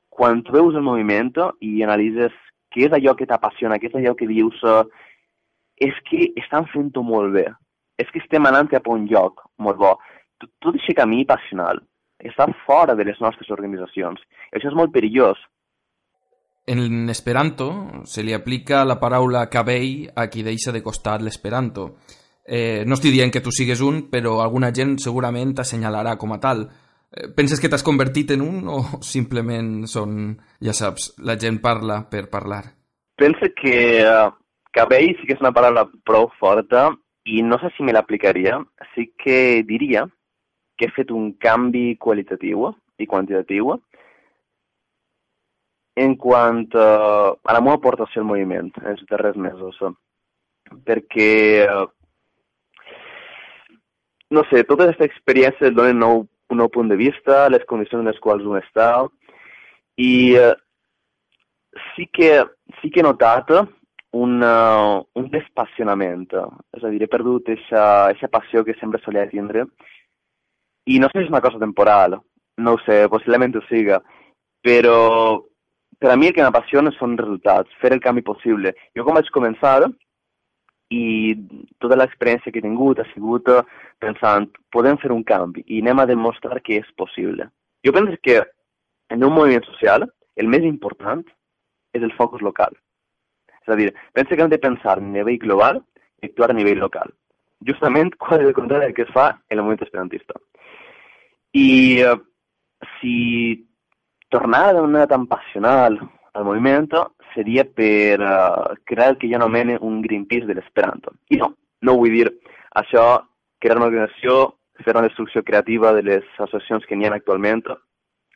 quan 0.08 0.42
tu 0.44 0.52
veus 0.52 0.74
el 0.76 0.84
moviment 0.84 1.32
i 1.60 1.82
analitzes 1.82 2.34
què 2.72 2.86
és 2.88 2.94
allò 2.96 3.14
que 3.16 3.28
t'apassiona, 3.28 3.78
què 3.78 3.90
és 3.90 3.96
allò 3.98 4.14
que 4.16 4.28
dius, 4.28 4.58
és 5.80 5.96
que 6.08 6.32
estan 6.40 6.68
fent-ho 6.72 7.04
molt 7.04 7.32
bé. 7.34 7.46
És 8.00 8.08
que 8.12 8.22
estem 8.22 8.46
anant 8.48 8.70
cap 8.70 8.86
a 8.88 8.94
un 8.94 9.06
lloc 9.10 9.42
molt 9.58 9.78
bo. 9.78 9.96
Tot 10.40 10.74
aquest 10.74 10.96
camí 10.98 11.24
passional 11.28 11.82
està 12.22 12.46
fora 12.66 12.94
de 12.94 13.04
les 13.04 13.18
nostres 13.20 13.50
organitzacions. 13.50 14.20
Això 14.54 14.70
és 14.70 14.78
molt 14.78 14.92
perillós. 14.94 15.38
En 16.66 17.10
esperanto 17.10 18.04
se 18.06 18.22
li 18.22 18.34
aplica 18.34 18.84
la 18.86 19.00
paraula 19.00 19.48
cabell 19.50 20.06
a 20.14 20.28
qui 20.30 20.44
deixa 20.46 20.70
de 20.70 20.82
costat 20.82 21.22
l'esperanto. 21.22 21.96
Eh, 22.44 22.82
no 22.86 22.98
estic 22.98 23.14
dient 23.14 23.30
que 23.30 23.42
tu 23.42 23.52
sigues 23.54 23.80
un, 23.80 24.08
però 24.10 24.40
alguna 24.42 24.72
gent 24.74 24.96
segurament 24.98 25.54
t'assenyalarà 25.54 26.16
com 26.18 26.34
a 26.34 26.40
tal. 26.42 26.64
Eh, 27.12 27.28
penses 27.36 27.60
que 27.60 27.70
t'has 27.70 27.84
convertit 27.86 28.32
en 28.34 28.42
un 28.42 28.68
o 28.68 28.80
simplement 29.14 29.86
són, 29.86 30.34
ja 30.60 30.74
saps, 30.76 31.12
la 31.22 31.38
gent 31.38 31.60
parla 31.62 32.02
per 32.10 32.28
parlar? 32.32 32.64
Penso 33.20 33.46
que 33.54 33.76
uh, 34.02 34.32
cabell 34.74 35.12
sí 35.18 35.28
que 35.28 35.36
és 35.36 35.44
una 35.44 35.52
paraula 35.54 35.86
prou 36.06 36.30
forta 36.40 36.88
i 37.28 37.42
no 37.46 37.60
sé 37.62 37.70
si 37.76 37.86
me 37.86 37.94
l'aplicaria. 37.94 38.58
Sí 38.96 39.12
que 39.14 39.62
diria 39.68 40.06
que 40.76 40.88
he 40.88 40.94
fet 40.96 41.12
un 41.14 41.34
canvi 41.38 41.92
qualitatiu 42.00 42.72
i 42.98 43.06
quantitatiu 43.06 43.76
en 46.02 46.14
quant 46.16 46.64
uh, 46.72 47.36
a 47.36 47.54
la 47.54 47.60
meva 47.60 47.76
aportació 47.76 48.22
al 48.22 48.30
moviment 48.30 48.72
en 48.80 48.88
els 48.94 49.04
darrers 49.10 49.36
mesos. 49.36 49.76
Perquè, 50.88 51.32
uh, 51.68 51.90
no 54.32 54.44
sé, 54.48 54.64
aquesta 54.64 55.06
experiència 55.06 55.68
et 55.68 55.76
donen 55.76 56.00
nou, 56.00 56.24
un 56.52 56.60
nou 56.60 56.70
punt 56.72 56.88
de 56.90 56.96
vista, 56.96 57.46
les 57.52 57.64
condicions 57.68 58.00
en 58.02 58.10
les 58.10 58.20
quals 58.24 58.44
un 58.48 58.58
està, 58.58 58.88
i 60.00 60.34
uh, 60.40 60.52
sí, 61.92 62.08
que, 62.12 62.32
sí 62.80 62.90
que 62.90 63.02
he 63.02 63.06
notat 63.06 63.52
un, 63.52 64.40
uh, 64.40 65.04
un 65.20 65.30
despassionament, 65.32 66.26
és 66.76 66.84
a 66.84 66.92
dir, 66.92 67.02
he 67.04 67.12
perdut 67.12 67.52
aquesta 67.52 68.32
passió 68.32 68.64
que 68.64 68.76
sempre 68.80 69.00
solia 69.04 69.28
tindre, 69.30 69.66
i 70.88 70.98
no 70.98 71.12
sé 71.12 71.20
si 71.20 71.28
és 71.28 71.32
una 71.32 71.44
cosa 71.44 71.60
temporal, 71.62 72.18
no 72.58 72.76
ho 72.76 72.82
sé, 72.86 73.04
possiblement 73.12 73.54
ho 73.56 73.62
siga, 73.68 74.00
però 74.64 74.98
per 76.02 76.10
a 76.10 76.16
mi 76.18 76.28
el 76.28 76.34
que 76.34 76.42
m'apassiona 76.42 76.90
són 76.96 77.14
resultats, 77.20 77.70
fer 77.80 77.92
el 77.94 78.02
canvi 78.02 78.24
possible. 78.26 78.72
Jo 78.96 79.04
com 79.06 79.14
vaig 79.14 79.28
començar 79.34 79.76
i 80.92 81.34
tota 81.80 81.96
l'experiència 81.96 82.52
que 82.52 82.60
he 82.60 82.64
tingut 82.64 83.00
ha 83.00 83.06
sigut 83.12 83.48
pensant, 84.02 84.48
podem 84.74 84.98
fer 85.02 85.12
un 85.14 85.24
canvi 85.24 85.64
i 85.66 85.80
anem 85.82 86.02
a 86.02 86.08
demostrar 86.10 86.60
que 86.64 86.80
és 86.82 86.90
possible. 86.98 87.48
Jo 87.86 87.94
penso 87.96 88.18
que 88.22 88.42
en 89.12 89.24
un 89.24 89.34
moviment 89.34 89.64
social 89.68 90.06
el 90.36 90.48
més 90.48 90.66
important 90.68 91.24
és 91.92 92.02
el 92.02 92.12
focus 92.18 92.42
local. 92.44 92.76
És 93.62 93.72
a 93.72 93.78
dir, 93.78 93.90
penso 94.12 94.34
que 94.34 94.42
hem 94.42 94.52
de 94.52 94.60
pensar 94.62 94.98
a 94.98 95.04
nivell 95.04 95.40
global 95.42 95.82
i 96.22 96.30
actuar 96.30 96.50
a 96.50 96.56
nivell 96.58 96.80
local. 96.82 97.12
Justament 97.68 98.14
qual 98.22 98.42
és 98.42 98.50
el 98.50 98.58
contrari 98.58 98.88
del 98.88 98.96
que 98.96 99.06
es 99.06 99.14
fa 99.14 99.28
en 99.48 99.58
el 99.58 99.64
moviment 99.64 99.86
esperantista. 99.86 100.40
I 101.52 101.68
eh, 102.00 102.16
si 102.98 103.14
tornar 104.32 104.72
d'una 104.72 104.88
manera 104.88 105.10
tan 105.12 105.28
passional 105.28 106.00
al 106.32 106.44
moviment 106.44 106.88
seria 107.34 107.64
per 107.64 108.20
uh, 108.20 108.74
crear 108.84 109.10
el 109.12 109.18
que 109.18 109.28
jo 109.28 109.36
anomene 109.36 109.76
un 109.80 110.00
Greenpeace 110.02 110.46
de 110.46 110.54
l'esperanto. 110.54 111.12
I 111.28 111.38
no, 111.40 111.52
no 111.82 111.96
vull 111.98 112.12
dir 112.12 112.28
això, 112.80 113.22
crear 113.60 113.78
una 113.78 113.88
organització, 113.90 114.56
fer 114.82 114.96
una 114.96 115.06
destrucció 115.06 115.42
creativa 115.44 115.92
de 115.92 116.02
les 116.02 116.24
associacions 116.38 116.86
que 116.88 116.96
n'hi 116.96 117.08
ha 117.08 117.14
actualment. 117.14 117.64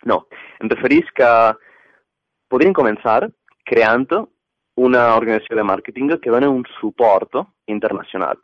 No, 0.04 0.26
em 0.60 0.70
referís 0.70 1.08
que 1.16 1.28
podríem 2.52 2.76
començar 2.76 3.24
creant 3.66 4.06
una 4.76 5.08
organització 5.16 5.56
de 5.56 5.64
màrqueting 5.64 6.18
que 6.20 6.30
doni 6.30 6.46
un 6.46 6.64
suport 6.78 7.40
internacional. 7.66 8.36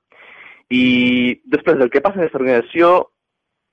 I 0.72 1.36
després 1.44 1.76
del 1.78 1.92
que 1.92 2.00
passa 2.00 2.16
en 2.16 2.24
aquesta 2.24 2.40
organització 2.40 2.92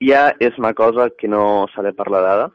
ja 0.03 0.30
és 0.39 0.57
una 0.59 0.73
cosa 0.75 1.09
que 1.15 1.27
no 1.32 1.67
s'ha 1.71 1.84
de 1.84 1.95
parlar 1.95 2.21
d'ara, 2.25 2.47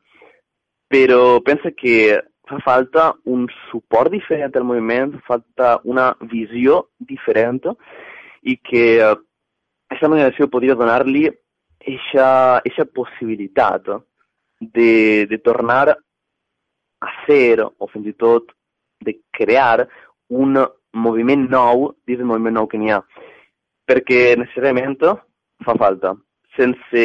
però 0.92 1.40
pensa 1.44 1.72
que 1.72 2.20
fa 2.48 2.58
falta 2.64 3.12
un 3.24 3.46
suport 3.70 4.12
diferent 4.12 4.56
al 4.56 4.66
moviment, 4.68 5.14
fa 5.24 5.38
falta 5.38 5.78
una 5.84 6.10
visió 6.30 6.88
diferent 6.98 7.62
i 8.42 8.58
que 8.60 8.84
aquesta 9.00 10.08
organització 10.08 10.50
podria 10.52 10.76
donar-li 10.76 11.28
aquesta 11.84 12.86
possibilitat 12.96 13.88
de, 14.60 15.26
de 15.28 15.38
tornar 15.44 15.94
a 15.94 17.10
ser 17.26 17.60
o 17.64 17.88
fins 17.92 18.08
i 18.08 18.16
tot 18.16 18.52
de 19.04 19.18
crear 19.36 19.86
un 20.28 20.56
moviment 20.94 21.48
nou 21.50 21.90
dins 22.06 22.20
del 22.20 22.28
moviment 22.28 22.56
nou 22.60 22.68
que 22.70 22.80
n'hi 22.80 22.92
ha. 22.94 23.02
Perquè 23.84 24.36
necessàriament 24.40 24.96
fa 25.64 25.76
falta. 25.76 26.14
Sense 26.56 27.04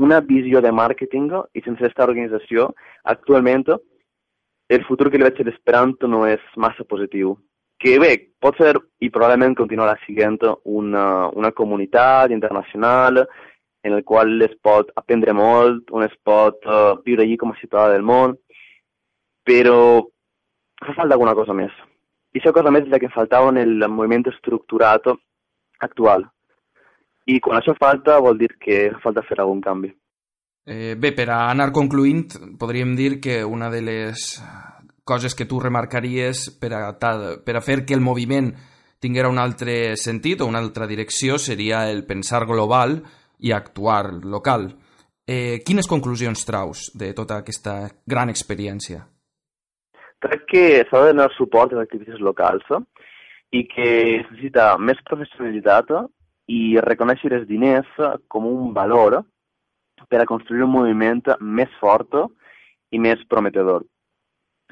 una 0.00 0.20
visió 0.24 0.62
de 0.64 0.72
màrqueting 0.72 1.28
i 1.52 1.60
sense 1.60 1.82
aquesta 1.82 2.06
organització, 2.06 2.70
actualment 3.04 3.66
el 4.72 4.84
futur 4.88 5.10
que 5.10 5.18
li 5.20 5.26
veig 5.26 5.40
a 5.42 5.46
l'Esperanto 5.46 6.08
no 6.08 6.24
és 6.26 6.42
massa 6.56 6.84
positiu. 6.88 7.34
Que 7.82 7.98
bé, 7.98 8.12
pot 8.40 8.56
ser 8.56 8.76
i 9.02 9.10
probablement 9.10 9.56
continuarà 9.58 9.96
sent 10.04 10.38
una, 10.64 11.28
una 11.34 11.50
comunitat 11.52 12.30
internacional 12.30 13.24
en 13.82 13.96
el 13.96 14.04
qual 14.04 14.40
es 14.46 14.54
pot 14.62 14.92
aprendre 14.96 15.34
molt, 15.34 15.90
on 15.90 16.04
es 16.06 16.14
pot 16.24 16.62
uh, 16.64 16.94
viure 17.04 17.24
allí 17.26 17.36
com 17.36 17.50
a 17.50 17.58
ciutadà 17.58 17.90
del 17.92 18.06
món, 18.06 18.36
però 19.42 19.78
fa 20.86 20.94
falta 20.94 21.18
alguna 21.18 21.34
cosa 21.34 21.56
més. 21.58 21.72
I 22.32 22.38
aquesta 22.38 22.54
cosa 22.56 22.70
més 22.70 22.86
és 22.86 22.94
la 22.94 23.00
que 23.02 23.10
faltava 23.12 23.50
en 23.50 23.58
el 23.60 23.88
moviment 23.90 24.24
estructurat 24.30 25.10
actual. 25.82 26.24
I 27.26 27.40
quan 27.42 27.58
això 27.58 27.74
falta 27.78 28.20
vol 28.22 28.38
dir 28.38 28.54
que 28.62 28.86
falta 29.02 29.26
fer 29.26 29.40
algun 29.42 29.60
canvi. 29.60 29.92
Eh, 30.64 30.94
bé, 30.94 31.10
per 31.10 31.26
a 31.30 31.48
anar 31.50 31.72
concluint, 31.74 32.28
podríem 32.58 32.94
dir 32.94 33.16
que 33.20 33.42
una 33.44 33.70
de 33.70 33.80
les 33.82 34.42
coses 35.04 35.34
que 35.34 35.46
tu 35.50 35.58
remarcaries 35.58 36.50
per 36.60 36.70
a, 36.78 36.82
per 36.94 37.56
a 37.56 37.62
fer 37.64 37.82
que 37.84 37.94
el 37.94 38.04
moviment 38.04 38.52
tinguera 39.02 39.28
un 39.32 39.40
altre 39.42 39.96
sentit 39.98 40.40
o 40.40 40.46
una 40.46 40.60
altra 40.62 40.86
direcció 40.86 41.38
seria 41.38 41.88
el 41.90 42.04
pensar 42.06 42.44
global 42.46 43.00
i 43.42 43.50
actuar 43.50 44.12
local. 44.22 44.68
Eh, 45.26 45.58
quines 45.66 45.90
conclusions 45.90 46.46
traus 46.46 46.90
de 46.94 47.10
tota 47.14 47.40
aquesta 47.42 47.88
gran 48.06 48.30
experiència? 48.30 49.02
Crec 50.22 50.46
que 50.46 50.64
s'ha 50.86 51.02
de 51.02 51.10
donar 51.10 51.32
suport 51.34 51.72
a 51.72 51.80
les 51.80 51.88
activitats 51.88 52.22
locals 52.22 52.62
eh? 52.70 52.78
i 53.58 53.66
que 53.66 53.88
es 54.20 54.30
necessita 54.30 54.76
més 54.78 55.02
professionalitat 55.10 55.90
i 56.46 56.78
reconèixer 56.86 57.32
els 57.34 57.48
diners 57.50 57.90
com 58.30 58.46
un 58.46 58.70
valor 58.74 59.24
per 60.08 60.22
a 60.22 60.28
construir 60.28 60.64
un 60.66 60.72
moviment 60.74 61.22
més 61.40 61.70
fort 61.80 62.16
i 62.92 62.98
més 62.98 63.22
prometedor. 63.28 63.84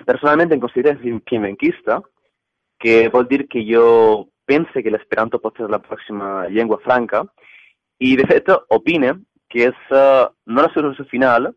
Personalment 0.07 0.53
em 0.55 0.61
considero 0.61 0.99
finvenquista, 1.29 2.01
que 2.81 3.09
vol 3.13 3.27
dir 3.29 3.47
que 3.49 3.63
jo 3.67 4.29
pense 4.49 4.83
que 4.83 4.91
l'esperanto 4.91 5.39
pot 5.39 5.57
ser 5.57 5.69
la 5.71 5.83
pròxima 5.83 6.49
llengua 6.49 6.81
franca 6.85 7.23
i, 8.01 8.17
de 8.17 8.25
fet, 8.27 8.49
opine 8.73 9.15
que 9.51 9.67
és 9.69 9.93
uh, 9.93 10.31
no 10.47 10.65
la 10.65 10.71
solució 10.73 11.05
final, 11.11 11.51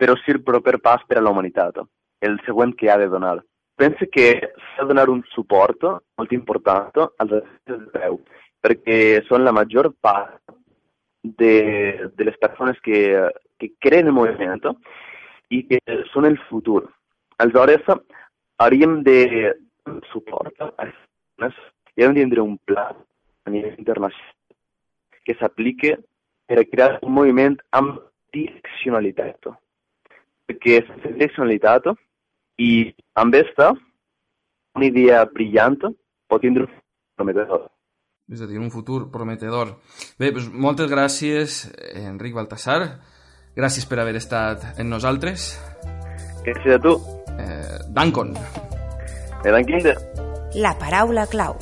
però 0.00 0.16
sí 0.18 0.32
el 0.32 0.42
proper 0.42 0.78
pas 0.82 1.04
per 1.06 1.20
a 1.20 1.22
la 1.22 1.30
humanitat, 1.30 1.78
el 2.24 2.38
següent 2.46 2.72
que 2.76 2.90
ha 2.90 2.96
de 2.98 3.10
donar. 3.12 3.36
Pense 3.76 4.08
que 4.10 4.26
s'ha 4.40 4.82
de 4.82 4.88
donar 4.90 5.08
un 5.12 5.22
suport 5.34 5.84
molt 6.18 6.32
important 6.32 7.04
als 7.04 7.36
artistes 7.40 7.80
de 7.84 8.00
veu, 8.00 8.18
perquè 8.64 8.98
són 9.28 9.44
la 9.44 9.52
major 9.52 9.92
part 10.00 10.40
de, 11.24 12.10
de 12.14 12.24
les 12.24 12.36
persones 12.38 12.78
que, 12.80 13.30
que 13.58 13.72
creen 13.80 14.10
el 14.12 14.16
moviment 14.16 14.60
i 15.50 15.64
que 15.68 15.80
són 16.12 16.28
el 16.28 16.38
futur. 16.50 16.84
Aleshores, 17.40 17.88
hauríem 18.62 19.00
de 19.02 19.18
suport 20.12 20.54
a 20.60 20.70
les 20.70 20.94
persones 20.94 21.58
i 21.96 22.04
hem 22.04 22.14
de 22.14 22.22
tindre 22.22 22.44
un 22.44 22.56
pla 22.68 22.90
a 22.92 23.50
nivell 23.50 23.74
internacional 23.78 24.32
que 25.24 25.36
s'aplique 25.40 25.96
per 26.46 26.60
a 26.60 26.66
crear 26.68 26.98
un 27.02 27.14
moviment 27.16 27.56
amb 27.72 27.98
direccionalitat. 28.36 29.48
Perquè 30.44 30.82
sense 30.84 31.14
direccionalitat 31.16 31.88
i 32.60 32.92
amb 33.16 33.34
esta, 33.38 33.72
una 34.76 34.90
idea 34.90 35.24
brillant 35.24 35.80
pot 35.80 36.42
tindre 36.44 36.66
un 36.66 36.74
prometedor. 37.16 37.70
És 38.32 38.40
a 38.40 38.46
dir, 38.48 38.58
un 38.58 38.70
futur 38.72 39.10
prometedor. 39.12 39.74
Bé, 40.18 40.30
doncs 40.32 40.48
moltes 40.48 40.88
gràcies, 40.88 41.64
Enric 42.00 42.34
Baltasar. 42.36 42.80
Gràcies 43.54 43.84
per 43.86 44.00
haver 44.00 44.16
estat 44.18 44.80
en 44.80 44.88
nosaltres. 44.90 45.52
Gràcies 46.46 46.78
a 46.78 46.80
tu. 46.82 46.96
Eh, 47.38 47.78
Dankon. 47.94 48.34
Eh, 49.44 49.50
Dankinde. 49.52 49.94
La 50.56 50.72
paraula 50.78 51.26
clau. 51.26 51.58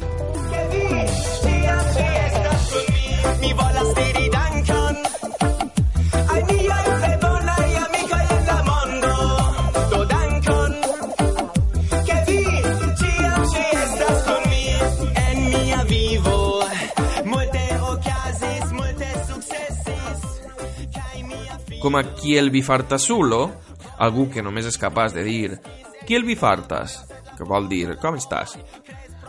Com 21.82 21.96
a 21.98 22.04
qui 22.14 22.36
el 22.38 22.52
bifartasulo, 22.54 23.40
algú 23.98 24.28
que 24.30 24.42
només 24.42 24.68
és 24.70 24.78
capaç 24.78 25.16
de 25.16 25.24
dir 25.26 25.58
qui 26.06 26.14
el 26.14 26.26
bifartas, 26.26 27.00
que 27.36 27.46
vol 27.48 27.68
dir 27.70 27.96
com 28.02 28.14
estàs. 28.18 28.54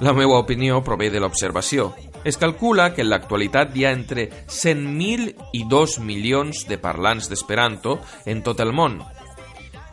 La 0.06 0.14
meva 0.14 0.40
opinió 0.42 0.82
prové 0.86 1.10
de 1.10 1.22
l'observació. 1.22 1.92
Es 2.24 2.38
calcula 2.38 2.92
que 2.94 3.04
en 3.04 3.10
l'actualitat 3.10 3.76
hi 3.76 3.86
ha 3.86 3.92
entre 3.94 4.28
100.000 4.48 5.50
i 5.58 5.66
2 5.70 5.98
milions 6.06 6.64
de 6.70 6.78
parlants 6.78 7.30
d'Esperanto 7.30 8.00
en 8.26 8.42
tot 8.46 8.62
el 8.64 8.74
món. 8.74 9.02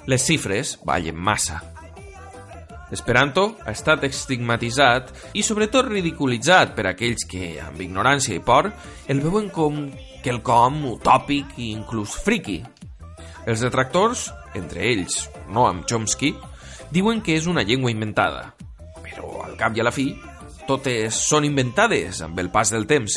Les 0.06 0.24
xifres 0.24 0.76
ballen 0.84 1.16
massa. 1.16 1.60
L'esperanto 2.90 3.54
ha 3.62 3.70
estat 3.70 4.04
estigmatitzat 4.08 5.12
i 5.38 5.44
sobretot 5.46 5.88
ridiculitzat 5.88 6.72
per 6.74 6.88
aquells 6.90 7.26
que, 7.30 7.52
amb 7.62 7.80
ignorància 7.80 8.34
i 8.34 8.42
por, 8.42 8.72
el 9.06 9.22
veuen 9.22 9.50
com 9.54 9.84
quelcom 10.24 10.82
utòpic 10.94 11.56
i 11.58 11.70
inclús 11.74 12.14
friki. 12.24 12.60
Els 13.48 13.62
detractors, 13.64 14.28
entre 14.58 14.84
ells 14.90 15.24
Noam 15.50 15.84
Chomsky, 15.88 16.34
diuen 16.90 17.22
que 17.24 17.36
és 17.38 17.46
una 17.50 17.64
llengua 17.66 17.92
inventada, 17.92 18.50
però 19.00 19.44
al 19.46 19.56
cap 19.60 19.76
i 19.76 19.82
a 19.82 19.86
la 19.86 19.94
fi 19.94 20.10
totes 20.68 21.16
són 21.26 21.46
inventades 21.48 22.20
amb 22.22 22.38
el 22.38 22.50
pas 22.52 22.70
del 22.70 22.86
temps. 22.90 23.16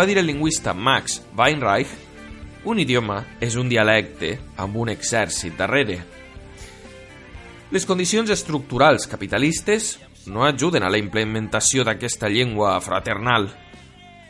Va 0.00 0.06
dir 0.06 0.16
el 0.16 0.24
lingüista 0.24 0.72
Max 0.72 1.18
Weinreich, 1.36 1.90
un 2.64 2.78
idioma 2.80 3.18
és 3.36 3.58
un 3.60 3.68
dialecte 3.68 4.30
amb 4.56 4.78
un 4.80 4.88
exèrcit 4.88 5.58
darrere. 5.60 5.98
Les 7.68 7.84
condicions 7.84 8.32
estructurals 8.32 9.04
capitalistes 9.12 9.98
no 10.24 10.48
ajuden 10.48 10.88
a 10.88 10.90
la 10.94 10.96
implementació 10.96 11.84
d'aquesta 11.84 12.32
llengua 12.32 12.78
fraternal, 12.80 13.50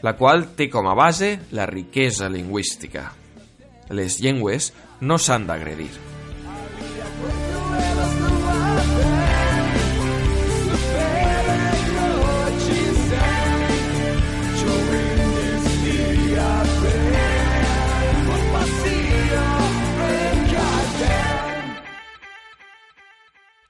la 0.03 0.17
qual 0.19 0.49
té 0.59 0.67
com 0.67 0.91
a 0.91 0.99
base 0.99 1.37
la 1.55 1.71
riquesa 1.71 2.27
lingüística. 2.27 3.13
Les 3.95 4.19
llengües 4.19 4.73
no 4.99 5.23
s'han 5.23 5.47
d'agredir. 5.47 6.10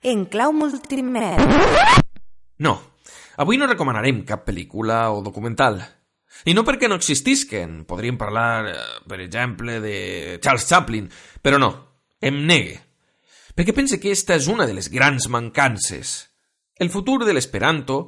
En 0.00 0.22
clau 0.32 0.54
multimèdia. 0.56 1.36
No, 2.64 2.70
avui 3.36 3.58
no 3.60 3.66
recomanarem 3.68 4.22
cap 4.24 4.46
pel·lícula 4.46 5.10
o 5.12 5.18
documental. 5.20 5.76
I 6.48 6.54
no 6.56 6.64
perquè 6.64 6.88
no 6.88 6.96
existisquen. 6.96 7.82
Podríem 7.84 8.16
parlar, 8.16 8.64
eh, 8.70 8.76
per 9.04 9.18
exemple, 9.20 9.76
de 9.84 10.38
Charles 10.40 10.64
Chaplin, 10.64 11.10
però 11.42 11.60
no, 11.60 11.68
em 12.16 12.40
negue. 12.46 12.78
Perquè 13.52 13.76
pense 13.76 14.00
que 14.00 14.10
esta 14.10 14.38
és 14.40 14.48
una 14.48 14.64
de 14.64 14.72
les 14.72 14.88
grans 14.88 15.28
mancances. 15.28 16.30
El 16.80 16.88
futur 16.88 17.26
de 17.26 17.36
l'esperanto 17.36 18.06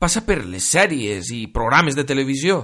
passa 0.00 0.24
per 0.24 0.46
les 0.48 0.64
sèries 0.64 1.28
i 1.28 1.44
programes 1.52 1.92
de 1.92 2.08
televisió. 2.08 2.62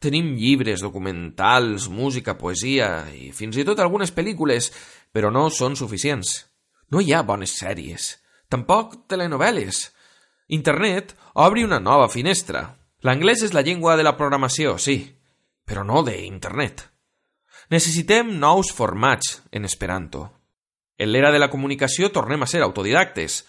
Tenim 0.00 0.32
llibres, 0.40 0.80
documentals, 0.80 1.90
música, 1.92 2.38
poesia 2.40 3.10
i 3.12 3.28
fins 3.36 3.60
i 3.60 3.64
tot 3.64 3.76
algunes 3.80 4.08
pel·lícules, 4.08 4.72
però 5.12 5.28
no 5.28 5.50
són 5.50 5.76
suficients. 5.76 6.46
No 6.92 7.02
hi 7.02 7.12
ha 7.12 7.24
bones 7.26 7.56
sèries, 7.58 8.16
tampoc 8.48 9.06
telenovel·les. 9.10 9.80
Internet 10.54 11.16
obri 11.34 11.64
una 11.66 11.80
nova 11.82 12.06
finestra. 12.08 12.62
L'anglès 13.02 13.42
és 13.42 13.54
la 13.54 13.64
llengua 13.66 13.96
de 13.98 14.04
la 14.06 14.14
programació, 14.18 14.76
sí, 14.78 15.00
però 15.66 15.82
no 15.82 16.04
d'internet. 16.06 16.86
Necessitem 17.74 18.36
nous 18.38 18.70
formats 18.70 19.40
en 19.50 19.66
Esperanto. 19.66 20.28
En 20.96 21.10
l'era 21.10 21.32
de 21.34 21.40
la 21.42 21.50
comunicació 21.50 22.12
tornem 22.14 22.42
a 22.42 22.48
ser 22.48 22.62
autodidactes. 22.62 23.42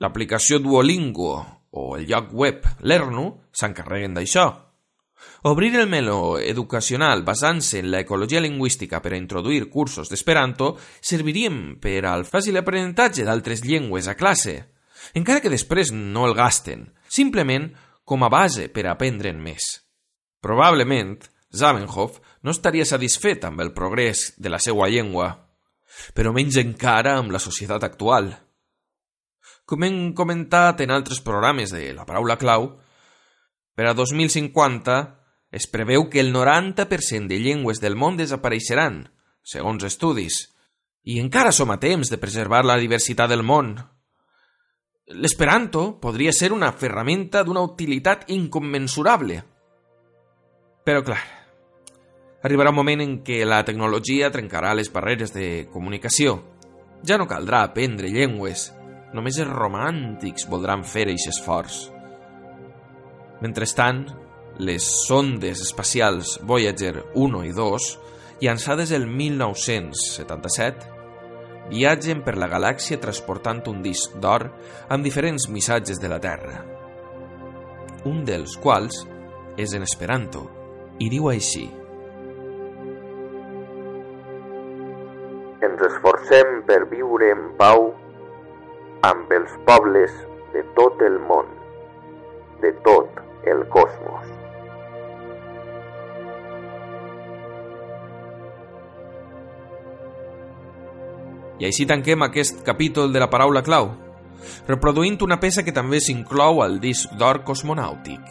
L'aplicació 0.00 0.58
Duolingo 0.58 1.34
o 1.70 1.96
el 1.98 2.08
lloc 2.08 2.32
web 2.32 2.64
Lernu 2.80 3.26
s'encarreguen 3.52 4.16
d'això. 4.16 4.48
Obrir 5.42 5.74
el 5.76 5.88
meló 5.88 6.38
educacional 6.38 7.22
basant-se 7.24 7.80
en 7.80 7.90
l'ecologia 7.92 8.42
lingüística 8.44 9.00
per 9.00 9.14
a 9.14 9.20
introduir 9.20 9.70
cursos 9.72 10.10
d'Esperanto 10.10 10.74
servirien 11.00 11.78
per 11.80 12.04
al 12.04 12.26
fàcil 12.28 12.60
aprenentatge 12.60 13.24
d'altres 13.24 13.64
llengües 13.64 14.08
a 14.08 14.16
classe, 14.20 14.56
encara 15.14 15.40
que 15.40 15.52
després 15.52 15.92
no 15.96 16.26
el 16.28 16.36
gasten, 16.36 16.90
simplement 17.08 17.70
com 18.04 18.24
a 18.24 18.28
base 18.32 18.68
per 18.68 18.84
aprendre'n 18.90 19.40
més. 19.40 19.64
Probablement, 20.44 21.16
Zamenhof 21.56 22.20
no 22.42 22.52
estaria 22.54 22.84
satisfet 22.86 23.44
amb 23.44 23.60
el 23.60 23.72
progrés 23.76 24.34
de 24.38 24.52
la 24.52 24.60
seva 24.62 24.88
llengua, 24.88 25.32
però 26.14 26.32
menys 26.36 26.60
encara 26.60 27.16
amb 27.18 27.32
la 27.34 27.40
societat 27.42 27.84
actual. 27.84 28.30
Com 29.66 29.84
hem 29.86 29.98
comentat 30.16 30.80
en 30.84 30.92
altres 30.94 31.20
programes 31.22 31.74
de 31.74 31.90
la 31.94 32.06
paraula 32.06 32.38
clau, 32.38 32.72
per 33.80 33.86
a 33.88 33.94
2050 33.94 34.94
es 35.56 35.64
preveu 35.66 36.10
que 36.10 36.20
el 36.20 36.34
90% 36.34 37.30
de 37.32 37.38
llengües 37.40 37.78
del 37.80 37.94
món 37.96 38.18
desapareixeran, 38.18 39.06
segons 39.40 39.86
estudis, 39.88 40.34
i 41.08 41.16
encara 41.16 41.48
som 41.48 41.70
a 41.72 41.78
temps 41.80 42.10
de 42.12 42.18
preservar 42.20 42.60
la 42.68 42.76
diversitat 42.76 43.30
del 43.32 43.40
món. 43.40 43.70
L'esperanto 45.16 45.94
podria 46.02 46.34
ser 46.36 46.50
una 46.52 46.68
ferramenta 46.76 47.40
d'una 47.40 47.62
utilitat 47.64 48.28
incommensurable. 48.28 49.38
Però, 50.84 51.00
clar, 51.00 51.22
arribarà 52.44 52.74
un 52.74 52.80
moment 52.82 53.00
en 53.00 53.14
què 53.24 53.38
la 53.48 53.62
tecnologia 53.64 54.28
trencarà 54.28 54.74
les 54.76 54.92
barreres 54.92 55.32
de 55.32 55.70
comunicació. 55.72 56.36
Ja 57.00 57.16
no 57.16 57.24
caldrà 57.24 57.62
aprendre 57.64 58.12
llengües, 58.12 58.74
només 59.16 59.40
els 59.40 59.56
romàntics 59.56 60.50
voldran 60.52 60.84
fer 60.84 61.06
aquest 61.08 61.32
esforç. 61.32 61.80
Mentrestant, 63.40 64.02
les 64.60 64.84
sondes 65.06 65.62
espacials 65.64 66.34
Voyager 66.44 67.06
1 67.16 67.38
i 67.48 67.52
2, 67.56 67.84
llançades 68.42 68.90
el 68.92 69.06
1977, 69.08 70.90
viatgen 71.70 72.20
per 72.26 72.34
la 72.36 72.50
galàxia 72.52 73.00
transportant 73.00 73.62
un 73.72 73.80
disc 73.80 74.18
d'or 74.20 74.44
amb 74.92 75.06
diferents 75.08 75.48
missatges 75.48 75.96
de 76.02 76.10
la 76.12 76.18
Terra. 76.20 76.58
Un 78.10 78.20
dels 78.28 78.58
quals 78.60 79.06
és 79.56 79.72
en 79.72 79.88
Esperanto 79.88 80.44
i 81.00 81.08
diu 81.08 81.30
així. 81.32 81.64
Ens 85.64 85.86
esforcem 85.88 86.60
per 86.68 86.82
viure 86.92 87.32
en 87.32 87.48
pau 87.56 87.88
amb 89.08 89.32
els 89.32 89.56
pobles 89.64 90.12
de 90.52 90.60
tot 90.76 91.00
el 91.08 91.16
món, 91.24 91.48
de 92.60 92.76
tot 92.84 93.29
el 93.46 93.66
cosmos. 93.68 94.26
I 101.60 101.66
així 101.68 101.84
tanquem 101.84 102.22
aquest 102.24 102.62
capítol 102.64 103.12
de 103.12 103.20
la 103.20 103.28
paraula 103.28 103.60
clau, 103.60 103.90
reproduint 104.68 105.18
una 105.26 105.36
peça 105.40 105.64
que 105.66 105.74
també 105.76 106.00
s'inclou 106.00 106.62
al 106.64 106.78
disc 106.80 107.12
d'or 107.20 107.42
cosmonàutic. 107.44 108.22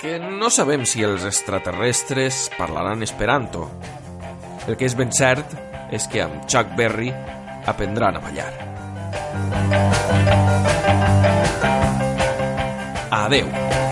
Que 0.00 0.16
no 0.20 0.48
sabem 0.48 0.86
si 0.88 1.04
els 1.04 1.26
extraterrestres 1.28 2.46
parlaran 2.56 3.04
esperanto. 3.04 3.66
El 4.68 4.76
que 4.80 4.88
és 4.88 4.96
ben 4.96 5.12
cert 5.12 5.52
és 5.92 6.06
que 6.08 6.22
amb 6.24 6.46
Chuck 6.48 6.72
Berry 6.76 7.12
aprendran 7.66 8.16
a 8.16 8.20
ballar. 8.20 8.52
Adeu. 13.10 13.89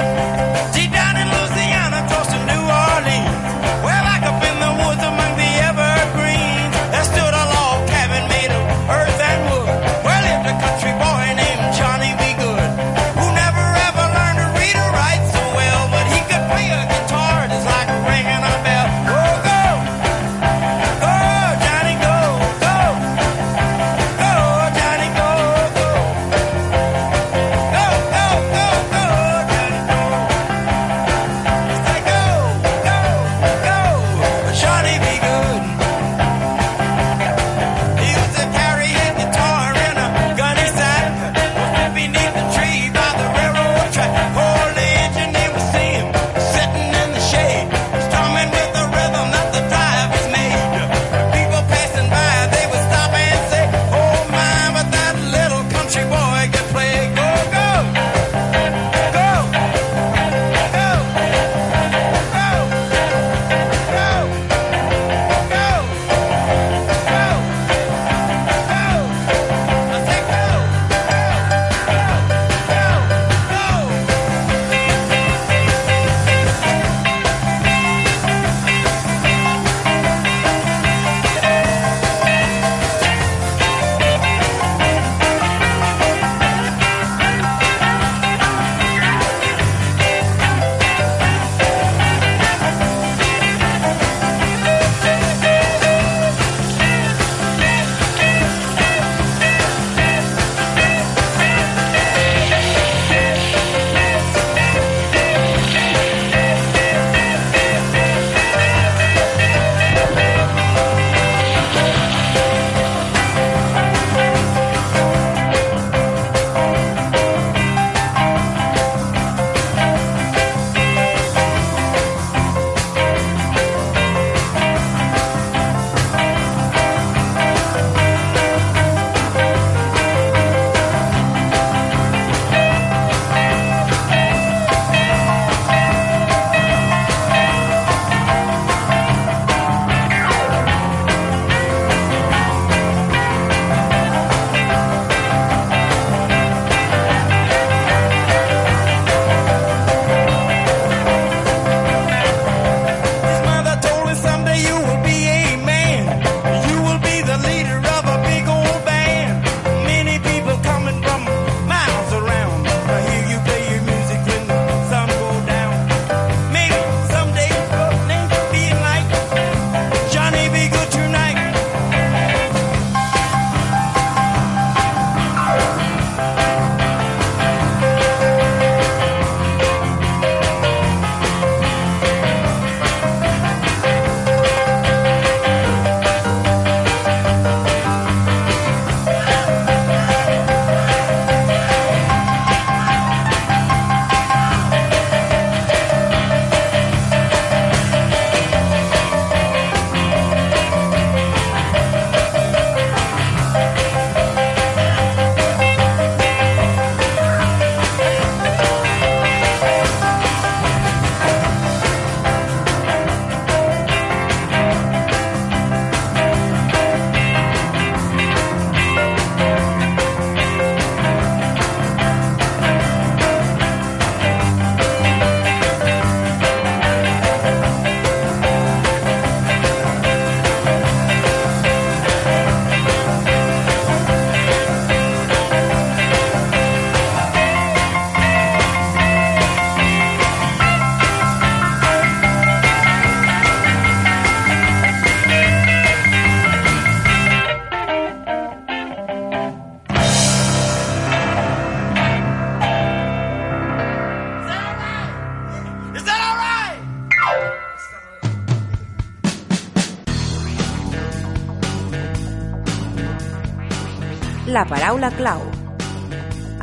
La 264.58 264.64
paraula 264.66 265.12
clau. 265.14 265.42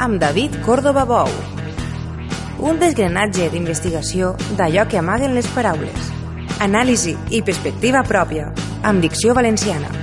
Amb 0.04 0.20
David 0.20 0.58
Córdoba 0.66 1.06
Bou. 1.08 1.30
Un 2.60 2.82
desgranatge 2.82 3.48
d'investigació 3.54 4.34
d'allò 4.60 4.84
que 4.91 5.00
amaguen 5.00 5.32
les 5.38 5.48
paraules. 5.56 6.12
Anàlisi 6.66 7.16
i 7.32 7.39
perspectiva 7.48 8.04
pròpia, 8.04 8.50
amb 8.84 9.00
dicció 9.06 9.38
valenciana. 9.38 9.95